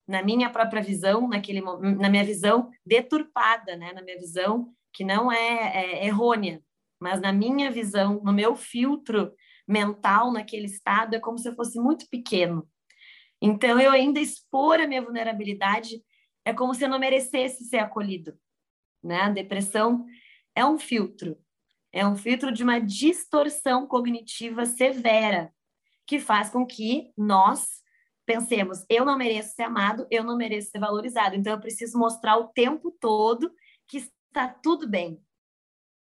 na 0.08 0.22
minha 0.22 0.50
própria 0.50 0.82
visão, 0.82 1.28
naquele 1.28 1.62
na 1.62 2.10
minha 2.10 2.24
visão 2.24 2.70
deturpada, 2.86 3.76
né, 3.76 3.94
na 3.94 4.02
minha 4.02 4.18
visão 4.18 4.74
que 4.94 5.06
não 5.06 5.32
é, 5.32 6.02
é 6.02 6.06
errônea, 6.06 6.62
mas 7.00 7.22
na 7.22 7.32
minha 7.32 7.72
visão, 7.72 8.22
no 8.24 8.34
meu 8.34 8.56
filtro 8.56 9.34
mental 9.68 10.32
naquele 10.32 10.66
estado 10.66 11.16
é 11.16 11.20
como 11.20 11.38
se 11.38 11.48
eu 11.48 11.56
fosse 11.56 11.80
muito 11.80 12.08
pequeno. 12.10 12.68
Então 13.42 13.80
eu 13.80 13.92
ainda 13.92 14.20
expor 14.20 14.80
a 14.80 14.88
minha 14.88 15.02
vulnerabilidade 15.02 16.04
é 16.46 16.54
como 16.54 16.74
se 16.74 16.84
eu 16.84 16.90
não 16.90 17.00
merecesse 17.00 17.64
ser 17.66 17.78
acolhido, 17.78 18.38
né? 19.04 19.22
A 19.22 19.30
depressão 19.30 20.06
é 20.56 20.66
um 20.66 20.78
filtro 20.78 21.38
é 21.94 22.06
um 22.06 22.16
filtro 22.16 22.52
de 22.52 22.64
uma 22.64 22.80
distorção 22.80 23.86
cognitiva 23.86 24.66
severa, 24.66 25.54
que 26.08 26.20
faz 26.20 26.50
com 26.50 26.66
que 26.66 27.12
nós 27.18 27.82
pensemos: 28.26 28.86
eu 28.90 29.04
não 29.04 29.18
mereço 29.18 29.56
ser 29.56 29.64
amado, 29.64 30.08
eu 30.10 30.24
não 30.24 30.38
mereço 30.38 30.72
ser 30.72 30.80
valorizado. 30.80 31.36
Então, 31.36 31.54
eu 31.54 31.60
preciso 31.60 31.98
mostrar 31.98 32.38
o 32.38 32.48
tempo 32.48 32.92
todo 33.00 33.52
que 33.88 33.98
está 33.98 34.48
tudo 34.48 34.88
bem. 34.88 35.22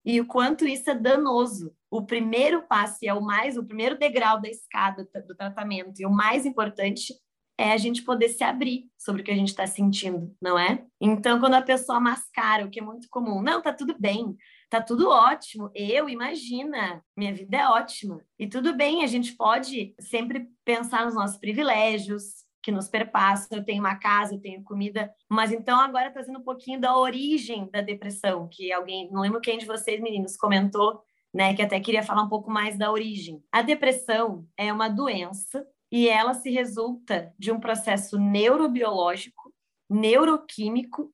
E 0.05 0.19
o 0.19 0.25
quanto 0.25 0.67
isso 0.67 0.89
é 0.89 0.95
danoso. 0.95 1.75
O 1.89 2.05
primeiro 2.05 2.63
passo, 2.67 2.97
e 3.01 3.07
é 3.07 3.13
o 3.13 3.21
mais, 3.21 3.57
o 3.57 3.65
primeiro 3.65 3.97
degrau 3.97 4.39
da 4.39 4.49
escada 4.49 5.07
do 5.27 5.35
tratamento, 5.35 5.99
e 5.99 6.05
o 6.05 6.11
mais 6.11 6.45
importante 6.45 7.13
é 7.57 7.73
a 7.73 7.77
gente 7.77 8.03
poder 8.03 8.29
se 8.29 8.43
abrir 8.43 8.89
sobre 8.97 9.21
o 9.21 9.25
que 9.25 9.31
a 9.31 9.35
gente 9.35 9.49
está 9.49 9.67
sentindo, 9.67 10.33
não 10.41 10.57
é? 10.57 10.85
Então, 11.01 11.39
quando 11.41 11.55
a 11.55 11.61
pessoa 11.61 11.99
mascara, 11.99 12.65
o 12.65 12.69
que 12.69 12.79
é 12.79 12.83
muito 12.83 13.09
comum, 13.09 13.41
não, 13.41 13.61
tá 13.61 13.73
tudo 13.73 13.97
bem, 13.99 14.37
tá 14.69 14.81
tudo 14.81 15.09
ótimo. 15.09 15.71
Eu, 15.73 16.07
imagina, 16.07 17.03
minha 17.17 17.33
vida 17.33 17.57
é 17.57 17.67
ótima. 17.67 18.23
E 18.37 18.47
tudo 18.47 18.75
bem, 18.75 19.03
a 19.03 19.07
gente 19.07 19.35
pode 19.35 19.95
sempre 19.99 20.47
pensar 20.63 21.05
nos 21.05 21.15
nossos 21.15 21.37
privilégios, 21.37 22.47
que 22.61 22.71
nos 22.71 22.87
perpassam. 22.87 23.57
Eu 23.57 23.65
tenho 23.65 23.81
uma 23.81 23.95
casa, 23.95 24.35
eu 24.35 24.39
tenho 24.39 24.63
comida, 24.63 25.11
mas 25.27 25.51
então 25.51 25.79
agora 25.79 26.11
trazendo 26.11 26.39
um 26.39 26.43
pouquinho 26.43 26.79
da 26.79 26.95
origem 26.97 27.69
da 27.71 27.81
depressão, 27.81 28.47
que 28.47 28.71
alguém, 28.71 29.09
não 29.11 29.21
lembro 29.21 29.41
quem 29.41 29.57
de 29.57 29.65
vocês 29.65 29.99
meninos 29.99 30.37
comentou, 30.37 31.01
né, 31.33 31.53
que 31.53 31.61
até 31.61 31.79
queria 31.79 32.03
falar 32.03 32.23
um 32.23 32.29
pouco 32.29 32.49
mais 32.49 32.77
da 32.77 32.91
origem. 32.91 33.43
A 33.51 33.61
depressão 33.61 34.47
é 34.57 34.71
uma 34.73 34.89
doença 34.89 35.65
e 35.91 36.07
ela 36.07 36.33
se 36.33 36.49
resulta 36.51 37.33
de 37.37 37.51
um 37.51 37.59
processo 37.59 38.17
neurobiológico, 38.17 39.53
neuroquímico 39.89 41.11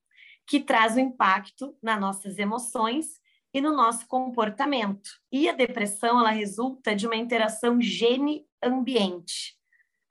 que 0.48 0.60
traz 0.60 0.96
o 0.96 1.00
um 1.00 1.02
impacto 1.02 1.76
nas 1.82 2.00
nossas 2.00 2.38
emoções 2.38 3.20
e 3.56 3.62
no 3.62 3.76
nosso 3.76 4.06
comportamento. 4.06 5.10
E 5.32 5.50
a 5.50 5.54
depressão 5.54 6.20
ela 6.20 6.30
resulta 6.30 6.94
de 6.94 7.08
uma 7.08 7.16
interação 7.16 7.82
gene-ambiente 7.82 9.56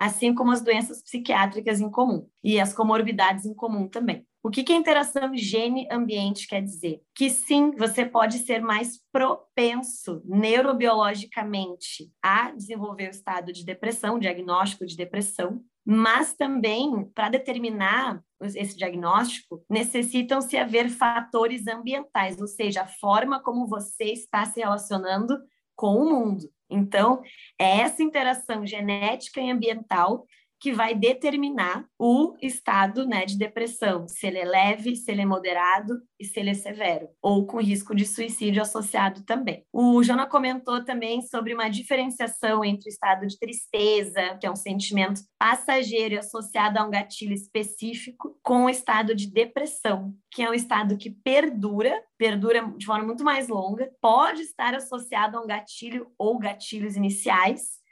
assim 0.04 0.34
como 0.34 0.50
as 0.50 0.60
doenças 0.60 1.02
psiquiátricas 1.02 1.80
em 1.80 1.90
comum 1.90 2.28
e 2.42 2.60
as 2.60 2.74
comorbidades 2.74 3.46
em 3.46 3.54
comum 3.54 3.88
também. 3.88 4.26
O 4.42 4.50
que, 4.50 4.62
que 4.62 4.72
a 4.72 4.76
interação 4.76 5.34
gene-ambiente 5.34 6.46
quer 6.46 6.60
dizer? 6.60 7.00
Que 7.14 7.30
sim, 7.30 7.70
você 7.70 8.04
pode 8.04 8.40
ser 8.40 8.60
mais 8.60 9.00
propenso 9.10 10.20
neurobiologicamente 10.26 12.12
a 12.22 12.50
desenvolver 12.50 13.08
o 13.08 13.10
estado 13.10 13.50
de 13.50 13.64
depressão, 13.64 14.18
diagnóstico 14.18 14.84
de 14.84 14.96
depressão, 14.96 15.64
mas 15.84 16.34
também, 16.34 17.04
para 17.14 17.28
determinar 17.28 18.22
esse 18.40 18.76
diagnóstico, 18.76 19.64
necessitam-se 19.68 20.56
haver 20.56 20.88
fatores 20.88 21.66
ambientais, 21.66 22.40
ou 22.40 22.46
seja, 22.46 22.82
a 22.82 22.86
forma 22.86 23.42
como 23.42 23.66
você 23.66 24.04
está 24.04 24.44
se 24.46 24.60
relacionando 24.60 25.38
com 25.76 25.96
o 25.96 26.10
mundo. 26.10 26.48
Então, 26.70 27.22
é 27.58 27.80
essa 27.80 28.02
interação 28.02 28.66
genética 28.66 29.40
e 29.40 29.50
ambiental 29.50 30.24
que 30.64 30.72
vai 30.72 30.94
determinar 30.94 31.84
o 31.98 32.34
estado 32.40 33.06
né, 33.06 33.26
de 33.26 33.36
depressão, 33.36 34.08
se 34.08 34.26
ele 34.26 34.38
é 34.38 34.46
leve, 34.46 34.96
se 34.96 35.12
ele 35.12 35.20
é 35.20 35.26
moderado 35.26 36.00
e 36.18 36.24
se 36.24 36.40
ele 36.40 36.48
é 36.48 36.54
severo, 36.54 37.06
ou 37.20 37.46
com 37.46 37.60
risco 37.60 37.94
de 37.94 38.06
suicídio 38.06 38.62
associado 38.62 39.22
também. 39.26 39.62
O 39.70 40.02
Jona 40.02 40.26
comentou 40.26 40.82
também 40.82 41.20
sobre 41.20 41.52
uma 41.52 41.68
diferenciação 41.68 42.64
entre 42.64 42.88
o 42.88 42.90
estado 42.90 43.26
de 43.26 43.38
tristeza, 43.38 44.38
que 44.40 44.46
é 44.46 44.50
um 44.50 44.56
sentimento 44.56 45.20
passageiro 45.38 46.14
e 46.14 46.18
associado 46.18 46.78
a 46.78 46.86
um 46.86 46.90
gatilho 46.90 47.34
específico, 47.34 48.34
com 48.42 48.64
o 48.64 48.70
estado 48.70 49.14
de 49.14 49.30
depressão, 49.30 50.14
que 50.30 50.42
é 50.42 50.48
um 50.48 50.54
estado 50.54 50.96
que 50.96 51.10
perdura, 51.10 51.92
perdura 52.16 52.72
de 52.78 52.86
forma 52.86 53.04
muito 53.04 53.22
mais 53.22 53.48
longa, 53.48 53.92
pode 54.00 54.40
estar 54.40 54.74
associado 54.74 55.36
a 55.36 55.42
um 55.42 55.46
gatilho 55.46 56.10
ou 56.16 56.38
gatilhos 56.38 56.96
iniciais, 56.96 57.83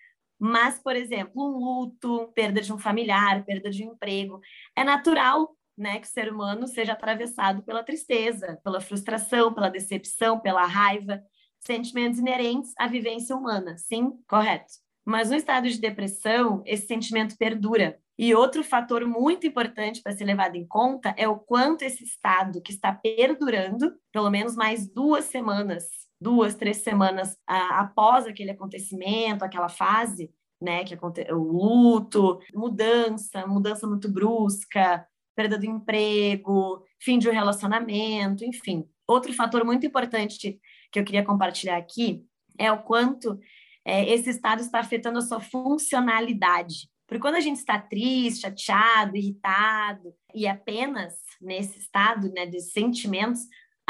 mas, 0.44 0.76
por 0.76 0.96
exemplo, 0.96 1.40
um 1.40 1.56
luto, 1.56 2.32
perda 2.34 2.60
de 2.60 2.72
um 2.72 2.78
familiar, 2.78 3.44
perda 3.44 3.70
de 3.70 3.86
um 3.86 3.92
emprego, 3.92 4.40
é 4.74 4.82
natural 4.82 5.56
né, 5.78 6.00
que 6.00 6.06
o 6.08 6.10
ser 6.10 6.32
humano 6.32 6.66
seja 6.66 6.94
atravessado 6.94 7.62
pela 7.62 7.84
tristeza, 7.84 8.58
pela 8.64 8.80
frustração, 8.80 9.54
pela 9.54 9.68
decepção, 9.68 10.40
pela 10.40 10.66
raiva, 10.66 11.22
sentimentos 11.60 12.18
inerentes 12.18 12.72
à 12.76 12.88
vivência 12.88 13.36
humana. 13.36 13.78
Sim, 13.78 14.18
correto. 14.26 14.72
Mas 15.04 15.30
no 15.30 15.36
estado 15.36 15.70
de 15.70 15.80
depressão, 15.80 16.60
esse 16.66 16.88
sentimento 16.88 17.36
perdura. 17.38 18.00
E 18.18 18.34
outro 18.34 18.64
fator 18.64 19.06
muito 19.06 19.46
importante 19.46 20.02
para 20.02 20.10
ser 20.10 20.24
levado 20.24 20.56
em 20.56 20.66
conta 20.66 21.14
é 21.16 21.28
o 21.28 21.38
quanto 21.38 21.82
esse 21.82 22.02
estado 22.02 22.60
que 22.60 22.72
está 22.72 22.92
perdurando, 22.92 23.94
pelo 24.10 24.28
menos 24.28 24.56
mais 24.56 24.92
duas 24.92 25.26
semanas, 25.26 25.84
duas, 26.22 26.54
três 26.54 26.78
semanas 26.78 27.36
ah, 27.46 27.80
após 27.80 28.26
aquele 28.26 28.52
acontecimento, 28.52 29.44
aquela 29.44 29.68
fase, 29.68 30.30
né, 30.60 30.84
que 30.84 30.96
o 31.32 31.34
luto, 31.34 32.38
mudança, 32.54 33.46
mudança 33.46 33.86
muito 33.86 34.10
brusca, 34.10 35.04
perda 35.34 35.58
do 35.58 35.66
emprego, 35.66 36.84
fim 37.00 37.18
de 37.18 37.28
um 37.28 37.32
relacionamento, 37.32 38.44
enfim. 38.44 38.88
Outro 39.06 39.32
fator 39.32 39.64
muito 39.64 39.84
importante 39.84 40.60
que 40.90 41.00
eu 41.00 41.04
queria 41.04 41.24
compartilhar 41.24 41.76
aqui 41.76 42.24
é 42.58 42.70
o 42.70 42.82
quanto 42.82 43.38
é, 43.84 44.08
esse 44.12 44.30
estado 44.30 44.60
está 44.60 44.78
afetando 44.78 45.18
a 45.18 45.22
sua 45.22 45.40
funcionalidade. 45.40 46.88
Porque 47.06 47.20
quando 47.20 47.34
a 47.34 47.40
gente 47.40 47.58
está 47.58 47.78
triste, 47.78 48.42
chateado, 48.42 49.16
irritado, 49.16 50.14
e 50.34 50.46
apenas 50.46 51.14
nesse 51.40 51.78
estado 51.78 52.32
né, 52.32 52.46
de 52.46 52.60
sentimentos, 52.60 53.40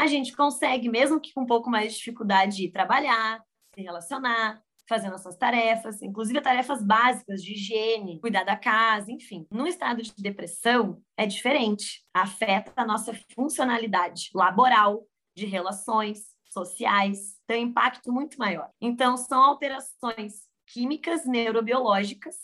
a 0.02 0.06
gente 0.06 0.34
consegue, 0.34 0.88
mesmo 0.88 1.20
que 1.20 1.32
com 1.32 1.42
um 1.42 1.46
pouco 1.46 1.70
mais 1.70 1.92
de 1.92 1.98
dificuldade, 1.98 2.70
trabalhar, 2.70 3.40
se 3.72 3.82
relacionar, 3.82 4.60
fazer 4.88 5.08
nossas 5.08 5.36
tarefas, 5.36 6.02
inclusive 6.02 6.40
tarefas 6.40 6.82
básicas 6.82 7.42
de 7.42 7.52
higiene, 7.52 8.20
cuidar 8.20 8.44
da 8.44 8.56
casa, 8.56 9.12
enfim. 9.12 9.46
No 9.50 9.66
estado 9.66 10.02
de 10.02 10.12
depressão, 10.18 11.00
é 11.16 11.24
diferente. 11.24 12.04
Afeta 12.12 12.72
a 12.76 12.84
nossa 12.84 13.12
funcionalidade 13.32 14.30
laboral, 14.34 15.06
de 15.34 15.46
relações 15.46 16.32
sociais, 16.50 17.38
tem 17.46 17.64
um 17.64 17.68
impacto 17.68 18.12
muito 18.12 18.36
maior. 18.38 18.68
Então, 18.80 19.16
são 19.16 19.40
alterações 19.40 20.42
químicas 20.66 21.24
neurobiológicas 21.24 22.36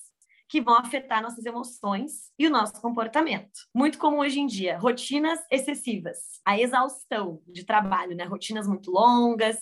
que 0.48 0.60
vão 0.60 0.78
afetar 0.78 1.22
nossas 1.22 1.44
emoções 1.44 2.32
e 2.38 2.46
o 2.46 2.50
nosso 2.50 2.80
comportamento. 2.80 3.60
Muito 3.74 3.98
comum 3.98 4.20
hoje 4.20 4.40
em 4.40 4.46
dia, 4.46 4.78
rotinas 4.78 5.38
excessivas, 5.50 6.40
a 6.44 6.58
exaustão 6.58 7.42
de 7.46 7.64
trabalho, 7.64 8.16
né? 8.16 8.24
Rotinas 8.24 8.66
muito 8.66 8.90
longas. 8.90 9.58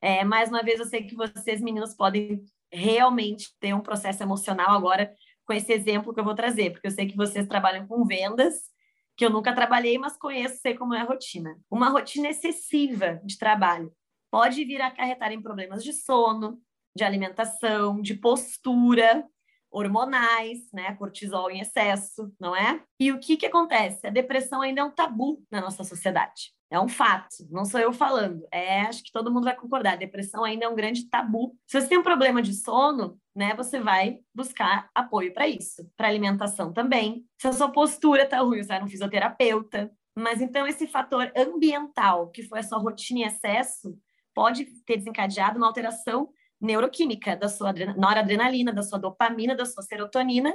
É, 0.00 0.24
mais 0.24 0.48
uma 0.48 0.62
vez, 0.62 0.80
eu 0.80 0.86
sei 0.86 1.02
que 1.02 1.14
vocês, 1.14 1.60
meninos, 1.60 1.94
podem 1.94 2.42
realmente 2.72 3.50
ter 3.60 3.74
um 3.74 3.80
processo 3.80 4.22
emocional 4.22 4.70
agora 4.70 5.12
com 5.44 5.52
esse 5.52 5.72
exemplo 5.72 6.14
que 6.14 6.20
eu 6.20 6.24
vou 6.24 6.34
trazer, 6.34 6.70
porque 6.70 6.86
eu 6.86 6.92
sei 6.92 7.06
que 7.06 7.16
vocês 7.16 7.46
trabalham 7.46 7.86
com 7.86 8.04
vendas, 8.04 8.70
que 9.16 9.26
eu 9.26 9.30
nunca 9.30 9.54
trabalhei, 9.54 9.98
mas 9.98 10.16
conheço, 10.16 10.60
sei 10.62 10.74
como 10.74 10.94
é 10.94 11.00
a 11.00 11.04
rotina. 11.04 11.58
Uma 11.70 11.90
rotina 11.90 12.28
excessiva 12.28 13.20
de 13.24 13.36
trabalho 13.36 13.92
pode 14.30 14.64
vir 14.64 14.80
a 14.80 14.86
acarretar 14.86 15.32
em 15.32 15.42
problemas 15.42 15.84
de 15.84 15.92
sono, 15.92 16.58
de 16.96 17.04
alimentação, 17.04 18.00
de 18.00 18.14
postura, 18.14 19.26
hormonais, 19.70 20.58
né, 20.72 20.94
cortisol 20.96 21.50
em 21.50 21.60
excesso, 21.60 22.32
não 22.38 22.54
é? 22.54 22.82
E 22.98 23.12
o 23.12 23.20
que 23.20 23.36
que 23.36 23.46
acontece? 23.46 24.06
A 24.06 24.10
depressão 24.10 24.60
ainda 24.60 24.80
é 24.80 24.84
um 24.84 24.90
tabu 24.90 25.42
na 25.50 25.60
nossa 25.60 25.84
sociedade. 25.84 26.52
É 26.72 26.78
um 26.78 26.88
fato, 26.88 27.36
não 27.50 27.64
sou 27.64 27.80
eu 27.80 27.92
falando. 27.92 28.46
É, 28.52 28.82
acho 28.82 29.02
que 29.02 29.10
todo 29.10 29.32
mundo 29.32 29.44
vai 29.44 29.56
concordar. 29.56 29.96
Depressão 29.96 30.44
ainda 30.44 30.66
é 30.66 30.68
um 30.68 30.76
grande 30.76 31.08
tabu. 31.08 31.56
Se 31.66 31.80
você 31.80 31.88
tem 31.88 31.98
um 31.98 32.02
problema 32.02 32.40
de 32.40 32.54
sono, 32.54 33.18
né, 33.34 33.54
você 33.54 33.80
vai 33.80 34.18
buscar 34.32 34.88
apoio 34.94 35.32
para 35.34 35.48
isso, 35.48 35.90
para 35.96 36.06
alimentação 36.06 36.72
também. 36.72 37.24
Se 37.40 37.48
a 37.48 37.52
sua 37.52 37.70
postura 37.70 38.24
tá 38.24 38.38
ruim, 38.38 38.62
você 38.62 38.68
vai 38.68 38.80
no 38.80 38.88
fisioterapeuta. 38.88 39.90
Mas 40.16 40.40
então 40.40 40.66
esse 40.66 40.86
fator 40.86 41.32
ambiental, 41.36 42.30
que 42.30 42.42
foi 42.44 42.60
a 42.60 42.62
sua 42.62 42.78
rotina 42.78 43.20
em 43.20 43.24
excesso, 43.24 43.98
pode 44.34 44.66
ter 44.86 44.96
desencadeado 44.96 45.58
uma 45.58 45.66
alteração 45.66 46.30
neuroquímica 46.60 47.36
da 47.36 47.48
sua 47.48 47.72
noradrenalina, 47.96 48.72
da 48.72 48.82
sua 48.82 48.98
dopamina, 48.98 49.54
da 49.54 49.64
sua 49.64 49.82
serotonina, 49.82 50.54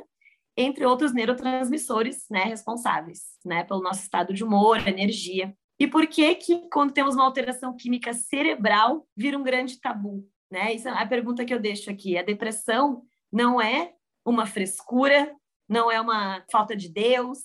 entre 0.58 0.86
outros 0.86 1.14
neurotransmissores, 1.14 2.26
né, 2.30 2.44
responsáveis, 2.44 3.22
né, 3.44 3.64
pelo 3.64 3.82
nosso 3.82 4.02
estado 4.02 4.34
de 4.34 4.44
humor, 4.44 4.88
energia. 4.88 5.56
E 5.78 5.88
por 5.88 6.08
que 6.08 6.36
que 6.36 6.70
quando 6.70 6.94
temos 6.94 7.16
uma 7.16 7.26
alteração 7.26 7.76
química 7.76 8.14
cerebral 8.14 9.06
vira 9.16 9.38
um 9.38 9.44
grande 9.44 9.80
tabu, 9.82 10.26
né? 10.50 10.74
Isso 10.74 10.88
é 10.88 10.92
a 10.92 11.06
pergunta 11.06 11.44
que 11.44 11.54
eu 11.54 11.60
deixo 11.60 11.90
aqui. 11.90 12.18
A 12.18 12.24
depressão 12.24 13.04
não 13.32 13.60
é 13.60 13.94
uma 14.24 14.46
frescura, 14.46 15.36
não 15.68 15.92
é 15.92 16.00
uma 16.00 16.46
falta 16.50 16.76
de 16.76 16.88
Deus, 16.88 17.40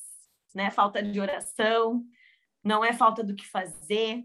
né? 0.55 0.71
Falta 0.71 1.03
de 1.03 1.21
oração, 1.21 2.05
não 2.63 2.85
é 2.85 2.93
falta 2.93 3.25
do 3.25 3.35
que 3.35 3.47
fazer, 3.47 4.23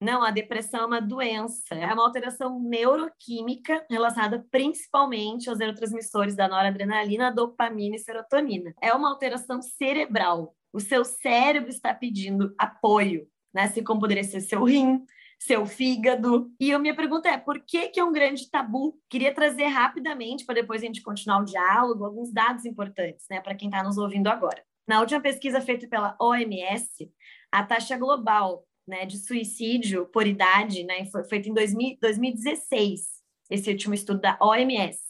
não, 0.00 0.22
a 0.22 0.30
depressão 0.30 0.80
é 0.80 0.86
uma 0.86 1.00
doença, 1.00 1.74
é 1.74 1.86
uma 1.86 2.04
alteração 2.04 2.60
neuroquímica 2.60 3.84
relacionada 3.90 4.44
principalmente 4.50 5.48
aos 5.48 5.58
neurotransmissores 5.58 6.36
da 6.36 6.46
noradrenalina, 6.46 7.32
dopamina 7.32 7.96
e 7.96 7.98
serotonina. 7.98 8.74
É 8.82 8.92
uma 8.92 9.08
alteração 9.08 9.62
cerebral. 9.62 10.54
O 10.70 10.80
seu 10.80 11.02
cérebro 11.02 11.70
está 11.70 11.94
pedindo 11.94 12.54
apoio, 12.58 13.26
né? 13.54 13.62
Assim 13.62 13.82
como 13.82 14.00
poderia 14.00 14.22
ser 14.22 14.42
seu 14.42 14.64
rim, 14.64 15.02
seu 15.38 15.64
fígado. 15.64 16.50
E 16.60 16.74
a 16.74 16.78
minha 16.78 16.94
pergunta 16.94 17.30
é: 17.30 17.38
por 17.38 17.58
que, 17.60 17.88
que 17.88 17.98
é 17.98 18.04
um 18.04 18.12
grande 18.12 18.50
tabu? 18.50 19.00
Queria 19.08 19.34
trazer 19.34 19.66
rapidamente, 19.68 20.44
para 20.44 20.56
depois 20.56 20.82
a 20.82 20.86
gente 20.86 21.02
continuar 21.02 21.40
o 21.40 21.44
diálogo, 21.44 22.04
alguns 22.04 22.30
dados 22.30 22.66
importantes, 22.66 23.24
né, 23.30 23.40
para 23.40 23.54
quem 23.54 23.68
está 23.68 23.82
nos 23.82 23.96
ouvindo 23.96 24.28
agora. 24.28 24.62
Na 24.86 25.00
última 25.00 25.20
pesquisa 25.20 25.60
feita 25.60 25.88
pela 25.88 26.14
OMS, 26.20 27.10
a 27.50 27.64
taxa 27.64 27.96
global 27.96 28.64
né, 28.86 29.04
de 29.04 29.18
suicídio 29.18 30.06
por 30.06 30.26
idade, 30.26 30.84
né, 30.84 31.04
foi 31.06 31.24
feito 31.24 31.48
em 31.48 31.54
2000, 31.54 31.98
2016, 32.00 33.02
esse 33.50 33.70
último 33.70 33.94
estudo 33.94 34.20
da 34.20 34.38
OMS, 34.40 35.00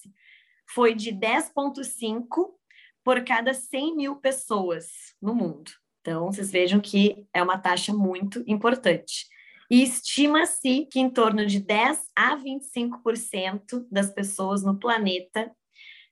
foi 0.69 0.95
de 0.95 1.13
10,5 1.13 2.55
por 3.05 3.25
cada 3.25 3.55
100 3.55 3.97
mil 3.97 4.17
pessoas 4.17 4.87
no 5.21 5.35
mundo. 5.35 5.71
Então, 6.01 6.27
vocês 6.27 6.51
vejam 6.51 6.81
que 6.81 7.27
é 7.33 7.43
uma 7.43 7.59
taxa 7.59 7.93
muito 7.93 8.43
importante. 8.47 9.27
E 9.71 9.83
estima-se 9.83 10.87
que 10.87 11.01
em 11.01 11.11
torno 11.11 11.45
de 11.45 11.61
10 11.61 12.01
a 12.15 12.37
25% 12.37 13.87
das 13.91 14.13
pessoas 14.13 14.63
no 14.63 14.79
planeta 14.79 15.51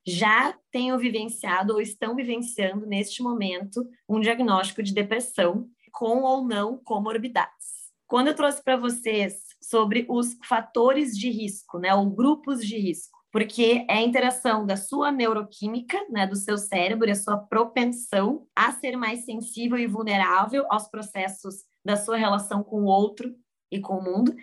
já 0.06 0.56
tenham 0.70 0.98
vivenciado 0.98 1.72
ou 1.72 1.80
estão 1.80 2.14
vivenciando 2.14 2.86
neste 2.86 3.22
momento 3.22 3.88
um 4.08 4.20
diagnóstico 4.20 4.82
de 4.82 4.92
depressão 4.92 5.68
com 5.94 6.22
ou 6.22 6.44
não 6.44 6.76
comorbidades. 6.76 7.84
Quando 8.06 8.28
eu 8.28 8.34
trouxe 8.34 8.62
para 8.62 8.76
vocês 8.76 9.38
sobre 9.62 10.04
os 10.10 10.36
fatores 10.44 11.16
de 11.16 11.30
risco, 11.30 11.78
né, 11.78 11.94
ou 11.94 12.10
grupos 12.10 12.64
de 12.64 12.76
risco, 12.76 13.16
porque 13.32 13.86
é 13.88 13.94
a 13.94 14.02
interação 14.02 14.66
da 14.66 14.76
sua 14.76 15.10
neuroquímica, 15.10 15.98
né, 16.10 16.26
do 16.26 16.36
seu 16.36 16.58
cérebro 16.58 17.08
e 17.08 17.12
a 17.12 17.16
sua 17.16 17.38
propensão 17.38 18.46
a 18.54 18.72
ser 18.72 18.96
mais 18.96 19.24
sensível 19.24 19.78
e 19.78 19.86
vulnerável 19.86 20.66
aos 20.68 20.88
processos 20.88 21.64
da 21.84 21.96
sua 21.96 22.16
relação 22.16 22.62
com 22.62 22.82
o 22.82 22.86
outro 22.86 23.34
e 23.70 23.80
com 23.80 23.98
o 23.98 24.04
mundo, 24.04 24.34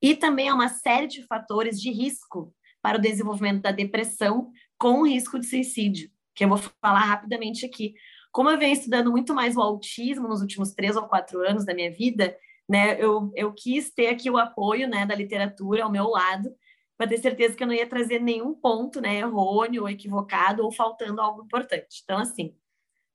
e 0.00 0.14
também 0.14 0.48
há 0.48 0.54
uma 0.54 0.68
série 0.68 1.06
de 1.06 1.26
fatores 1.26 1.80
de 1.80 1.90
risco 1.90 2.54
para 2.80 2.98
o 2.98 3.00
desenvolvimento 3.00 3.62
da 3.62 3.72
depressão 3.72 4.50
com 4.78 5.06
risco 5.06 5.38
de 5.38 5.46
suicídio, 5.46 6.10
que 6.34 6.44
eu 6.44 6.48
vou 6.48 6.58
falar 6.80 7.00
rapidamente 7.00 7.66
aqui. 7.66 7.94
Como 8.30 8.50
eu 8.50 8.58
venho 8.58 8.72
estudando 8.72 9.10
muito 9.10 9.34
mais 9.34 9.56
o 9.56 9.60
autismo 9.60 10.28
nos 10.28 10.40
últimos 10.40 10.72
três 10.72 10.96
ou 10.96 11.04
quatro 11.04 11.40
anos 11.40 11.64
da 11.64 11.74
minha 11.74 11.90
vida, 11.90 12.36
né, 12.68 13.00
eu, 13.02 13.32
eu 13.34 13.52
quis 13.52 13.90
ter 13.90 14.08
aqui 14.08 14.30
o 14.30 14.36
apoio 14.36 14.88
né, 14.88 15.06
da 15.06 15.14
literatura 15.14 15.84
ao 15.84 15.90
meu 15.90 16.08
lado 16.08 16.54
para 16.96 17.08
ter 17.08 17.18
certeza 17.18 17.56
que 17.56 17.62
eu 17.62 17.66
não 17.66 17.74
ia 17.74 17.88
trazer 17.88 18.20
nenhum 18.20 18.52
ponto 18.54 19.00
né, 19.00 19.18
errôneo 19.20 19.88
equivocado 19.88 20.64
ou 20.64 20.72
faltando 20.72 21.20
algo 21.20 21.44
importante. 21.44 22.02
Então, 22.02 22.18
assim, 22.18 22.54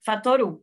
fator 0.03 0.41
1. 0.41 0.47
Um, 0.47 0.61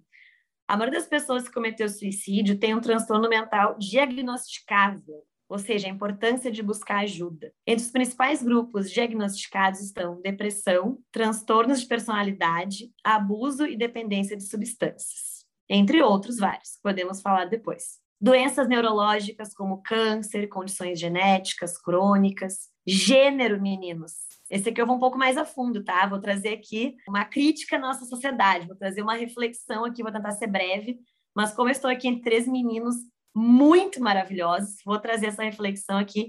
a 0.67 0.77
maioria 0.77 0.99
das 0.99 1.09
pessoas 1.09 1.47
que 1.47 1.55
cometeu 1.55 1.89
suicídio 1.89 2.59
tem 2.59 2.75
um 2.75 2.81
transtorno 2.81 3.29
mental 3.29 3.77
diagnosticável, 3.79 5.25
ou 5.51 5.59
seja, 5.59 5.89
a 5.89 5.91
importância 5.91 6.49
de 6.49 6.63
buscar 6.63 7.01
ajuda. 7.01 7.53
Entre 7.67 7.85
os 7.85 7.91
principais 7.91 8.41
grupos 8.41 8.89
diagnosticados 8.89 9.81
estão 9.81 10.21
depressão, 10.23 10.99
transtornos 11.11 11.81
de 11.81 11.89
personalidade, 11.89 12.93
abuso 13.03 13.67
e 13.67 13.77
dependência 13.77 14.37
de 14.37 14.45
substâncias, 14.45 15.45
entre 15.69 16.01
outros 16.03 16.37
vários, 16.37 16.79
podemos 16.81 17.21
falar 17.21 17.47
depois. 17.47 17.99
Doenças 18.21 18.69
neurológicas 18.69 19.53
como 19.53 19.83
câncer, 19.83 20.47
condições 20.47 21.01
genéticas 21.01 21.77
crônicas, 21.77 22.69
gênero, 22.87 23.61
meninos. 23.61 24.13
Esse 24.49 24.69
aqui 24.69 24.81
eu 24.81 24.87
vou 24.87 24.97
um 24.97 25.01
pouco 25.01 25.19
mais 25.19 25.37
a 25.37 25.45
fundo, 25.45 25.83
tá? 25.83 26.07
Vou 26.07 26.21
trazer 26.21 26.51
aqui 26.51 26.95
uma 27.09 27.25
crítica 27.25 27.75
à 27.77 27.79
nossa 27.81 28.05
sociedade, 28.05 28.69
vou 28.69 28.77
trazer 28.77 29.03
uma 29.03 29.15
reflexão 29.15 29.85
aqui, 29.85 30.03
vou 30.03 30.13
tentar 30.13 30.33
ser 30.33 30.47
breve, 30.47 31.01
mas 31.35 31.53
como 31.53 31.69
eu 31.69 31.73
estou 31.73 31.91
aqui 31.91 32.07
entre 32.07 32.23
três 32.23 32.47
meninos 32.47 32.97
muito 33.35 34.01
maravilhosos, 34.01 34.77
vou 34.85 34.99
trazer 34.99 35.27
essa 35.27 35.43
reflexão 35.43 35.99
aqui 35.99 36.29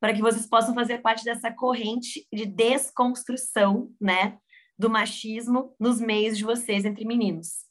para 0.00 0.12
que 0.12 0.20
vocês 0.20 0.46
possam 0.46 0.74
fazer 0.74 0.98
parte 0.98 1.24
dessa 1.24 1.50
corrente 1.50 2.26
de 2.32 2.44
desconstrução, 2.44 3.90
né, 4.00 4.36
do 4.76 4.90
machismo 4.90 5.74
nos 5.78 6.00
meios 6.00 6.36
de 6.36 6.44
vocês 6.44 6.84
entre 6.84 7.04
meninos. 7.04 7.70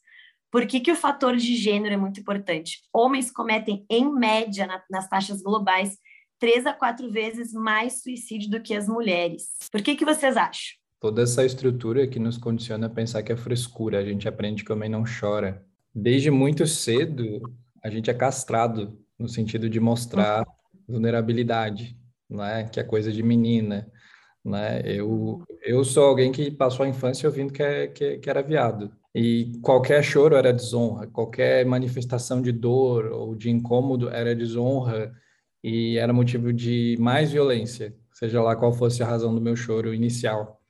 Por 0.50 0.66
que, 0.66 0.80
que 0.80 0.92
o 0.92 0.96
fator 0.96 1.36
de 1.36 1.56
gênero 1.56 1.94
é 1.94 1.96
muito 1.96 2.20
importante? 2.20 2.80
Homens 2.92 3.30
cometem, 3.30 3.86
em 3.88 4.10
média, 4.10 4.66
na, 4.66 4.82
nas 4.90 5.08
taxas 5.08 5.42
globais, 5.42 5.98
três 6.38 6.66
a 6.66 6.72
quatro 6.72 7.10
vezes 7.10 7.52
mais 7.52 8.02
suicídio 8.02 8.50
do 8.50 8.60
que 8.60 8.74
as 8.74 8.88
mulheres. 8.88 9.48
Por 9.70 9.80
que, 9.80 9.94
que 9.94 10.04
vocês 10.04 10.36
acham? 10.36 10.76
Toda 11.00 11.22
essa 11.22 11.44
estrutura 11.44 12.06
que 12.06 12.18
nos 12.18 12.36
condiciona 12.36 12.86
a 12.86 12.90
pensar 12.90 13.22
que 13.22 13.32
é 13.32 13.36
frescura, 13.36 13.98
a 13.98 14.04
gente 14.04 14.28
aprende 14.28 14.64
que 14.64 14.72
o 14.72 14.74
homem 14.74 14.88
não 14.88 15.04
chora. 15.04 15.64
Desde 15.94 16.30
muito 16.30 16.66
cedo, 16.66 17.42
a 17.82 17.90
gente 17.90 18.10
é 18.10 18.14
castrado 18.14 18.98
no 19.18 19.28
sentido 19.28 19.68
de 19.68 19.80
mostrar 19.80 20.44
vulnerabilidade, 20.88 21.96
né? 22.28 22.64
que 22.64 22.78
é 22.78 22.84
coisa 22.84 23.12
de 23.12 23.22
menina. 23.22 23.90
Né? 24.44 24.82
Eu, 24.84 25.42
eu 25.62 25.84
sou 25.84 26.04
alguém 26.04 26.32
que 26.32 26.50
passou 26.50 26.84
a 26.84 26.88
infância 26.88 27.28
ouvindo 27.28 27.52
que, 27.52 27.62
é, 27.62 27.86
que, 27.88 28.18
que 28.18 28.30
era 28.30 28.42
viado. 28.42 28.92
E 29.14 29.52
qualquer 29.62 30.02
choro 30.02 30.36
era 30.36 30.52
desonra, 30.52 31.06
qualquer 31.06 31.66
manifestação 31.66 32.40
de 32.40 32.50
dor 32.50 33.06
ou 33.06 33.34
de 33.34 33.50
incômodo 33.50 34.08
era 34.08 34.34
desonra 34.34 35.12
e 35.62 35.98
era 35.98 36.12
motivo 36.12 36.52
de 36.52 36.96
mais 36.98 37.30
violência, 37.30 37.94
seja 38.12 38.42
lá 38.42 38.56
qual 38.56 38.72
fosse 38.72 39.02
a 39.02 39.06
razão 39.06 39.34
do 39.34 39.40
meu 39.40 39.54
choro 39.54 39.94
inicial. 39.94 40.60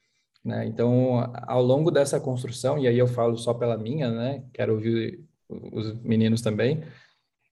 Né? 0.44 0.66
Então, 0.66 1.32
ao 1.46 1.62
longo 1.62 1.90
dessa 1.90 2.18
construção, 2.18 2.78
e 2.78 2.88
aí 2.88 2.98
eu 2.98 3.06
falo 3.06 3.36
só 3.36 3.54
pela 3.54 3.78
minha, 3.78 4.10
né? 4.10 4.44
quero 4.52 4.74
ouvir 4.74 5.24
os 5.72 5.94
meninos 6.02 6.40
também, 6.40 6.82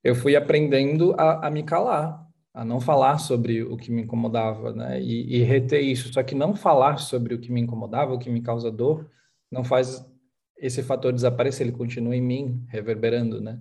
eu 0.02 0.14
fui 0.14 0.34
aprendendo 0.34 1.14
a, 1.18 1.46
a 1.46 1.50
me 1.50 1.62
calar, 1.62 2.26
a 2.52 2.64
não 2.64 2.80
falar 2.80 3.18
sobre 3.18 3.62
o 3.62 3.76
que 3.76 3.90
me 3.90 4.02
incomodava, 4.02 4.72
né? 4.72 5.00
E, 5.00 5.36
e, 5.36 5.42
reter 5.42 5.80
isso. 5.80 6.12
Só 6.12 6.22
que 6.22 6.34
não 6.34 6.56
falar 6.56 6.98
sobre 6.98 7.34
o 7.34 7.38
que 7.38 7.52
me 7.52 7.60
incomodava, 7.60 8.12
o 8.12 8.18
que 8.18 8.30
me 8.30 8.42
causa 8.42 8.70
dor, 8.70 9.08
não 9.50 9.62
faz 9.62 10.04
esse 10.56 10.82
fator 10.82 11.12
desaparecer, 11.12 11.66
ele 11.66 11.76
continua 11.76 12.14
em 12.16 12.20
mim, 12.20 12.64
reverberando, 12.68 13.40
né? 13.40 13.60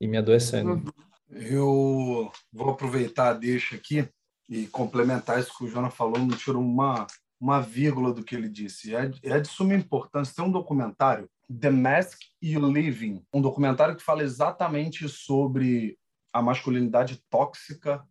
E 0.00 0.06
me 0.06 0.16
adoecendo. 0.16 0.74
Uhum. 0.74 0.84
Eu 1.30 2.30
vou 2.52 2.70
aproveitar 2.70 3.30
a 3.30 3.34
deixa 3.34 3.76
aqui 3.76 4.08
e 4.48 4.66
complementar 4.68 5.38
isso 5.38 5.56
que 5.56 5.64
o 5.64 5.68
Jonas 5.68 5.94
falou, 5.94 6.18
não 6.18 6.28
tirou 6.28 6.62
uma, 6.62 7.06
uma 7.40 7.60
vírgula 7.60 8.14
do 8.14 8.24
que 8.24 8.34
ele 8.34 8.48
disse. 8.48 8.94
É, 8.94 9.10
é 9.22 9.40
de 9.40 9.48
suma 9.48 9.74
importância. 9.74 10.34
Tem 10.34 10.44
um 10.44 10.50
documentário, 10.50 11.28
The 11.50 11.70
Mask 11.70 12.20
You 12.42 12.70
Living, 12.70 13.24
um 13.32 13.40
documentário 13.40 13.96
que 13.96 14.02
fala 14.02 14.22
exatamente 14.22 15.08
sobre 15.08 15.98
a 16.32 16.42
masculinidade 16.42 17.22
tóxica, 17.30 18.06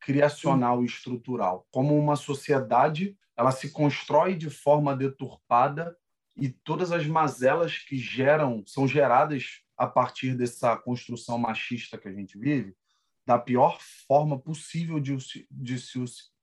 criacional 0.00 0.82
e 0.82 0.86
estrutural. 0.86 1.66
Como 1.70 1.98
uma 1.98 2.16
sociedade 2.16 3.16
ela 3.38 3.52
se 3.52 3.70
constrói 3.70 4.34
de 4.34 4.50
forma 4.50 4.96
deturpada 4.96 5.96
e 6.36 6.48
todas 6.48 6.90
as 6.90 7.06
mazelas 7.06 7.78
que 7.78 7.96
geram 7.96 8.64
são 8.66 8.86
geradas 8.88 9.62
a 9.76 9.86
partir 9.86 10.34
dessa 10.34 10.76
construção 10.76 11.38
machista 11.38 11.96
que 11.96 12.08
a 12.08 12.12
gente 12.12 12.36
vive, 12.36 12.74
da 13.24 13.38
pior 13.38 13.78
forma 14.08 14.36
possível 14.36 14.98
de, 14.98 15.16
de 15.48 15.78
se 15.78 16.02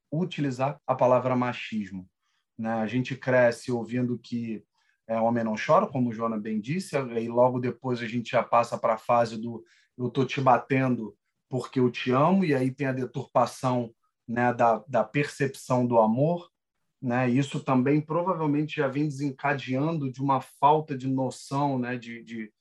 utilizar 0.09 0.79
a 0.87 0.95
palavra 0.95 1.35
machismo. 1.35 2.09
Né? 2.57 2.71
A 2.71 2.87
gente 2.87 3.13
cresce 3.13 3.73
ouvindo 3.73 4.17
que 4.17 4.63
é, 5.07 5.19
homem 5.19 5.43
não 5.43 5.55
chora, 5.55 5.87
como 5.87 6.09
o 6.09 6.13
Joana 6.13 6.37
bem 6.37 6.59
disse, 6.59 6.95
e 6.95 7.27
logo 7.27 7.59
depois 7.59 8.01
a 8.01 8.07
gente 8.07 8.31
já 8.31 8.43
passa 8.43 8.77
para 8.77 8.95
a 8.95 8.97
fase 8.97 9.37
do 9.37 9.63
eu 9.97 10.09
tô 10.09 10.25
te 10.25 10.41
batendo 10.41 11.15
porque 11.49 11.79
eu 11.79 11.89
te 11.89 12.11
amo, 12.11 12.43
e 12.43 12.53
aí 12.53 12.71
tem 12.71 12.87
a 12.87 12.91
deturpação 12.91 13.93
né, 14.27 14.53
da, 14.53 14.83
da 14.87 15.03
percepção 15.03 15.85
do 15.85 15.99
amor. 15.99 16.49
Né? 17.01 17.29
Isso 17.29 17.59
também 17.59 18.01
provavelmente 18.01 18.77
já 18.77 18.87
vem 18.87 19.07
desencadeando 19.07 20.11
de 20.11 20.21
uma 20.21 20.41
falta 20.41 20.97
de 20.97 21.07
noção 21.07 21.77
né, 21.77 21.97
de, 21.97 22.23
de, 22.23 22.51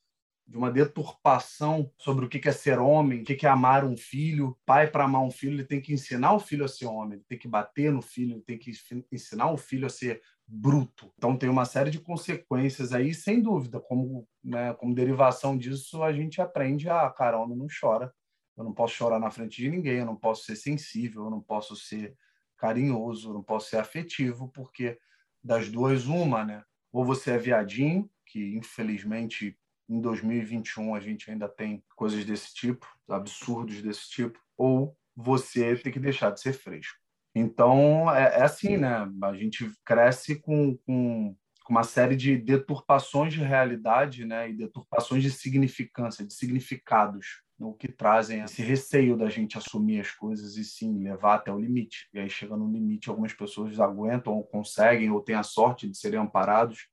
de 0.47 0.57
uma 0.57 0.71
deturpação 0.71 1.91
sobre 1.97 2.25
o 2.25 2.29
que 2.29 2.47
é 2.47 2.51
ser 2.51 2.79
homem, 2.79 3.21
o 3.21 3.25
que 3.25 3.45
é 3.45 3.49
amar 3.49 3.83
um 3.83 3.97
filho. 3.97 4.57
Pai, 4.65 4.89
para 4.89 5.05
amar 5.05 5.23
um 5.23 5.31
filho, 5.31 5.55
ele 5.55 5.65
tem 5.65 5.81
que 5.81 5.93
ensinar 5.93 6.33
o 6.33 6.39
filho 6.39 6.63
a 6.63 6.67
ser 6.67 6.85
homem, 6.85 7.13
ele 7.15 7.25
tem 7.27 7.39
que 7.39 7.47
bater 7.47 7.91
no 7.91 8.01
filho, 8.01 8.33
ele 8.33 8.41
tem 8.41 8.57
que 8.57 8.71
ensinar 9.11 9.51
o 9.51 9.57
filho 9.57 9.87
a 9.87 9.89
ser 9.89 10.21
bruto. 10.47 11.11
Então 11.17 11.35
tem 11.37 11.49
uma 11.49 11.65
série 11.65 11.89
de 11.89 11.99
consequências 11.99 12.93
aí, 12.93 13.13
sem 13.13 13.41
dúvida. 13.41 13.79
Como, 13.79 14.27
né, 14.43 14.73
como 14.73 14.93
derivação 14.93 15.57
disso, 15.57 16.03
a 16.03 16.13
gente 16.13 16.41
aprende 16.41 16.89
a, 16.89 17.09
cara, 17.09 17.39
homem 17.39 17.57
não 17.57 17.67
chora. 17.67 18.13
Eu 18.57 18.63
não 18.63 18.73
posso 18.73 18.93
chorar 18.93 19.19
na 19.19 19.31
frente 19.31 19.61
de 19.61 19.69
ninguém, 19.69 19.97
eu 19.97 20.05
não 20.05 20.15
posso 20.15 20.45
ser 20.45 20.55
sensível, 20.55 21.25
eu 21.25 21.29
não 21.29 21.41
posso 21.41 21.75
ser 21.75 22.15
carinhoso, 22.57 23.29
eu 23.29 23.33
não 23.33 23.43
posso 23.43 23.69
ser 23.69 23.77
afetivo, 23.77 24.47
porque 24.49 24.97
das 25.43 25.69
duas, 25.69 26.05
uma, 26.05 26.45
né? 26.45 26.63
Ou 26.91 27.03
você 27.03 27.31
é 27.31 27.37
viadinho, 27.37 28.09
que 28.25 28.55
infelizmente 28.55 29.57
em 29.87 29.99
2021 29.99 30.95
a 30.95 30.99
gente 30.99 31.29
ainda 31.29 31.47
tem 31.47 31.83
coisas 31.95 32.23
desse 32.25 32.53
tipo, 32.53 32.87
absurdos 33.07 33.81
desse 33.81 34.09
tipo, 34.09 34.39
ou 34.57 34.97
você 35.15 35.75
tem 35.75 35.91
que 35.91 35.99
deixar 35.99 36.31
de 36.31 36.41
ser 36.41 36.53
fresco. 36.53 37.04
Então, 37.35 38.09
é, 38.09 38.39
é 38.39 38.43
assim, 38.43 38.77
né? 38.77 39.11
A 39.23 39.33
gente 39.33 39.69
cresce 39.83 40.39
com, 40.39 40.77
com, 40.77 41.35
com, 41.65 41.73
uma 41.73 41.83
série 41.83 42.15
de 42.15 42.37
deturpações 42.37 43.33
de 43.33 43.43
realidade 43.43 44.23
né? 44.23 44.49
e 44.49 44.53
deturpações 44.53 45.21
de 45.21 45.29
significância, 45.29 46.25
de 46.25 46.33
significados, 46.33 47.43
o 47.59 47.73
que 47.73 47.89
trazem 47.89 48.41
esse 48.41 48.61
receio 48.61 49.17
da 49.17 49.29
gente 49.29 49.57
assumir 49.57 49.99
as 49.99 50.11
coisas 50.11 50.55
e 50.55 50.63
sim 50.63 51.03
levar 51.03 51.35
até 51.35 51.51
o 51.51 51.59
limite. 51.59 52.07
E 52.13 52.19
aí, 52.19 52.29
chega 52.29 52.55
no 52.55 52.71
limite, 52.71 53.09
algumas 53.09 53.33
pessoas 53.33 53.79
aguentam 53.79 54.33
ou 54.33 54.43
conseguem 54.43 55.11
ou 55.11 55.21
têm 55.21 55.35
a 55.35 55.43
sorte 55.43 55.89
de 55.89 55.97
serem 55.97 56.19
amparados 56.19 56.87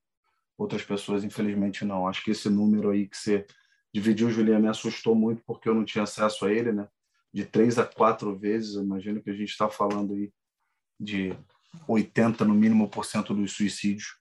outras 0.59 0.83
pessoas, 0.83 1.25
infelizmente, 1.25 1.85
não. 1.85 2.07
Acho 2.07 2.23
que 2.25 2.31
esse 2.31 2.49
número 2.49 2.91
aí 2.91 3.09
que 3.09 3.17
você 3.17 3.47
dividiu, 3.93 4.31
Julia, 4.31 4.59
me 4.59 4.69
assustou 4.69 5.15
muito 5.15 5.43
porque 5.45 5.69
eu 5.69 5.75
não 5.75 5.85
tinha 5.85 6.05
acesso 6.05 6.47
a 6.47 6.53
ele, 6.53 6.73
né? 6.73 6.89
De 7.33 7.45
três 7.45 7.79
a 7.79 7.85
quatro 7.85 8.37
vezes, 8.37 8.75
eu 8.75 8.83
imagino 8.83 9.23
que 9.23 9.31
a 9.31 9.35
gente 9.35 9.51
está 9.51 9.69
falando 9.69 10.15
aí 10.15 10.31
de 11.01 11.35
80 11.89 12.45
no 12.45 12.55
mínimo 12.55 12.89
por 12.89 13.05
cento 13.05 13.35
dos 13.35 13.53
suicídios. 13.53 14.17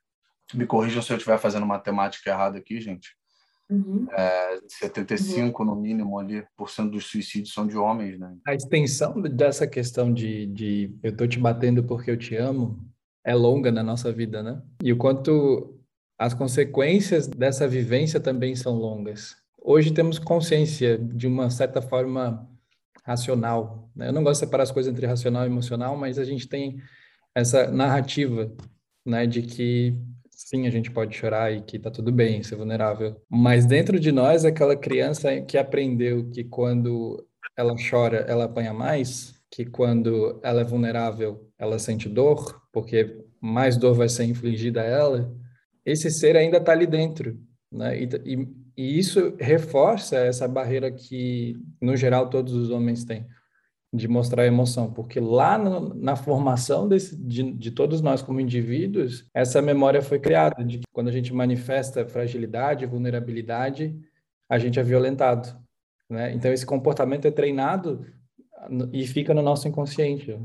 Me 0.54 0.65
corrijam 0.65 1.02
se 1.02 1.12
eu 1.12 1.17
estiver 1.17 1.38
fazendo 1.38 1.65
matemática 1.65 2.30
errada 2.30 2.58
aqui, 2.58 2.80
gente. 2.80 3.15
Uhum. 3.69 4.06
É, 4.12 4.60
75 4.67 5.63
uhum. 5.63 5.69
no 5.69 5.76
mínimo 5.76 6.19
ali 6.19 6.43
por 6.58 6.69
cento 6.69 6.91
dos 6.91 7.06
suicídios 7.06 7.54
são 7.54 7.65
de 7.65 7.78
homens, 7.78 8.19
né? 8.19 8.36
A 8.45 8.54
extensão 8.54 9.21
dessa 9.21 9.65
questão 9.65 10.13
de, 10.13 10.45
de 10.47 10.93
eu 11.02 11.15
tô 11.15 11.26
te 11.26 11.39
batendo 11.39 11.84
porque 11.84 12.12
eu 12.12 12.17
te 12.17 12.36
amo 12.36 12.78
é 13.24 13.34
longa 13.34 13.71
na 13.71 13.82
nossa 13.82 14.12
vida, 14.12 14.43
né? 14.43 14.62
E 14.84 14.91
o 14.91 14.97
quanto 14.97 15.80
as 16.19 16.34
consequências 16.34 17.28
dessa 17.28 17.67
vivência 17.67 18.19
também 18.19 18.56
são 18.56 18.76
longas. 18.76 19.38
Hoje 19.58 19.93
temos 19.93 20.19
consciência 20.19 20.97
de 20.97 21.26
uma 21.26 21.50
certa 21.50 21.82
forma 21.82 22.51
racional. 23.04 23.90
Né? 23.96 24.08
Eu 24.08 24.14
não 24.14 24.24
gosto 24.24 24.42
de 24.42 24.46
separar 24.46 24.64
as 24.64 24.72
coisas 24.72 24.92
entre 24.92 25.06
racional 25.06 25.44
e 25.44 25.48
emocional, 25.48 25.98
mas 25.98 26.20
a 26.20 26.24
gente 26.24 26.48
tem 26.48 26.78
essa 27.34 27.72
narrativa, 27.72 28.52
né, 29.06 29.26
de 29.26 29.42
que 29.42 29.96
sim, 30.32 30.68
a 30.68 30.70
gente 30.70 30.92
pode 30.92 31.16
chorar 31.16 31.52
e 31.52 31.62
que 31.62 31.80
tá 31.80 31.90
tudo 31.90 32.12
bem, 32.12 32.44
ser 32.44 32.56
vulnerável. 32.56 33.16
Mas 33.30 33.66
dentro 33.66 34.00
de 34.00 34.12
nós, 34.12 34.44
aquela 34.44 34.76
criança 34.76 35.42
que 35.42 35.58
aprendeu 35.58 36.30
que 36.30 36.44
quando 36.44 37.26
ela 37.56 37.76
chora, 37.90 38.26
ela 38.28 38.46
apanha 38.46 38.74
mais, 38.74 39.40
que 39.50 39.66
quando 39.66 40.40
ela 40.44 40.62
é 40.62 40.64
vulnerável, 40.64 41.50
ela 41.58 41.78
sente 41.78 42.10
dor, 42.10 42.62
porque 42.72 43.24
mais 43.40 43.78
dor 43.78 43.94
vai 43.94 44.10
ser 44.10 44.24
infligida 44.26 44.82
a 44.82 44.86
ela, 44.86 45.34
esse 45.86 46.10
ser 46.10 46.38
ainda 46.38 46.58
está 46.58 46.72
ali 46.72 46.88
dentro, 46.88 47.38
né? 47.72 48.00
E, 48.00 48.10
e, 48.26 48.48
e, 48.82 49.00
isso 49.00 49.36
reforça 49.39 50.17
essa 50.17 50.48
barreira 50.48 50.91
que, 50.91 51.58
no 51.80 51.96
geral, 51.96 52.30
todos 52.30 52.54
os 52.54 52.70
homens 52.70 53.04
têm 53.04 53.28
de 53.94 54.08
mostrar 54.08 54.46
emoção, 54.46 54.91
porque 54.91 55.20
lá 55.20 55.58
no, 55.58 55.94
na 55.94 56.15
formação 56.15 56.88
desse, 56.88 57.15
de, 57.15 57.52
de, 57.52 57.72
todos 57.72 58.02
nós 58.02 58.22
como 58.22 58.39
indivíduos, 58.39 59.28
essa 59.34 59.62
memória 59.62 60.02
foi 60.02 60.17
criada 60.17 60.63
de 60.63 60.78
que 60.78 60.86
quando 60.94 61.10
a 61.10 61.12
gente 61.12 61.34
manifesta 61.34 62.06
fragilidade, 62.06 62.86
vulnerabilidade, 62.86 63.94
a 64.50 64.58
gente 64.58 64.80
é 64.80 64.84
violentado, 64.84 65.58
né? 66.10 66.34
Então 66.34 66.54
esse 66.54 66.65
comportamento 66.65 67.26
é 67.26 67.32
treinado 67.32 68.06
e 68.94 69.06
fica 69.06 69.34
no 69.34 69.41
nosso 69.41 69.67
inconsciente. 69.67 70.39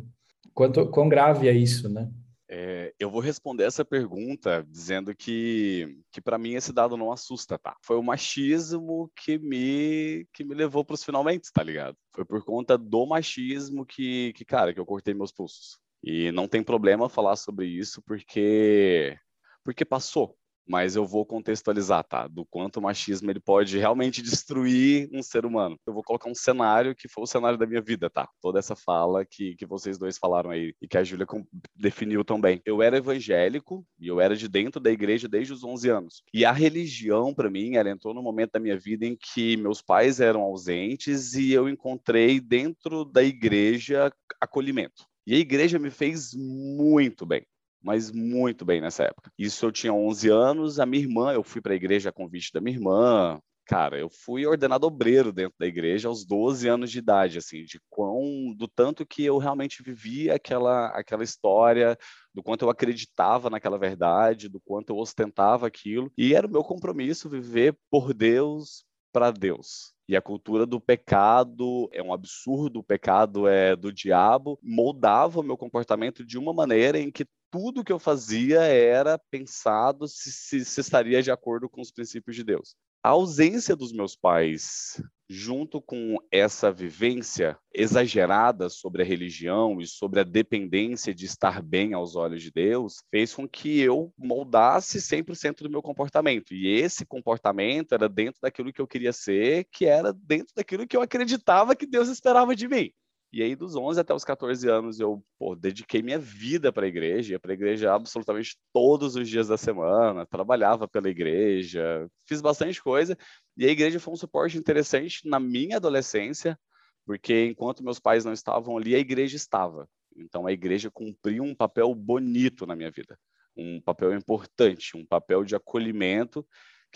Quanto 0.53 0.87
quão 0.89 1.09
grave 1.09 1.49
é 1.49 1.53
isso, 1.53 1.89
né? 1.89 2.11
É, 2.49 2.95
eu 2.99 3.11
vou 3.11 3.21
responder 3.21 3.65
essa 3.65 3.85
pergunta 3.85 4.65
dizendo 4.69 5.15
que, 5.15 5.99
que 6.13 6.21
para 6.21 6.39
mim 6.39 6.55
esse 6.55 6.73
dado 6.73 6.97
não 6.97 7.11
assusta, 7.11 7.59
tá? 7.59 7.77
Foi 7.83 7.97
o 7.97 8.03
machismo 8.03 9.11
que 9.17 9.37
me 9.39 10.27
que 10.33 10.45
me 10.45 10.55
levou 10.55 10.85
para 10.85 10.95
os 10.95 11.05
finalmente, 11.05 11.51
tá 11.53 11.63
ligado? 11.63 11.97
Foi 12.15 12.25
por 12.25 12.45
conta 12.45 12.79
do 12.79 13.05
machismo 13.07 13.85
que, 13.85 14.33
que, 14.35 14.45
cara, 14.45 14.73
que 14.73 14.79
eu 14.79 14.87
cortei 14.87 15.13
meus 15.13 15.33
pulsos. 15.33 15.79
E 16.03 16.31
não 16.33 16.47
tem 16.47 16.63
problema 16.63 17.09
falar 17.09 17.37
sobre 17.37 17.67
isso 17.67 18.01
porque 18.03 19.19
porque 19.65 19.85
passou, 19.85 20.37
mas 20.67 20.97
eu 20.97 21.07
vou 21.07 21.25
contextualizar, 21.25 22.05
tá? 22.05 22.27
Do 22.27 22.45
quanto 22.45 22.79
o 22.79 22.83
machismo 22.83 23.31
ele 23.31 23.41
pode 23.41 23.79
realmente 23.79 24.21
destruir 24.21 25.09
um 25.13 25.23
ser 25.23 25.47
humano. 25.47 25.79
Eu 25.87 25.93
vou 25.93 26.03
colocar 26.03 26.29
um 26.29 26.35
cenário 26.35 26.95
que 26.95 27.09
foi 27.09 27.25
o 27.25 27.27
cenário 27.27 27.57
da 27.57 27.67
minha 27.67 27.81
vida, 27.81 28.11
tá? 28.11 28.29
Toda 28.41 28.59
essa 28.59 28.75
fala 28.75 29.25
que, 29.25 29.55
que 29.57 29.65
vocês 29.65 29.97
dois 29.97 30.19
falaram 30.19 30.51
aí 30.51 30.75
e 30.83 30.89
que 30.89 30.99
a 30.99 31.05
Júlia 31.05 31.27
definiu 31.75 32.25
também. 32.25 32.61
Eu 32.65 32.83
era 32.83 32.99
evangélico 32.99 33.87
e 33.99 34.09
eu 34.09 34.21
era 34.21 34.35
de 34.35 34.49
dentro 34.49 34.81
da 34.81 34.91
igreja 34.91 35.29
desde 35.29 35.53
os 35.53 35.63
11 35.63 35.89
anos. 35.89 36.23
E 36.35 36.45
a 36.45 36.53
religião, 36.53 37.33
para 37.33 37.51
mim, 37.51 37.77
ela 37.77 37.91
entrou 37.91 38.13
no 38.13 38.23
momento 38.23 38.53
da 38.53 38.61
minha 38.61 38.77
vida 38.77 39.07
em 39.07 39.17
que 39.17 39.57
meus 39.57 39.81
pais 39.81 40.21
eram 40.21 40.43
ausentes 40.43 41.35
e 41.35 41.53
eu 41.53 41.69
encontrei 41.69 42.41
dentro 42.41 43.05
da 43.05 43.23
igreja 43.23 44.13
acolhimento. 44.41 45.05
E 45.27 45.35
a 45.35 45.39
igreja 45.39 45.79
me 45.79 45.91
fez 45.91 46.33
muito 46.35 47.27
bem 47.27 47.45
mas 47.87 48.11
muito 48.11 48.65
bem 48.65 48.81
nessa 48.81 49.05
época. 49.05 49.31
Isso 49.39 49.65
eu 49.65 49.71
tinha 49.71 49.95
11 49.95 50.29
anos, 50.29 50.81
a 50.81 50.85
minha 50.85 51.05
irmã, 51.05 51.33
eu 51.33 51.45
fui 51.45 51.61
para 51.61 51.73
a 51.73 51.77
igreja 51.77 52.09
a 52.09 52.13
convite 52.13 52.53
da 52.53 52.61
minha 52.61 52.77
irmã. 52.77 53.41
Cara, 53.65 53.97
eu 53.97 54.09
fui 54.11 54.45
ordenado 54.45 54.87
obreiro 54.89 55.33
dentro 55.33 55.55
da 55.57 55.67
igreja 55.69 56.09
aos 56.09 56.25
12 56.25 56.69
anos 56.69 56.91
de 56.91 56.99
idade, 56.99 57.39
assim, 57.39 57.63
de 57.63 57.81
quão, 57.89 58.53
do 58.57 58.67
tanto 58.67 59.07
que 59.07 59.25
eu 59.25 59.39
realmente 59.39 59.85
vivia 59.85 60.35
aquela, 60.35 60.89
aquela 60.89 61.23
história, 61.23 61.97
do 62.35 62.43
quanto 62.43 62.65
eu 62.65 62.71
acreditava 62.71 63.49
naquela 63.49 63.79
verdade, 63.79 64.49
do 64.49 64.61
quanto 64.61 64.91
eu 64.91 64.97
ostentava 64.97 65.65
aquilo, 65.67 66.13
e 66.19 66.35
era 66.35 66.47
o 66.47 66.51
meu 66.51 66.65
compromisso 66.65 67.29
viver 67.29 67.77
por 67.89 68.13
Deus, 68.13 68.85
para 69.13 69.31
Deus. 69.31 69.95
E 70.09 70.17
a 70.17 70.23
cultura 70.23 70.67
do 70.67 70.81
pecado 70.81 71.89
é 71.93 72.03
um 72.03 72.13
absurdo, 72.13 72.81
o 72.81 72.85
pecado 72.85 73.49
é 73.49 73.75
do 73.75 73.93
diabo, 73.93 74.59
moldava 74.63 75.41
o 75.41 75.43
meu 75.43 75.57
comportamento 75.57 76.25
de 76.25 76.37
uma 76.39 76.53
maneira 76.53 76.99
em 76.99 77.11
que 77.11 77.27
tudo 77.57 77.83
que 77.83 77.91
eu 77.91 77.99
fazia 77.99 78.61
era 78.65 79.19
pensado 79.19 80.07
se, 80.07 80.31
se, 80.31 80.63
se 80.63 80.79
estaria 80.79 81.23
de 81.23 81.31
acordo 81.31 81.71
com 81.71 81.81
os 81.81 81.91
princípios 81.91 82.37
de 82.37 82.45
Deus. 82.45 82.77
A 83.03 83.09
ausência 83.09 83.75
dos 83.75 83.95
meus 83.95 84.15
pais 84.15 85.03
junto 85.27 85.81
com 85.81 86.19
essa 86.31 86.71
vivência 86.71 87.59
exagerada 87.73 88.69
sobre 88.69 89.03
a 89.03 89.07
religião 89.07 89.81
e 89.81 89.87
sobre 89.87 90.21
a 90.21 90.23
dependência 90.23 91.15
de 91.15 91.25
estar 91.25 91.63
bem 91.63 91.95
aos 91.95 92.15
olhos 92.15 92.43
de 92.43 92.51
Deus, 92.51 93.03
fez 93.11 93.35
com 93.35 93.49
que 93.49 93.81
eu 93.81 94.13
moldasse 94.19 94.99
100% 94.99 95.63
do 95.63 95.71
meu 95.71 95.81
comportamento. 95.81 96.53
E 96.53 96.69
esse 96.69 97.07
comportamento 97.07 97.93
era 97.93 98.07
dentro 98.07 98.39
daquilo 98.43 98.73
que 98.73 98.83
eu 98.83 98.87
queria 98.87 99.15
ser, 99.15 99.67
que 99.73 99.87
era 99.87 100.13
dentro 100.13 100.55
daquilo 100.55 100.87
que 100.87 100.97
eu 100.97 101.01
acreditava 101.01 101.75
que 101.75 101.87
Deus 101.87 102.09
esperava 102.09 102.55
de 102.55 102.69
mim. 102.69 102.93
E 103.33 103.43
aí, 103.43 103.57
dos 103.57 103.75
11 103.75 104.01
até 104.01 104.15
os 104.15 104.25
14 104.25 104.69
anos, 104.69 105.01
eu 105.01 105.23
pô, 105.39 105.55
dediquei 105.55 106.01
minha 106.01 106.19
vida 106.19 106.73
para 106.73 106.87
a 106.87 106.89
igreja, 106.89 107.33
ia 107.33 107.41
para 107.41 107.53
a 107.53 107.55
igreja 107.55 107.93
absolutamente 107.93 108.57
todos 108.73 109.17
os 109.17 109.29
dias 109.29 109.49
da 109.49 109.57
semana, 109.57 110.25
trabalhava 110.25 110.87
pela 110.87 111.11
igreja, 111.11 112.09
fiz 112.27 112.41
bastante 112.41 112.83
coisa. 112.83 113.17
E 113.57 113.67
a 113.67 113.71
igreja 113.71 113.99
foi 113.99 114.15
um 114.15 114.17
suporte 114.17 114.57
interessante 114.57 115.29
na 115.29 115.41
minha 115.41 115.77
adolescência, 115.77 116.59
porque 117.05 117.47
enquanto 117.47 117.85
meus 117.85 117.99
pais 117.99 118.25
não 118.25 118.33
estavam 118.33 118.77
ali, 118.79 118.95
a 118.95 118.99
igreja 118.99 119.37
estava. 119.37 119.89
Então, 120.17 120.47
a 120.47 120.53
igreja 120.53 120.91
cumpriu 120.91 121.43
um 121.43 121.55
papel 121.55 121.95
bonito 121.95 122.65
na 122.67 122.75
minha 122.75 122.91
vida, 122.91 123.19
um 123.57 123.81
papel 123.81 124.15
importante, 124.15 124.97
um 124.97 125.05
papel 125.05 125.45
de 125.45 125.55
acolhimento 125.55 126.47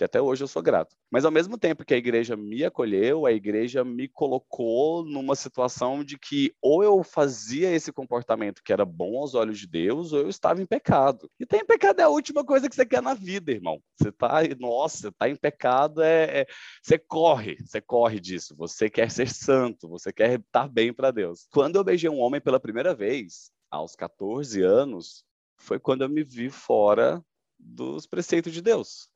que 0.01 0.05
até 0.05 0.19
hoje 0.19 0.43
eu 0.43 0.49
sou 0.49 0.63
grato. 0.63 0.97
Mas 1.11 1.27
ao 1.27 1.31
mesmo 1.31 1.59
tempo 1.59 1.85
que 1.85 1.93
a 1.93 1.97
igreja 1.99 2.35
me 2.35 2.65
acolheu, 2.65 3.27
a 3.27 3.33
igreja 3.33 3.85
me 3.85 4.09
colocou 4.09 5.05
numa 5.05 5.37
situação 5.37 6.03
de 6.03 6.19
que 6.19 6.55
ou 6.63 6.83
eu 6.83 7.05
fazia 7.05 7.71
esse 7.71 7.93
comportamento 7.93 8.63
que 8.65 8.73
era 8.73 8.87
bom 8.87 9.19
aos 9.19 9.35
olhos 9.35 9.59
de 9.59 9.67
Deus, 9.67 10.15
ou 10.15 10.21
eu 10.21 10.31
estava 10.31 10.63
em 10.63 10.65
pecado. 10.65 11.31
E 11.39 11.45
ter 11.45 11.59
em 11.59 11.67
pecado 11.67 12.01
é 12.01 12.05
a 12.05 12.09
última 12.09 12.43
coisa 12.43 12.67
que 12.67 12.75
você 12.75 12.87
quer 12.87 13.03
na 13.03 13.13
vida, 13.13 13.53
irmão. 13.53 13.79
Você 13.95 14.11
tá, 14.11 14.41
nossa, 14.59 15.13
tá 15.13 15.29
em 15.29 15.37
pecado 15.37 16.01
é, 16.01 16.41
é 16.41 16.47
você 16.83 16.99
corre, 16.99 17.59
você 17.63 17.83
corre 17.83 18.19
disso. 18.19 18.55
Você 18.57 18.89
quer 18.89 19.11
ser 19.11 19.29
santo, 19.29 19.87
você 19.87 20.11
quer 20.11 20.41
estar 20.41 20.67
bem 20.67 20.95
para 20.95 21.11
Deus. 21.11 21.47
Quando 21.53 21.77
eu 21.77 21.85
beijei 21.85 22.09
um 22.09 22.21
homem 22.21 22.41
pela 22.41 22.59
primeira 22.59 22.95
vez, 22.95 23.51
aos 23.71 23.95
14 23.95 24.63
anos, 24.63 25.27
foi 25.59 25.79
quando 25.79 26.05
eu 26.05 26.09
me 26.09 26.25
vi 26.25 26.49
fora 26.49 27.23
dos 27.59 28.07
preceitos 28.07 28.55
de 28.55 28.63
Deus. 28.63 29.10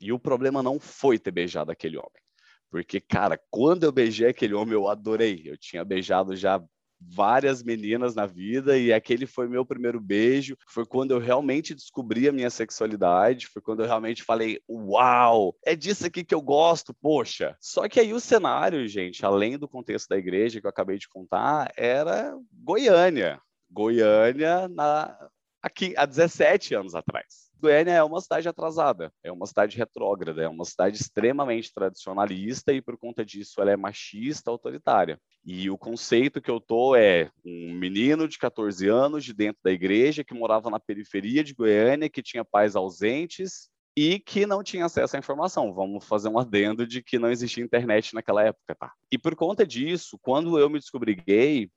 E 0.00 0.12
o 0.12 0.18
problema 0.18 0.62
não 0.62 0.78
foi 0.78 1.18
ter 1.18 1.30
beijado 1.30 1.70
aquele 1.70 1.96
homem. 1.96 2.22
Porque, 2.70 3.00
cara, 3.00 3.40
quando 3.50 3.84
eu 3.84 3.92
beijei 3.92 4.28
aquele 4.28 4.54
homem, 4.54 4.74
eu 4.74 4.88
adorei. 4.88 5.42
Eu 5.44 5.56
tinha 5.56 5.84
beijado 5.84 6.36
já 6.36 6.62
várias 7.00 7.62
meninas 7.62 8.14
na 8.14 8.26
vida 8.26 8.76
e 8.76 8.92
aquele 8.92 9.26
foi 9.26 9.48
meu 9.48 9.64
primeiro 9.64 10.00
beijo. 10.00 10.56
Foi 10.68 10.84
quando 10.84 11.12
eu 11.12 11.18
realmente 11.18 11.74
descobri 11.74 12.28
a 12.28 12.32
minha 12.32 12.50
sexualidade. 12.50 13.46
Foi 13.46 13.62
quando 13.62 13.80
eu 13.80 13.86
realmente 13.86 14.22
falei: 14.22 14.60
Uau, 14.68 15.56
é 15.64 15.74
disso 15.74 16.06
aqui 16.06 16.24
que 16.24 16.34
eu 16.34 16.42
gosto, 16.42 16.94
poxa. 16.94 17.56
Só 17.60 17.88
que 17.88 18.00
aí 18.00 18.12
o 18.12 18.20
cenário, 18.20 18.86
gente, 18.86 19.24
além 19.24 19.58
do 19.58 19.68
contexto 19.68 20.08
da 20.08 20.18
igreja 20.18 20.60
que 20.60 20.66
eu 20.66 20.70
acabei 20.70 20.98
de 20.98 21.08
contar, 21.08 21.72
era 21.76 22.36
Goiânia. 22.52 23.40
Goiânia 23.70 24.68
na... 24.68 25.16
aqui 25.62 25.94
há 25.96 26.06
17 26.06 26.74
anos 26.74 26.94
atrás. 26.94 27.47
Goiânia 27.60 27.92
é 27.92 28.02
uma 28.02 28.20
cidade 28.20 28.48
atrasada, 28.48 29.12
é 29.22 29.32
uma 29.32 29.46
cidade 29.46 29.76
retrógrada, 29.76 30.42
é 30.42 30.48
uma 30.48 30.64
cidade 30.64 30.96
extremamente 30.96 31.72
tradicionalista 31.72 32.72
e 32.72 32.80
por 32.80 32.96
conta 32.96 33.24
disso 33.24 33.60
ela 33.60 33.72
é 33.72 33.76
machista, 33.76 34.50
autoritária. 34.50 35.20
E 35.44 35.68
o 35.68 35.76
conceito 35.76 36.40
que 36.40 36.50
eu 36.50 36.60
tô 36.60 36.94
é 36.94 37.30
um 37.44 37.72
menino 37.74 38.28
de 38.28 38.38
14 38.38 38.88
anos 38.88 39.24
de 39.24 39.34
dentro 39.34 39.60
da 39.64 39.72
igreja 39.72 40.22
que 40.22 40.34
morava 40.34 40.70
na 40.70 40.78
periferia 40.78 41.42
de 41.42 41.54
Goiânia, 41.54 42.08
que 42.08 42.22
tinha 42.22 42.44
pais 42.44 42.76
ausentes 42.76 43.68
e 43.96 44.20
que 44.20 44.46
não 44.46 44.62
tinha 44.62 44.84
acesso 44.84 45.16
à 45.16 45.18
informação. 45.18 45.74
Vamos 45.74 46.04
fazer 46.04 46.28
um 46.28 46.38
adendo 46.38 46.86
de 46.86 47.02
que 47.02 47.18
não 47.18 47.30
existia 47.30 47.64
internet 47.64 48.14
naquela 48.14 48.44
época, 48.44 48.76
tá? 48.78 48.92
E 49.10 49.18
por 49.18 49.34
conta 49.34 49.66
disso, 49.66 50.16
quando 50.22 50.56
eu 50.58 50.70
me 50.70 50.78
descobri 50.78 51.16
gay, 51.16 51.68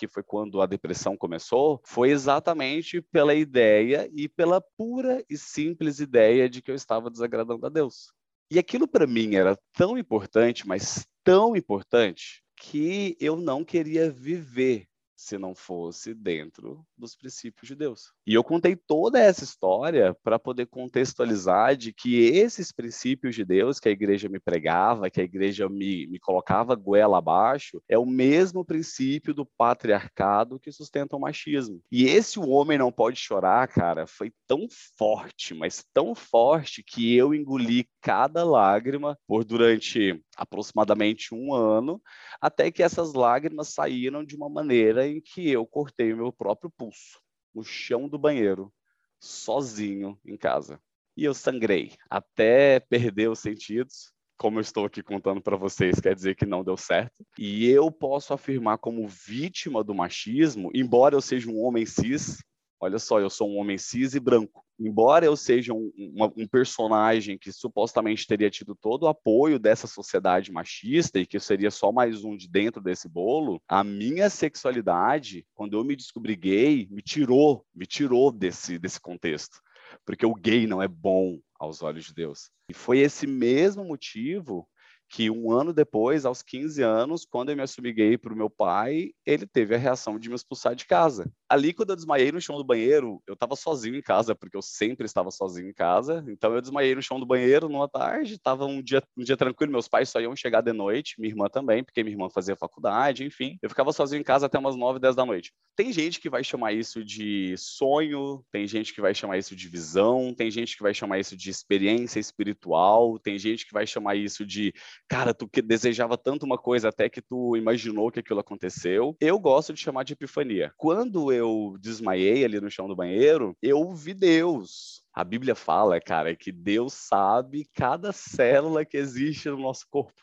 que 0.00 0.08
foi 0.08 0.22
quando 0.22 0.62
a 0.62 0.66
depressão 0.66 1.16
começou, 1.16 1.80
foi 1.84 2.10
exatamente 2.10 3.02
pela 3.02 3.34
ideia 3.34 4.10
e 4.14 4.28
pela 4.28 4.60
pura 4.60 5.22
e 5.28 5.36
simples 5.36 6.00
ideia 6.00 6.48
de 6.48 6.62
que 6.62 6.70
eu 6.70 6.74
estava 6.74 7.10
desagradando 7.10 7.66
a 7.66 7.68
Deus. 7.68 8.10
E 8.50 8.58
aquilo 8.58 8.88
para 8.88 9.06
mim 9.06 9.34
era 9.34 9.58
tão 9.74 9.98
importante, 9.98 10.66
mas 10.66 11.06
tão 11.22 11.54
importante, 11.54 12.42
que 12.56 13.16
eu 13.20 13.36
não 13.36 13.64
queria 13.64 14.10
viver 14.10 14.86
se 15.20 15.36
não 15.36 15.54
fosse 15.54 16.14
dentro 16.14 16.82
dos 16.96 17.14
princípios 17.14 17.68
de 17.68 17.74
Deus. 17.74 18.12
E 18.26 18.32
eu 18.32 18.42
contei 18.42 18.74
toda 18.74 19.18
essa 19.18 19.44
história 19.44 20.16
para 20.24 20.38
poder 20.38 20.66
contextualizar 20.66 21.76
de 21.76 21.92
que 21.92 22.24
esses 22.28 22.72
princípios 22.72 23.34
de 23.34 23.44
Deus 23.44 23.78
que 23.78 23.90
a 23.90 23.92
igreja 23.92 24.30
me 24.30 24.40
pregava, 24.40 25.10
que 25.10 25.20
a 25.20 25.24
igreja 25.24 25.68
me, 25.68 26.06
me 26.06 26.18
colocava 26.18 26.74
goela 26.74 27.18
abaixo, 27.18 27.82
é 27.86 27.98
o 27.98 28.06
mesmo 28.06 28.64
princípio 28.64 29.34
do 29.34 29.44
patriarcado 29.44 30.58
que 30.58 30.72
sustenta 30.72 31.16
o 31.16 31.20
machismo. 31.20 31.82
E 31.92 32.04
esse 32.04 32.38
o 32.38 32.48
homem 32.48 32.78
não 32.78 32.90
pode 32.90 33.18
chorar, 33.18 33.68
cara, 33.68 34.06
foi 34.06 34.32
tão 34.46 34.66
forte, 34.96 35.52
mas 35.52 35.84
tão 35.92 36.14
forte 36.14 36.82
que 36.82 37.14
eu 37.14 37.34
engoli 37.34 37.86
cada 38.00 38.44
lágrima 38.44 39.18
por 39.26 39.44
durante 39.44 40.22
aproximadamente 40.36 41.34
um 41.34 41.54
ano, 41.54 42.00
até 42.40 42.70
que 42.70 42.82
essas 42.82 43.12
lágrimas 43.12 43.68
saíram 43.68 44.24
de 44.24 44.34
uma 44.34 44.48
maneira 44.48 45.06
em 45.06 45.20
que 45.20 45.50
eu 45.50 45.66
cortei 45.66 46.12
o 46.12 46.16
meu 46.16 46.32
próprio 46.32 46.70
pulso 46.70 47.20
no 47.54 47.62
chão 47.62 48.08
do 48.08 48.18
banheiro, 48.18 48.72
sozinho 49.18 50.18
em 50.24 50.36
casa. 50.36 50.80
E 51.16 51.24
eu 51.24 51.34
sangrei 51.34 51.92
até 52.08 52.80
perder 52.80 53.28
os 53.28 53.40
sentidos. 53.40 54.12
Como 54.38 54.56
eu 54.56 54.62
estou 54.62 54.86
aqui 54.86 55.02
contando 55.02 55.42
para 55.42 55.56
vocês, 55.56 56.00
quer 56.00 56.14
dizer 56.14 56.34
que 56.34 56.46
não 56.46 56.64
deu 56.64 56.76
certo. 56.76 57.26
E 57.38 57.68
eu 57.68 57.90
posso 57.90 58.32
afirmar, 58.32 58.78
como 58.78 59.06
vítima 59.06 59.84
do 59.84 59.94
machismo, 59.94 60.70
embora 60.74 61.14
eu 61.14 61.20
seja 61.20 61.50
um 61.50 61.60
homem 61.60 61.84
cis, 61.84 62.38
olha 62.80 62.98
só, 62.98 63.20
eu 63.20 63.30
sou 63.30 63.50
um 63.50 63.58
homem 63.58 63.78
cis 63.78 64.14
e 64.14 64.20
branco 64.20 64.64
embora 64.80 65.26
eu 65.26 65.36
seja 65.36 65.74
um, 65.74 65.92
um, 66.36 66.46
personagem 66.46 67.36
que 67.36 67.52
supostamente 67.52 68.26
teria 68.26 68.48
tido 68.48 68.74
todo 68.74 69.02
o 69.02 69.08
apoio 69.08 69.58
dessa 69.58 69.86
sociedade 69.86 70.50
machista 70.50 71.18
e 71.18 71.26
que 71.26 71.36
eu 71.36 71.40
seria 71.40 71.70
só 71.70 71.92
mais 71.92 72.24
um 72.24 72.34
de 72.34 72.48
dentro 72.48 72.80
desse 72.80 73.06
bolo, 73.06 73.62
a 73.68 73.84
minha 73.84 74.30
sexualidade, 74.30 75.46
quando 75.54 75.76
eu 75.76 75.84
me 75.84 75.94
descobri 75.94 76.34
gay, 76.34 76.88
me 76.90 77.02
tirou, 77.02 77.64
me 77.74 77.86
tirou 77.86 78.32
desse, 78.32 78.78
desse 78.78 78.98
contexto. 78.98 79.60
Porque 80.06 80.24
o 80.24 80.34
gay 80.34 80.66
não 80.66 80.82
é 80.82 80.88
bom 80.88 81.38
aos 81.58 81.82
olhos 81.82 82.06
de 82.06 82.14
Deus. 82.14 82.50
E 82.70 82.74
foi 82.74 83.00
esse 83.00 83.26
mesmo 83.26 83.84
motivo 83.84 84.66
que 85.10 85.28
um 85.28 85.50
ano 85.50 85.72
depois, 85.72 86.24
aos 86.24 86.40
15 86.40 86.82
anos, 86.82 87.26
quando 87.28 87.50
eu 87.50 87.56
me 87.56 87.62
assumi 87.62 87.92
gay 87.92 88.16
para 88.16 88.32
o 88.32 88.36
meu 88.36 88.48
pai, 88.48 89.10
ele 89.26 89.44
teve 89.44 89.74
a 89.74 89.78
reação 89.78 90.18
de 90.18 90.28
me 90.28 90.36
expulsar 90.36 90.74
de 90.74 90.86
casa. 90.86 91.30
Ali, 91.50 91.72
quando 91.72 91.90
eu 91.90 91.96
desmaiei 91.96 92.30
no 92.30 92.40
chão 92.40 92.56
do 92.56 92.62
banheiro, 92.62 93.20
eu 93.26 93.34
estava 93.34 93.56
sozinho 93.56 93.96
em 93.96 94.02
casa, 94.02 94.36
porque 94.36 94.56
eu 94.56 94.62
sempre 94.62 95.04
estava 95.04 95.32
sozinho 95.32 95.68
em 95.68 95.74
casa. 95.74 96.24
Então, 96.28 96.54
eu 96.54 96.60
desmaiei 96.60 96.94
no 96.94 97.02
chão 97.02 97.18
do 97.18 97.26
banheiro 97.26 97.68
numa 97.68 97.88
tarde, 97.88 98.34
estava 98.34 98.66
um 98.66 98.80
dia, 98.80 99.02
um 99.16 99.24
dia 99.24 99.36
tranquilo. 99.36 99.72
Meus 99.72 99.88
pais 99.88 100.08
só 100.08 100.20
iam 100.20 100.36
chegar 100.36 100.60
de 100.60 100.72
noite, 100.72 101.16
minha 101.18 101.32
irmã 101.32 101.48
também, 101.48 101.82
porque 101.82 102.04
minha 102.04 102.14
irmã 102.14 102.30
fazia 102.30 102.54
faculdade, 102.54 103.24
enfim. 103.24 103.58
Eu 103.60 103.68
ficava 103.68 103.92
sozinho 103.92 104.20
em 104.20 104.22
casa 104.22 104.46
até 104.46 104.60
umas 104.60 104.76
9, 104.76 105.00
10 105.00 105.16
da 105.16 105.26
noite. 105.26 105.52
Tem 105.74 105.92
gente 105.92 106.20
que 106.20 106.30
vai 106.30 106.44
chamar 106.44 106.72
isso 106.72 107.04
de 107.04 107.56
sonho, 107.56 108.44
tem 108.52 108.64
gente 108.68 108.94
que 108.94 109.00
vai 109.00 109.12
chamar 109.12 109.36
isso 109.38 109.56
de 109.56 109.68
visão, 109.68 110.32
tem 110.32 110.52
gente 110.52 110.76
que 110.76 110.82
vai 110.84 110.94
chamar 110.94 111.18
isso 111.18 111.36
de 111.36 111.50
experiência 111.50 112.20
espiritual, 112.20 113.18
tem 113.18 113.36
gente 113.38 113.66
que 113.66 113.72
vai 113.72 113.88
chamar 113.88 114.14
isso 114.14 114.46
de 114.46 114.72
cara, 115.08 115.34
tu 115.34 115.48
que 115.48 115.60
desejava 115.60 116.16
tanto 116.16 116.46
uma 116.46 116.58
coisa 116.58 116.90
até 116.90 117.08
que 117.08 117.20
tu 117.20 117.56
imaginou 117.56 118.10
que 118.12 118.20
aquilo 118.20 118.38
aconteceu. 118.38 119.16
Eu 119.20 119.36
gosto 119.40 119.72
de 119.72 119.80
chamar 119.80 120.04
de 120.04 120.12
epifania. 120.12 120.72
Quando 120.76 121.32
eu 121.32 121.39
desmaiei 121.80 122.44
ali 122.44 122.60
no 122.60 122.70
chão 122.70 122.88
do 122.88 122.96
banheiro, 122.96 123.56
eu 123.62 123.92
vi 123.94 124.14
Deus. 124.14 125.02
A 125.12 125.24
Bíblia 125.24 125.54
fala, 125.54 126.00
cara, 126.00 126.34
que 126.36 126.52
Deus 126.52 126.94
sabe 126.94 127.68
cada 127.74 128.12
célula 128.12 128.84
que 128.84 128.96
existe 128.96 129.48
no 129.48 129.58
nosso 129.58 129.86
corpo 129.90 130.22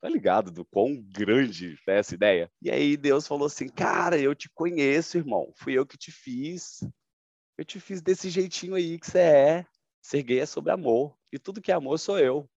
tá 0.00 0.08
ligado 0.08 0.50
do 0.50 0.64
quão 0.64 1.00
grande 1.00 1.78
é 1.88 1.98
essa 1.98 2.12
ideia? 2.12 2.50
E 2.60 2.68
aí 2.68 2.96
Deus 2.96 3.24
falou 3.24 3.46
assim, 3.46 3.68
cara, 3.68 4.18
eu 4.18 4.34
te 4.34 4.50
conheço, 4.50 5.16
irmão, 5.16 5.52
fui 5.56 5.74
eu 5.78 5.86
que 5.86 5.96
te 5.96 6.10
fiz, 6.10 6.80
eu 7.56 7.64
te 7.64 7.78
fiz 7.78 8.02
desse 8.02 8.28
jeitinho 8.28 8.74
aí 8.74 8.98
que 8.98 9.06
você 9.06 9.18
é, 9.20 9.66
ser 10.02 10.24
gay 10.24 10.40
é 10.40 10.46
sobre 10.46 10.72
amor, 10.72 11.16
e 11.32 11.38
tudo 11.38 11.62
que 11.62 11.70
é 11.70 11.74
amor 11.76 11.98
sou 11.98 12.18
eu 12.18 12.50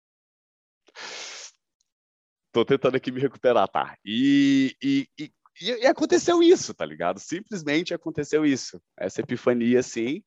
tô 2.52 2.64
tentando 2.64 2.96
aqui 2.96 3.10
me 3.10 3.20
recuperar, 3.20 3.66
tá? 3.66 3.96
E, 4.04 4.76
e, 4.82 5.08
e, 5.18 5.32
e, 5.60 5.86
aconteceu 5.86 6.42
isso, 6.42 6.72
tá 6.74 6.84
ligado? 6.84 7.18
Simplesmente 7.18 7.94
aconteceu 7.94 8.44
isso. 8.44 8.80
Essa 8.98 9.20
epifania, 9.20 9.80
assim. 9.80 10.22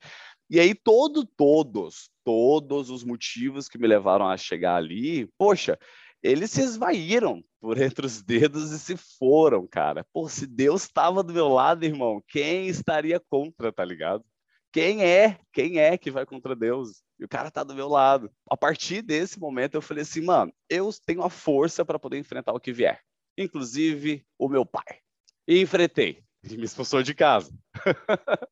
E 0.49 0.59
aí, 0.59 0.75
todo, 0.75 1.25
todos, 1.25 2.09
todos 2.23 2.89
os 2.89 3.03
motivos 3.03 3.67
que 3.67 3.77
me 3.77 3.87
levaram 3.87 4.27
a 4.27 4.37
chegar 4.37 4.75
ali, 4.75 5.27
poxa, 5.37 5.77
eles 6.21 6.51
se 6.51 6.61
esvaíram 6.61 7.43
por 7.59 7.79
entre 7.81 8.05
os 8.05 8.21
dedos 8.21 8.71
e 8.71 8.79
se 8.79 8.95
foram, 8.97 9.67
cara. 9.67 10.05
Pô, 10.13 10.27
se 10.27 10.45
Deus 10.45 10.83
estava 10.83 11.23
do 11.23 11.33
meu 11.33 11.47
lado, 11.47 11.85
irmão, 11.85 12.21
quem 12.27 12.67
estaria 12.67 13.19
contra, 13.19 13.71
tá 13.71 13.83
ligado? 13.83 14.23
Quem 14.71 15.03
é? 15.03 15.39
Quem 15.53 15.79
é 15.79 15.97
que 15.97 16.11
vai 16.11 16.25
contra 16.25 16.55
Deus? 16.55 17.03
E 17.19 17.23
o 17.23 17.29
cara 17.29 17.49
tá 17.49 17.63
do 17.63 17.73
meu 17.73 17.87
lado. 17.87 18.29
A 18.49 18.57
partir 18.57 19.01
desse 19.01 19.39
momento 19.39 19.75
eu 19.75 19.81
falei 19.81 20.01
assim, 20.01 20.21
mano, 20.21 20.53
eu 20.69 20.89
tenho 21.05 21.23
a 21.23 21.29
força 21.29 21.85
para 21.85 21.97
poder 21.97 22.17
enfrentar 22.17 22.53
o 22.53 22.59
que 22.59 22.73
vier, 22.73 23.01
inclusive 23.37 24.25
o 24.37 24.49
meu 24.49 24.65
pai. 24.65 25.04
E 25.47 25.61
enfrentei. 25.61 26.23
E 26.43 26.57
me 26.57 26.65
expulsou 26.65 27.01
de 27.01 27.13
casa. 27.13 27.51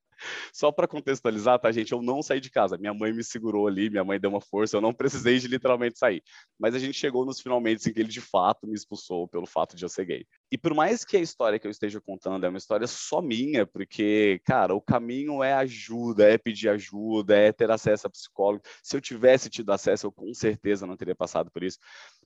Só 0.54 0.72
para 0.72 0.88
contextualizar, 0.88 1.60
tá, 1.60 1.72
gente? 1.72 1.92
Eu 1.92 2.02
não 2.02 2.22
saí 2.22 2.40
de 2.40 2.50
casa. 2.50 2.78
Minha 2.78 2.94
mãe 2.94 3.12
me 3.12 3.24
segurou 3.24 3.68
ali, 3.68 3.90
minha 3.90 4.04
mãe 4.04 4.20
deu 4.20 4.30
uma 4.30 4.42
força, 4.42 4.78
eu 4.78 4.82
não 4.82 4.94
precisei 4.94 5.38
de 5.40 5.48
literalmente 5.48 5.98
sair. 5.98 6.24
Mas 6.58 6.76
a 6.76 6.80
gente 6.80 6.98
chegou 6.98 7.26
nos 7.26 7.42
finalmente 7.42 7.90
em 7.90 7.94
que 7.94 8.00
ele 8.00 8.10
de 8.10 8.22
fato 8.22 8.68
me 8.68 8.74
expulsou 8.74 9.28
pelo 9.28 9.46
fato 9.46 9.76
de 9.76 9.84
eu 9.84 9.90
ser 9.90 10.06
gay. 10.06 10.26
E 10.54 10.58
por 10.58 10.72
mais 10.76 11.04
que 11.04 11.18
a 11.18 11.20
história 11.20 11.58
que 11.58 11.66
eu 11.66 11.72
esteja 11.72 12.00
contando 12.00 12.46
é 12.46 12.50
uma 12.50 12.60
história 12.60 12.86
só 12.86 13.24
minha, 13.24 13.66
porque, 13.66 14.40
cara, 14.46 14.76
o 14.76 14.80
caminho 14.80 15.42
é 15.42 15.52
ajuda, 15.52 16.30
é 16.30 16.38
pedir 16.38 16.70
ajuda, 16.70 17.36
é 17.36 17.52
ter 17.52 17.72
acesso 17.72 18.06
a 18.06 18.10
psicólogo. 18.12 18.64
Se 18.84 18.96
eu 18.96 19.02
tivesse 19.02 19.50
tido 19.50 19.72
acesso, 19.72 20.06
eu 20.06 20.12
com 20.12 20.32
certeza 20.32 20.86
não 20.86 20.96
teria 20.96 21.16
passado 21.16 21.50
por 21.50 21.64
isso. 21.64 21.80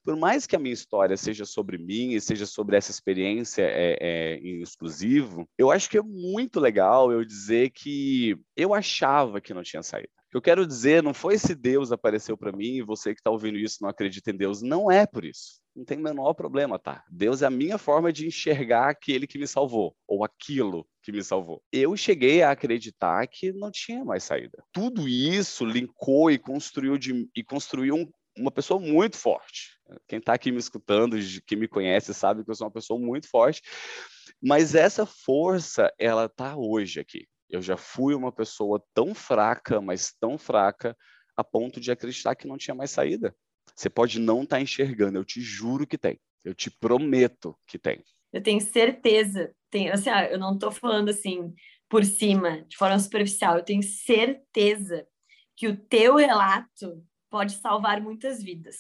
Por 0.04 0.18
mais 0.18 0.46
que 0.46 0.58
a 0.58 0.60
minha 0.60 0.74
história 0.74 1.16
seja 1.16 1.46
sobre 1.46 1.78
mim 1.78 2.16
e 2.16 2.20
seja 2.20 2.46
sobre 2.46 2.76
essa 2.76 2.92
experiência 2.92 3.62
é, 3.62 3.98
é, 4.02 4.36
em 4.40 4.62
exclusivo, 4.62 5.48
eu 5.58 5.72
acho 5.72 5.90
que 5.90 5.98
é 5.98 6.04
muito 6.04 6.60
legal 6.60 7.14
eu 7.14 7.24
dizer 7.24 7.70
que 7.70 8.38
eu 8.58 8.74
achava 8.74 9.40
que 9.40 9.54
não 9.54 9.64
tinha 9.64 9.82
saída. 9.82 10.10
O 10.28 10.32
que 10.32 10.36
eu 10.36 10.42
quero 10.42 10.68
dizer 10.68 11.02
não 11.02 11.14
foi 11.14 11.38
se 11.38 11.56
Deus 11.56 11.94
apareceu 11.94 12.38
para 12.38 12.52
mim 12.52 12.76
e 12.76 12.82
você 12.82 13.14
que 13.14 13.22
está 13.22 13.32
ouvindo 13.32 13.58
isso 13.58 13.78
não 13.82 13.88
acredita 13.88 14.32
em 14.32 14.36
Deus. 14.36 14.62
Não 14.62 14.92
é 14.92 15.06
por 15.06 15.24
isso. 15.24 15.62
Não 15.78 15.86
tem 15.86 16.00
o 16.00 16.02
menor 16.02 16.34
problema, 16.34 16.80
tá? 16.80 17.04
Deus 17.08 17.44
é 17.44 17.46
a 17.46 17.52
minha 17.52 17.78
forma 17.78 18.12
de 18.12 18.26
enxergar 18.26 18.90
aquele 18.90 19.28
que 19.28 19.38
me 19.38 19.46
salvou, 19.46 19.96
ou 20.08 20.26
aquilo 20.26 20.88
que 21.04 21.12
me 21.12 21.24
salvou. 21.24 21.62
Eu 21.72 21.96
cheguei 21.96 22.42
a 22.42 22.50
acreditar 22.50 23.28
que 23.28 23.54
não 23.54 23.70
tinha 23.70 24.04
mais 24.04 24.24
saída. 24.24 24.64
Tudo 24.74 25.08
isso 25.08 25.64
linkou 25.64 26.32
e 26.32 26.40
construiu, 26.40 26.98
de, 26.98 27.30
e 27.36 27.44
construiu 27.44 27.94
um, 27.94 28.10
uma 28.36 28.50
pessoa 28.50 28.80
muito 28.80 29.18
forte. 29.18 29.78
Quem 30.08 30.18
está 30.18 30.34
aqui 30.34 30.52
me 30.52 30.58
escutando, 30.58 31.16
que 31.46 31.56
me 31.56 31.68
conhece, 31.68 32.12
sabe 32.12 32.44
que 32.44 32.50
eu 32.50 32.56
sou 32.56 32.66
uma 32.66 32.74
pessoa 32.74 33.00
muito 33.00 33.30
forte. 33.30 33.62
Mas 34.42 34.74
essa 34.74 35.06
força, 35.06 35.94
ela 36.00 36.26
está 36.26 36.58
hoje 36.58 37.00
aqui. 37.00 37.28
Eu 37.48 37.62
já 37.62 37.78
fui 37.78 38.16
uma 38.16 38.32
pessoa 38.32 38.84
tão 38.96 39.14
fraca, 39.14 39.80
mas 39.80 40.12
tão 40.20 40.40
fraca, 40.40 40.98
a 41.36 41.44
ponto 41.44 41.80
de 41.80 41.92
acreditar 41.92 42.34
que 42.34 42.48
não 42.48 42.58
tinha 42.58 42.74
mais 42.74 42.90
saída. 42.90 43.32
Você 43.76 43.90
pode 43.90 44.20
não 44.20 44.44
estar 44.44 44.58
tá 44.58 44.62
enxergando, 44.62 45.18
eu 45.18 45.26
te 45.26 45.42
juro 45.42 45.86
que 45.86 45.98
tem. 45.98 46.20
Eu 46.44 46.54
te 46.54 46.70
prometo 46.70 47.58
que 47.68 47.78
tem. 47.78 48.04
Eu 48.32 48.42
tenho 48.42 48.62
certeza. 48.62 49.54
Assim, 49.92 50.10
ah, 50.10 50.26
eu 50.26 50.40
não 50.40 50.54
estou 50.54 50.72
falando 50.72 51.10
assim 51.10 51.54
por 51.90 52.04
cima, 52.04 52.62
de 52.64 52.78
forma 52.78 52.98
superficial. 53.00 53.58
Eu 53.58 53.64
tenho 53.64 53.84
certeza 53.84 55.06
que 55.56 55.68
o 55.68 55.76
teu 55.76 56.16
relato 56.16 57.04
pode 57.30 57.54
salvar 57.54 58.02
muitas 58.02 58.42
vidas. 58.42 58.78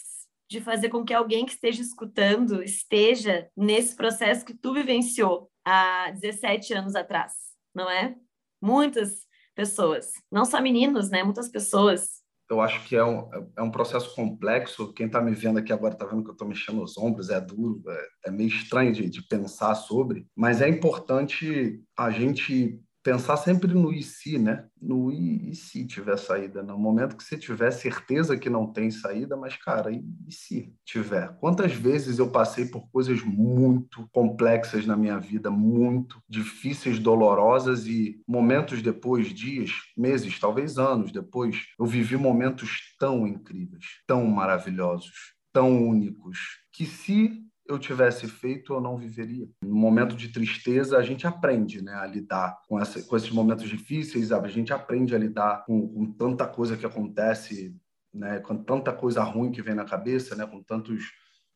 De 0.49 0.61
fazer 0.61 0.87
com 0.89 1.03
que 1.03 1.13
alguém 1.13 1.45
que 1.45 1.51
esteja 1.51 1.81
escutando 1.81 2.63
esteja 2.63 3.49
nesse 3.55 3.95
processo 3.95 4.45
que 4.45 4.53
tu 4.53 4.73
vivenciou 4.73 5.51
há 5.65 6.09
17 6.11 6.73
anos 6.73 6.95
atrás, 6.95 7.33
não 7.75 7.89
é? 7.89 8.15
Muitas 8.61 9.27
pessoas, 9.53 10.13
não 10.31 10.45
só 10.45 10.61
meninos, 10.61 11.09
né? 11.09 11.21
Muitas 11.21 11.49
pessoas. 11.49 12.23
Eu 12.49 12.61
acho 12.61 12.83
que 12.87 12.95
é 12.95 13.03
um, 13.03 13.29
é 13.57 13.61
um 13.61 13.69
processo 13.71 14.15
complexo. 14.15 14.93
Quem 14.93 15.07
está 15.07 15.21
me 15.21 15.31
vendo 15.35 15.59
aqui 15.59 15.73
agora 15.73 15.93
está 15.93 16.05
vendo 16.05 16.23
que 16.23 16.29
eu 16.29 16.33
estou 16.33 16.47
mexendo 16.47 16.81
os 16.81 16.97
ombros, 16.97 17.29
é 17.29 17.41
duro, 17.41 17.83
é, 17.87 18.29
é 18.29 18.31
meio 18.31 18.47
estranho 18.47 18.93
de, 18.93 19.09
de 19.09 19.21
pensar 19.27 19.75
sobre, 19.75 20.25
mas 20.35 20.61
é 20.61 20.69
importante 20.69 21.81
a 21.97 22.09
gente 22.09 22.79
pensar 23.07 23.37
sempre 23.37 23.73
no 23.73 23.93
e 23.93 24.03
se, 24.03 24.37
né? 24.37 24.65
No 24.81 25.09
e, 25.09 25.51
e, 25.51 25.55
se 25.55 25.85
tiver 25.85 26.17
saída. 26.17 26.61
No 26.61 26.77
momento 26.77 27.15
que 27.15 27.23
você 27.23 27.37
tiver 27.37 27.71
certeza 27.71 28.37
que 28.37 28.49
não 28.49 28.67
tem 28.67 28.91
saída, 28.91 29.37
mas, 29.37 29.55
cara, 29.55 29.89
e, 29.89 30.03
e 30.27 30.33
se 30.33 30.75
tiver? 30.83 31.33
Quantas 31.39 31.71
vezes 31.71 32.19
eu 32.19 32.29
passei 32.29 32.65
por 32.65 32.91
coisas 32.91 33.23
muito 33.23 34.09
complexas 34.11 34.85
na 34.85 34.97
minha 34.97 35.17
vida, 35.17 35.49
muito 35.49 36.21
difíceis, 36.27 36.99
dolorosas, 36.99 37.87
e 37.87 38.21
momentos 38.27 38.81
depois, 38.81 39.33
dias, 39.33 39.71
meses, 39.95 40.37
talvez 40.37 40.77
anos 40.77 41.09
depois, 41.09 41.55
eu 41.79 41.85
vivi 41.85 42.17
momentos 42.17 42.93
tão 42.99 43.25
incríveis, 43.25 43.85
tão 44.05 44.25
maravilhosos, 44.25 45.33
tão 45.53 45.81
únicos, 45.81 46.39
que 46.73 46.85
se 46.85 47.46
eu 47.67 47.77
tivesse 47.77 48.27
feito, 48.27 48.73
eu 48.73 48.81
não 48.81 48.97
viveria. 48.97 49.47
No 49.61 49.75
momento 49.75 50.15
de 50.15 50.29
tristeza, 50.29 50.97
a 50.97 51.03
gente 51.03 51.27
aprende 51.27 51.81
né, 51.81 51.93
a 51.93 52.05
lidar 52.05 52.57
com, 52.67 52.79
essa, 52.79 53.01
com 53.03 53.15
esses 53.15 53.29
momentos 53.29 53.67
difíceis, 53.69 54.31
a 54.31 54.47
gente 54.47 54.73
aprende 54.73 55.15
a 55.15 55.19
lidar 55.19 55.65
com, 55.65 55.87
com 55.87 56.11
tanta 56.13 56.47
coisa 56.47 56.77
que 56.77 56.85
acontece, 56.85 57.75
né, 58.13 58.39
com 58.39 58.55
tanta 58.55 58.91
coisa 58.93 59.21
ruim 59.23 59.51
que 59.51 59.61
vem 59.61 59.75
na 59.75 59.85
cabeça, 59.85 60.35
né, 60.35 60.45
com 60.45 60.61
tantos 60.63 61.03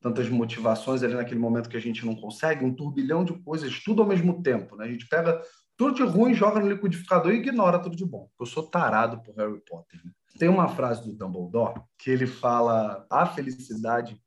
tantas 0.01 0.28
motivações 0.30 1.03
ali 1.03 1.14
naquele 1.14 1.39
momento 1.39 1.70
que 1.70 1.78
a 1.78 1.82
gente 1.82 2.03
não 2.03 2.16
consegue, 2.16 2.66
um 2.66 2.74
turbilhão 2.74 3.24
de 3.24 3.34
coisas, 3.43 3.84
tudo 3.84 4.01
ao 4.01 4.07
mesmo 4.07 4.41
tempo. 4.41 4.76
Né? 4.76 4.86
A 4.86 4.88
gente 4.88 5.07
pega 5.07 5.39
tudo 5.78 5.93
de 5.93 6.03
ruim, 6.03 6.34
joga 6.34 6.59
no 6.59 6.68
liquidificador 6.68 7.32
e 7.32 7.38
ignora 7.38 7.78
tudo 7.78 7.95
de 7.95 8.03
bom. 8.03 8.28
Eu 8.39 8.47
sou 8.47 8.64
tarado 8.64 9.22
por 9.22 9.36
Harry 9.36 9.62
Potter. 9.64 10.01
Né? 10.03 10.12
Tem 10.39 10.49
uma 10.49 10.68
frase 10.68 11.03
do 11.03 11.16
Dumbledore 11.16 11.82
que 11.99 12.09
ele 12.09 12.26
fala: 12.26 13.05
a 13.09 13.28
felicidade 13.28 14.20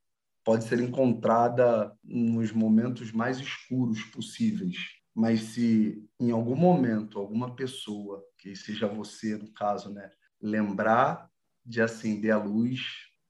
pode 0.45 0.65
ser 0.65 0.79
encontrada 0.81 1.93
nos 2.05 2.53
momentos 2.53 3.11
mais 3.13 3.39
escuros 3.41 4.03
possíveis. 4.05 4.77
Mas 5.15 5.41
se 5.41 6.05
em 6.21 6.31
algum 6.31 6.57
momento 6.57 7.19
alguma 7.19 7.55
pessoa, 7.55 8.23
que 8.39 8.55
seja 8.55 8.87
você 8.87 9.37
no 9.37 9.51
caso, 9.53 9.93
né, 9.93 10.11
lembrar 10.41 11.31
de 11.65 11.81
acender 11.81 12.33
a 12.33 12.37
luz, 12.37 12.83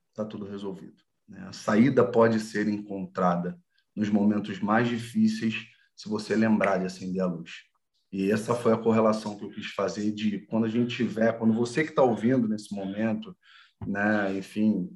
está 0.09 0.25
tudo 0.25 0.47
resolvido. 0.47 1.03
Né? 1.29 1.47
A 1.47 1.53
saída 1.53 2.05
pode 2.05 2.41
ser 2.41 2.69
encontrada 2.69 3.59
nos 3.95 4.09
momentos 4.09 4.61
mais 4.61 4.89
difíceis 4.89 5.67
se 5.95 6.09
você 6.09 6.35
lembrar 6.35 6.79
de 6.79 6.87
acender 6.87 7.23
a 7.23 7.27
luz. 7.27 7.51
E 8.11 8.31
essa 8.31 8.55
foi 8.55 8.73
a 8.73 8.79
correlação 8.79 9.37
que 9.37 9.45
eu 9.45 9.51
quis 9.51 9.67
fazer 9.67 10.13
de 10.13 10.41
quando 10.47 10.65
a 10.65 10.69
gente 10.69 10.97
tiver, 10.97 11.39
quando 11.39 11.53
você 11.53 11.85
que 11.85 11.91
está 11.91 12.03
ouvindo 12.03 12.49
nesse 12.49 12.75
momento, 12.75 13.37
né, 13.87 14.37
enfim, 14.37 14.89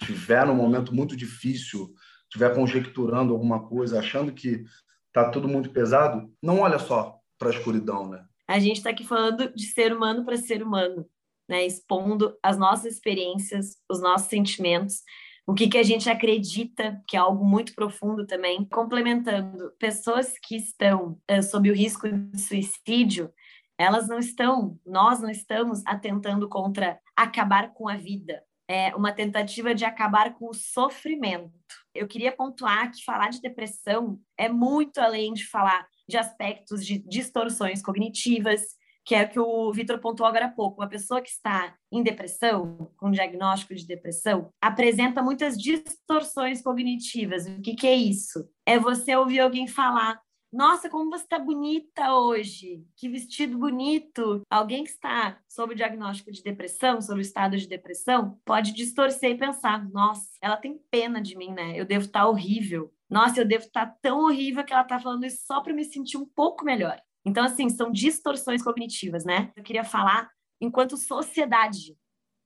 tiver 0.00 0.46
num 0.46 0.54
momento 0.54 0.94
muito 0.94 1.16
difícil, 1.16 1.92
tiver 2.30 2.54
conjecturando 2.54 3.32
alguma 3.32 3.66
coisa, 3.68 3.98
achando 3.98 4.32
que 4.32 4.64
está 5.08 5.30
tudo 5.30 5.48
muito 5.48 5.70
pesado, 5.70 6.28
não 6.42 6.60
olha 6.60 6.78
só 6.78 7.18
para 7.38 7.48
a 7.48 7.52
escuridão, 7.52 8.08
né? 8.08 8.24
A 8.48 8.58
gente 8.58 8.76
está 8.76 8.90
aqui 8.90 9.04
falando 9.04 9.52
de 9.54 9.66
ser 9.66 9.94
humano 9.94 10.24
para 10.24 10.36
ser 10.36 10.62
humano, 10.62 11.06
né? 11.48 11.64
Expondo 11.64 12.36
as 12.42 12.58
nossas 12.58 12.94
experiências, 12.94 13.76
os 13.90 14.00
nossos 14.00 14.28
sentimentos, 14.28 15.02
o 15.46 15.54
que, 15.54 15.68
que 15.68 15.78
a 15.78 15.82
gente 15.82 16.08
acredita, 16.08 17.00
que 17.06 17.16
é 17.16 17.20
algo 17.20 17.44
muito 17.44 17.74
profundo 17.74 18.26
também. 18.26 18.64
Complementando, 18.66 19.72
pessoas 19.78 20.34
que 20.42 20.56
estão 20.56 21.18
uh, 21.30 21.42
sob 21.42 21.70
o 21.70 21.74
risco 21.74 22.10
de 22.10 22.40
suicídio, 22.40 23.30
elas 23.78 24.08
não 24.08 24.18
estão, 24.18 24.78
nós 24.86 25.20
não 25.20 25.30
estamos 25.30 25.82
atentando 25.86 26.48
contra 26.48 26.98
acabar 27.16 27.72
com 27.74 27.88
a 27.88 27.96
vida, 27.96 28.42
é 28.68 28.94
uma 28.94 29.12
tentativa 29.12 29.74
de 29.74 29.84
acabar 29.84 30.34
com 30.34 30.48
o 30.48 30.54
sofrimento. 30.54 31.52
Eu 31.94 32.08
queria 32.08 32.32
pontuar 32.32 32.90
que 32.90 33.04
falar 33.04 33.30
de 33.30 33.40
depressão 33.40 34.18
é 34.38 34.48
muito 34.48 34.98
além 34.98 35.32
de 35.32 35.46
falar 35.46 35.86
de 36.08 36.16
aspectos 36.16 36.84
de 36.84 36.98
distorções 36.98 37.82
cognitivas, 37.82 38.62
que 39.04 39.14
é 39.14 39.24
o 39.24 39.28
que 39.28 39.38
o 39.38 39.72
Vitor 39.72 39.98
pontuou 40.00 40.26
agora 40.26 40.46
há 40.46 40.50
pouco. 40.50 40.80
Uma 40.80 40.88
pessoa 40.88 41.20
que 41.20 41.28
está 41.28 41.74
em 41.92 42.02
depressão, 42.02 42.90
com 42.96 43.10
diagnóstico 43.10 43.74
de 43.74 43.86
depressão, 43.86 44.50
apresenta 44.60 45.22
muitas 45.22 45.56
distorções 45.58 46.62
cognitivas. 46.62 47.46
O 47.46 47.60
que, 47.60 47.74
que 47.74 47.86
é 47.86 47.94
isso? 47.94 48.48
É 48.66 48.78
você 48.78 49.14
ouvir 49.14 49.40
alguém 49.40 49.66
falar 49.66 50.18
nossa, 50.54 50.88
como 50.88 51.10
você 51.10 51.24
está 51.24 51.36
bonita 51.36 52.14
hoje! 52.14 52.86
Que 52.96 53.08
vestido 53.08 53.58
bonito! 53.58 54.40
Alguém 54.48 54.84
que 54.84 54.90
está 54.90 55.36
sob 55.48 55.72
o 55.72 55.76
diagnóstico 55.76 56.30
de 56.30 56.44
depressão, 56.44 57.00
sob 57.00 57.18
o 57.18 57.20
estado 57.20 57.58
de 57.58 57.66
depressão, 57.66 58.40
pode 58.44 58.72
distorcer 58.72 59.32
e 59.32 59.36
pensar: 59.36 59.84
nossa, 59.90 60.28
ela 60.40 60.56
tem 60.56 60.78
pena 60.92 61.20
de 61.20 61.36
mim, 61.36 61.52
né? 61.52 61.76
Eu 61.76 61.84
devo 61.84 62.04
estar 62.04 62.20
tá 62.20 62.28
horrível. 62.28 62.94
Nossa, 63.10 63.40
eu 63.40 63.44
devo 63.44 63.64
estar 63.64 63.86
tá 63.86 63.98
tão 64.00 64.20
horrível 64.20 64.62
que 64.62 64.72
ela 64.72 64.82
está 64.82 65.00
falando 65.00 65.26
isso 65.26 65.44
só 65.44 65.60
para 65.60 65.74
me 65.74 65.84
sentir 65.84 66.18
um 66.18 66.24
pouco 66.24 66.64
melhor. 66.64 67.00
Então, 67.24 67.44
assim, 67.44 67.68
são 67.68 67.90
distorções 67.90 68.62
cognitivas, 68.62 69.24
né? 69.24 69.50
Eu 69.56 69.62
queria 69.64 69.82
falar 69.82 70.30
enquanto 70.60 70.96
sociedade, 70.96 71.96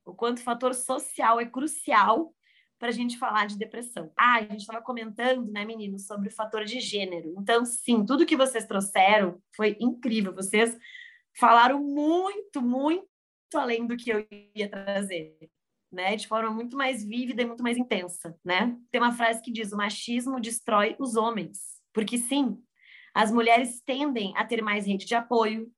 o 0.06 0.14
quanto 0.14 0.38
o 0.38 0.42
fator 0.42 0.74
social 0.74 1.38
é 1.38 1.44
crucial 1.44 2.34
para 2.78 2.88
a 2.88 2.92
gente 2.92 3.18
falar 3.18 3.46
de 3.46 3.58
depressão. 3.58 4.12
Ah, 4.16 4.36
a 4.36 4.42
gente 4.42 4.60
estava 4.60 4.80
comentando, 4.80 5.50
né, 5.50 5.64
meninos, 5.64 6.06
sobre 6.06 6.28
o 6.28 6.34
fator 6.34 6.64
de 6.64 6.80
gênero. 6.80 7.34
Então, 7.38 7.64
sim, 7.64 8.04
tudo 8.04 8.26
que 8.26 8.36
vocês 8.36 8.66
trouxeram 8.66 9.42
foi 9.56 9.76
incrível. 9.80 10.32
Vocês 10.34 10.78
falaram 11.36 11.82
muito, 11.82 12.62
muito 12.62 13.06
além 13.54 13.86
do 13.86 13.96
que 13.96 14.10
eu 14.10 14.26
ia 14.54 14.68
trazer, 14.68 15.36
né? 15.90 16.14
De 16.14 16.28
forma 16.28 16.50
muito 16.50 16.76
mais 16.76 17.04
vívida 17.04 17.42
e 17.42 17.46
muito 17.46 17.62
mais 17.62 17.76
intensa, 17.76 18.38
né? 18.44 18.76
Tem 18.90 19.00
uma 19.00 19.12
frase 19.12 19.42
que 19.42 19.52
diz: 19.52 19.72
o 19.72 19.76
machismo 19.76 20.40
destrói 20.40 20.94
os 20.98 21.16
homens. 21.16 21.58
Porque 21.92 22.16
sim, 22.16 22.62
as 23.14 23.32
mulheres 23.32 23.82
tendem 23.84 24.32
a 24.36 24.44
ter 24.44 24.62
mais 24.62 24.86
rede 24.86 25.04
de 25.04 25.14
apoio, 25.14 25.68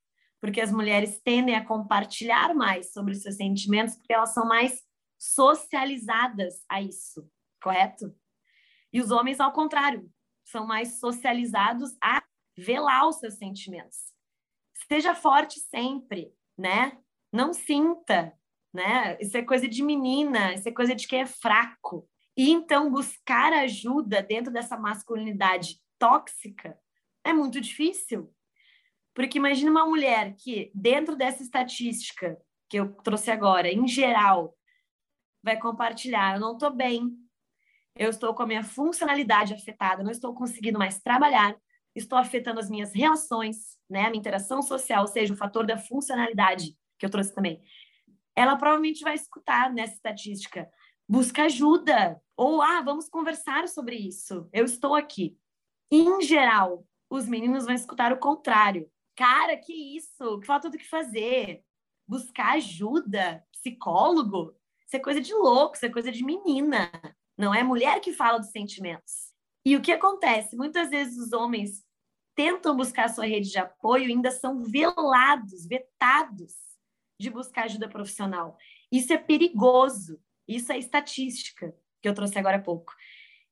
porque 0.41 0.61
as 0.61 0.73
mulheres 0.73 1.21
tendem 1.23 1.55
a 1.55 1.65
compartilhar 1.65 2.55
mais 2.55 2.93
sobre 2.93 3.13
os 3.13 3.23
seus 3.23 3.37
sentimentos, 3.37 3.95
porque 3.95 4.13
elas 4.13 4.35
são 4.35 4.47
mais 4.47 4.83
socializadas 5.21 6.65
a 6.67 6.81
isso, 6.81 7.31
correto? 7.63 8.17
E 8.91 9.01
os 9.01 9.11
homens, 9.11 9.39
ao 9.39 9.53
contrário, 9.53 10.11
são 10.45 10.67
mais 10.67 10.99
socializados 10.99 11.95
a 12.03 12.23
velar 12.57 13.07
os 13.07 13.17
seus 13.17 13.35
sentimentos. 13.35 14.15
Seja 14.89 15.15
forte 15.15 15.61
sempre, 15.61 16.33
né? 16.59 16.99
Não 17.31 17.53
sinta, 17.53 18.33
né? 18.73 19.19
Isso 19.21 19.37
é 19.37 19.43
coisa 19.43 19.69
de 19.69 19.83
menina, 19.83 20.55
isso 20.55 20.69
é 20.69 20.73
coisa 20.73 20.95
de 20.95 21.07
quem 21.07 21.21
é 21.21 21.27
fraco. 21.27 22.09
E 22.37 22.51
então 22.51 22.91
buscar 22.91 23.53
ajuda 23.53 24.23
dentro 24.23 24.51
dessa 24.51 24.77
masculinidade 24.77 25.81
tóxica 25.99 26.79
é 27.23 27.33
muito 27.33 27.61
difícil. 27.61 28.35
Porque 29.15 29.39
imagina 29.39 29.71
uma 29.71 29.87
mulher 29.87 30.35
que, 30.37 30.71
dentro 30.75 31.15
dessa 31.15 31.43
estatística 31.43 32.39
que 32.69 32.79
eu 32.79 32.95
trouxe 33.03 33.31
agora, 33.31 33.69
em 33.69 33.87
geral, 33.87 34.57
vai 35.43 35.59
compartilhar: 35.59 36.35
eu 36.35 36.41
não 36.41 36.53
estou 36.53 36.71
bem, 36.71 37.11
eu 37.97 38.11
estou 38.11 38.35
com 38.35 38.43
a 38.43 38.47
minha 38.47 38.63
funcionalidade 38.63 39.55
afetada, 39.55 40.03
não 40.03 40.11
estou 40.11 40.35
conseguindo 40.35 40.79
mais 40.79 41.01
trabalhar, 41.01 41.57
estou 41.95 42.19
afetando 42.19 42.61
as 42.61 42.71
minhas 42.71 42.95
relações, 42.95 43.79
né, 43.89 44.07
a 44.07 44.11
minha 44.11 44.21
interação 44.21 44.63
social, 44.63 45.03
ou 45.03 45.09
seja, 45.09 45.35
o 45.35 45.37
fator 45.37 45.67
da 45.67 45.79
funcionalidade 45.79 46.77
que 46.99 47.07
eu 47.07 47.11
trouxe 47.11 47.35
também. 47.35 47.63
Ela 48.37 48.57
provavelmente 48.57 49.03
vai 49.03 49.15
escutar 49.15 49.73
nessa 49.73 49.95
estatística: 49.95 50.69
busca 51.09 51.45
ajuda, 51.45 52.21
ou 52.37 52.63
ah, 52.63 52.81
vamos 52.83 53.09
conversar 53.09 53.69
sobre 53.69 53.97
isso, 53.97 54.49
eu 54.53 54.65
estou 54.65 54.95
aqui. 54.95 55.37
Em 55.91 56.23
geral, 56.23 56.87
os 57.11 57.27
meninos 57.27 57.65
vão 57.65 57.75
escutar 57.75 58.13
o 58.13 58.19
contrário. 58.19 58.89
Cara, 59.17 59.57
que 59.57 59.97
isso? 59.97 60.41
Falta 60.47 60.71
do 60.71 60.79
que 60.79 60.89
fazer? 60.89 61.63
Buscar 62.07 62.55
ajuda? 62.55 63.45
Psicólogo? 63.53 64.55
Isso 64.91 64.97
é 64.97 65.01
coisa 65.01 65.21
de 65.21 65.33
louco, 65.33 65.77
isso 65.77 65.87
é 65.87 65.89
coisa 65.89 66.11
de 66.11 66.25
menina. 66.25 66.91
Não 67.39 67.55
é 67.55 67.63
mulher 67.63 68.01
que 68.01 68.13
fala 68.13 68.39
dos 68.39 68.51
sentimentos. 68.51 69.33
E 69.65 69.77
o 69.77 69.81
que 69.81 69.93
acontece? 69.93 70.57
Muitas 70.57 70.91
vezes 70.91 71.17
os 71.17 71.33
homens 71.33 71.85
tentam 72.35 72.77
buscar 72.77 73.09
sua 73.09 73.25
rede 73.25 73.51
de 73.51 73.59
apoio 73.59 74.09
e 74.09 74.13
ainda 74.13 74.33
são 74.33 74.65
velados, 74.65 75.65
vetados 75.65 76.55
de 77.21 77.31
buscar 77.31 77.67
ajuda 77.67 77.89
profissional. 77.89 78.59
Isso 78.91 79.13
é 79.13 79.17
perigoso. 79.17 80.21
Isso 80.49 80.73
é 80.73 80.79
estatística 80.79 81.73
que 82.03 82.09
eu 82.09 82.15
trouxe 82.15 82.37
agora 82.37 82.57
há 82.57 82.61
pouco. 82.61 82.93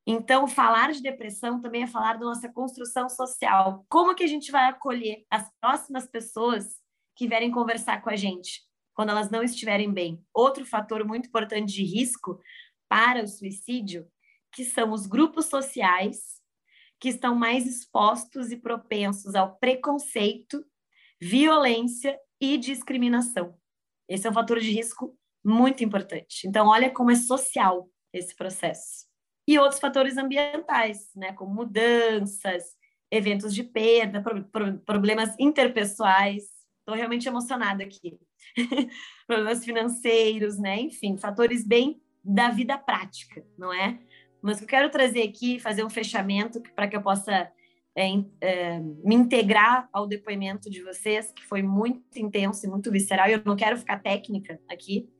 Então, 0.04 0.48
falar 0.48 0.90
de 0.90 1.00
depressão 1.00 1.60
também 1.60 1.84
é 1.84 1.86
falar 1.86 2.14
da 2.14 2.26
nossa 2.26 2.52
construção 2.52 3.08
social. 3.08 3.86
Como 3.88 4.16
que 4.16 4.24
a 4.24 4.28
gente 4.28 4.50
vai 4.50 4.64
acolher 4.64 5.24
as 5.30 5.48
próximas 5.60 6.08
pessoas 6.08 6.80
que 7.14 7.28
vierem 7.28 7.52
conversar 7.52 8.02
com 8.02 8.10
a 8.10 8.16
gente? 8.16 8.67
Quando 8.98 9.10
elas 9.10 9.30
não 9.30 9.44
estiverem 9.44 9.92
bem. 9.92 10.20
Outro 10.34 10.66
fator 10.66 11.04
muito 11.04 11.28
importante 11.28 11.72
de 11.72 11.84
risco 11.84 12.40
para 12.88 13.22
o 13.22 13.28
suicídio, 13.28 14.10
que 14.52 14.64
são 14.64 14.90
os 14.90 15.06
grupos 15.06 15.46
sociais 15.46 16.42
que 16.98 17.08
estão 17.08 17.32
mais 17.32 17.64
expostos 17.64 18.50
e 18.50 18.56
propensos 18.56 19.36
ao 19.36 19.56
preconceito, 19.56 20.66
violência 21.22 22.18
e 22.40 22.58
discriminação. 22.58 23.56
Esse 24.08 24.26
é 24.26 24.30
um 24.30 24.34
fator 24.34 24.58
de 24.58 24.72
risco 24.72 25.16
muito 25.44 25.84
importante. 25.84 26.48
Então, 26.48 26.66
olha 26.66 26.90
como 26.90 27.12
é 27.12 27.14
social 27.14 27.88
esse 28.12 28.34
processo. 28.34 29.06
E 29.46 29.60
outros 29.60 29.78
fatores 29.78 30.16
ambientais, 30.16 31.08
né, 31.14 31.32
como 31.34 31.54
mudanças, 31.54 32.64
eventos 33.12 33.54
de 33.54 33.62
perda, 33.62 34.20
pro, 34.20 34.42
pro, 34.46 34.76
problemas 34.80 35.36
interpessoais. 35.38 36.57
Estou 36.88 36.96
realmente 36.96 37.28
emocionada 37.28 37.84
aqui. 37.84 38.18
problemas 39.28 39.62
financeiros, 39.62 40.56
né? 40.56 40.80
Enfim, 40.80 41.18
fatores 41.18 41.62
bem 41.62 42.00
da 42.24 42.48
vida 42.48 42.78
prática, 42.78 43.44
não 43.58 43.70
é? 43.70 43.98
Mas 44.40 44.62
eu 44.62 44.66
quero 44.66 44.88
trazer 44.88 45.22
aqui, 45.22 45.60
fazer 45.60 45.84
um 45.84 45.90
fechamento 45.90 46.62
para 46.74 46.88
que 46.88 46.96
eu 46.96 47.02
possa 47.02 47.52
é, 47.94 48.08
é, 48.40 48.80
me 48.80 49.14
integrar 49.14 49.86
ao 49.92 50.06
depoimento 50.06 50.70
de 50.70 50.82
vocês, 50.82 51.30
que 51.30 51.44
foi 51.44 51.60
muito 51.60 52.18
intenso 52.18 52.64
e 52.64 52.70
muito 52.70 52.90
visceral, 52.90 53.28
e 53.28 53.32
eu 53.32 53.42
não 53.44 53.54
quero 53.54 53.76
ficar 53.76 53.98
técnica 53.98 54.58
aqui, 54.66 55.10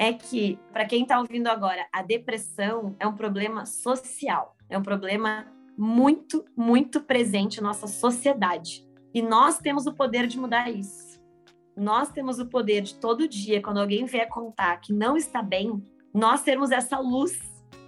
é 0.00 0.12
que, 0.12 0.58
para 0.72 0.84
quem 0.84 1.02
está 1.02 1.20
ouvindo 1.20 1.46
agora, 1.46 1.86
a 1.92 2.02
depressão 2.02 2.96
é 2.98 3.06
um 3.06 3.14
problema 3.14 3.64
social. 3.64 4.56
é 4.68 4.76
um 4.76 4.82
problema 4.82 5.46
muito, 5.76 6.44
muito 6.56 7.00
presente 7.00 7.60
na 7.60 7.68
nossa 7.68 7.86
sociedade. 7.86 8.87
E 9.12 9.22
nós 9.22 9.58
temos 9.58 9.86
o 9.86 9.92
poder 9.92 10.26
de 10.26 10.38
mudar 10.38 10.70
isso. 10.70 11.20
Nós 11.76 12.10
temos 12.10 12.38
o 12.38 12.46
poder 12.46 12.82
de 12.82 12.94
todo 12.96 13.28
dia, 13.28 13.62
quando 13.62 13.78
alguém 13.78 14.04
vier 14.04 14.28
contar 14.28 14.76
que 14.78 14.92
não 14.92 15.16
está 15.16 15.42
bem, 15.42 15.82
nós 16.12 16.42
termos 16.42 16.70
essa 16.70 16.98
luz 16.98 17.38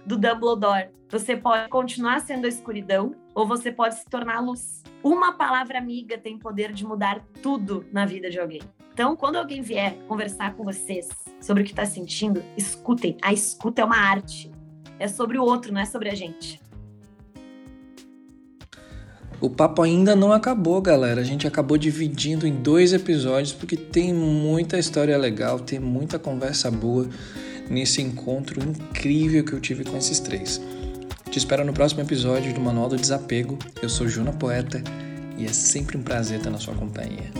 do 0.05 0.17
Dumbledore. 0.17 0.89
Você 1.09 1.35
pode 1.35 1.67
continuar 1.69 2.21
sendo 2.21 2.45
a 2.45 2.47
escuridão 2.47 3.13
ou 3.35 3.45
você 3.45 3.71
pode 3.71 3.95
se 3.95 4.05
tornar 4.05 4.37
a 4.37 4.39
luz. 4.39 4.81
Uma 5.03 5.33
palavra 5.33 5.77
amiga 5.77 6.17
tem 6.17 6.37
poder 6.37 6.71
de 6.71 6.85
mudar 6.85 7.21
tudo 7.41 7.85
na 7.91 8.05
vida 8.05 8.29
de 8.29 8.39
alguém. 8.39 8.61
Então, 8.93 9.15
quando 9.15 9.35
alguém 9.35 9.61
vier 9.61 9.97
conversar 10.07 10.55
com 10.55 10.63
vocês 10.63 11.09
sobre 11.41 11.63
o 11.63 11.65
que 11.65 11.71
está 11.71 11.85
sentindo, 11.85 12.43
escutem. 12.55 13.17
A 13.21 13.33
escuta 13.33 13.81
é 13.81 13.85
uma 13.85 13.97
arte. 13.97 14.51
É 14.99 15.07
sobre 15.07 15.37
o 15.37 15.43
outro, 15.43 15.73
não 15.73 15.81
é 15.81 15.85
sobre 15.85 16.09
a 16.09 16.15
gente. 16.15 16.61
O 19.41 19.49
papo 19.49 19.81
ainda 19.81 20.15
não 20.15 20.31
acabou, 20.31 20.79
galera. 20.79 21.19
A 21.19 21.23
gente 21.23 21.47
acabou 21.47 21.75
dividindo 21.75 22.45
em 22.45 22.53
dois 22.53 22.93
episódios 22.93 23.51
porque 23.51 23.75
tem 23.75 24.13
muita 24.13 24.77
história 24.77 25.17
legal, 25.17 25.59
tem 25.59 25.79
muita 25.79 26.19
conversa 26.19 26.69
boa 26.69 27.09
nesse 27.67 28.03
encontro 28.03 28.61
incrível 28.61 29.43
que 29.43 29.53
eu 29.53 29.59
tive 29.59 29.83
com 29.83 29.97
esses 29.97 30.19
três. 30.19 30.61
Te 31.31 31.39
espero 31.39 31.65
no 31.65 31.73
próximo 31.73 32.01
episódio 32.01 32.53
do 32.53 32.61
Manual 32.61 32.89
do 32.89 32.97
Desapego. 32.97 33.57
Eu 33.81 33.89
sou 33.89 34.07
Juna 34.07 34.31
Poeta 34.31 34.83
e 35.37 35.45
é 35.45 35.53
sempre 35.53 35.97
um 35.97 36.03
prazer 36.03 36.37
estar 36.37 36.51
na 36.51 36.59
sua 36.59 36.75
companhia. 36.75 37.31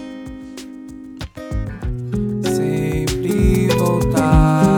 Sempre 2.44 3.68
voltar. 3.78 4.71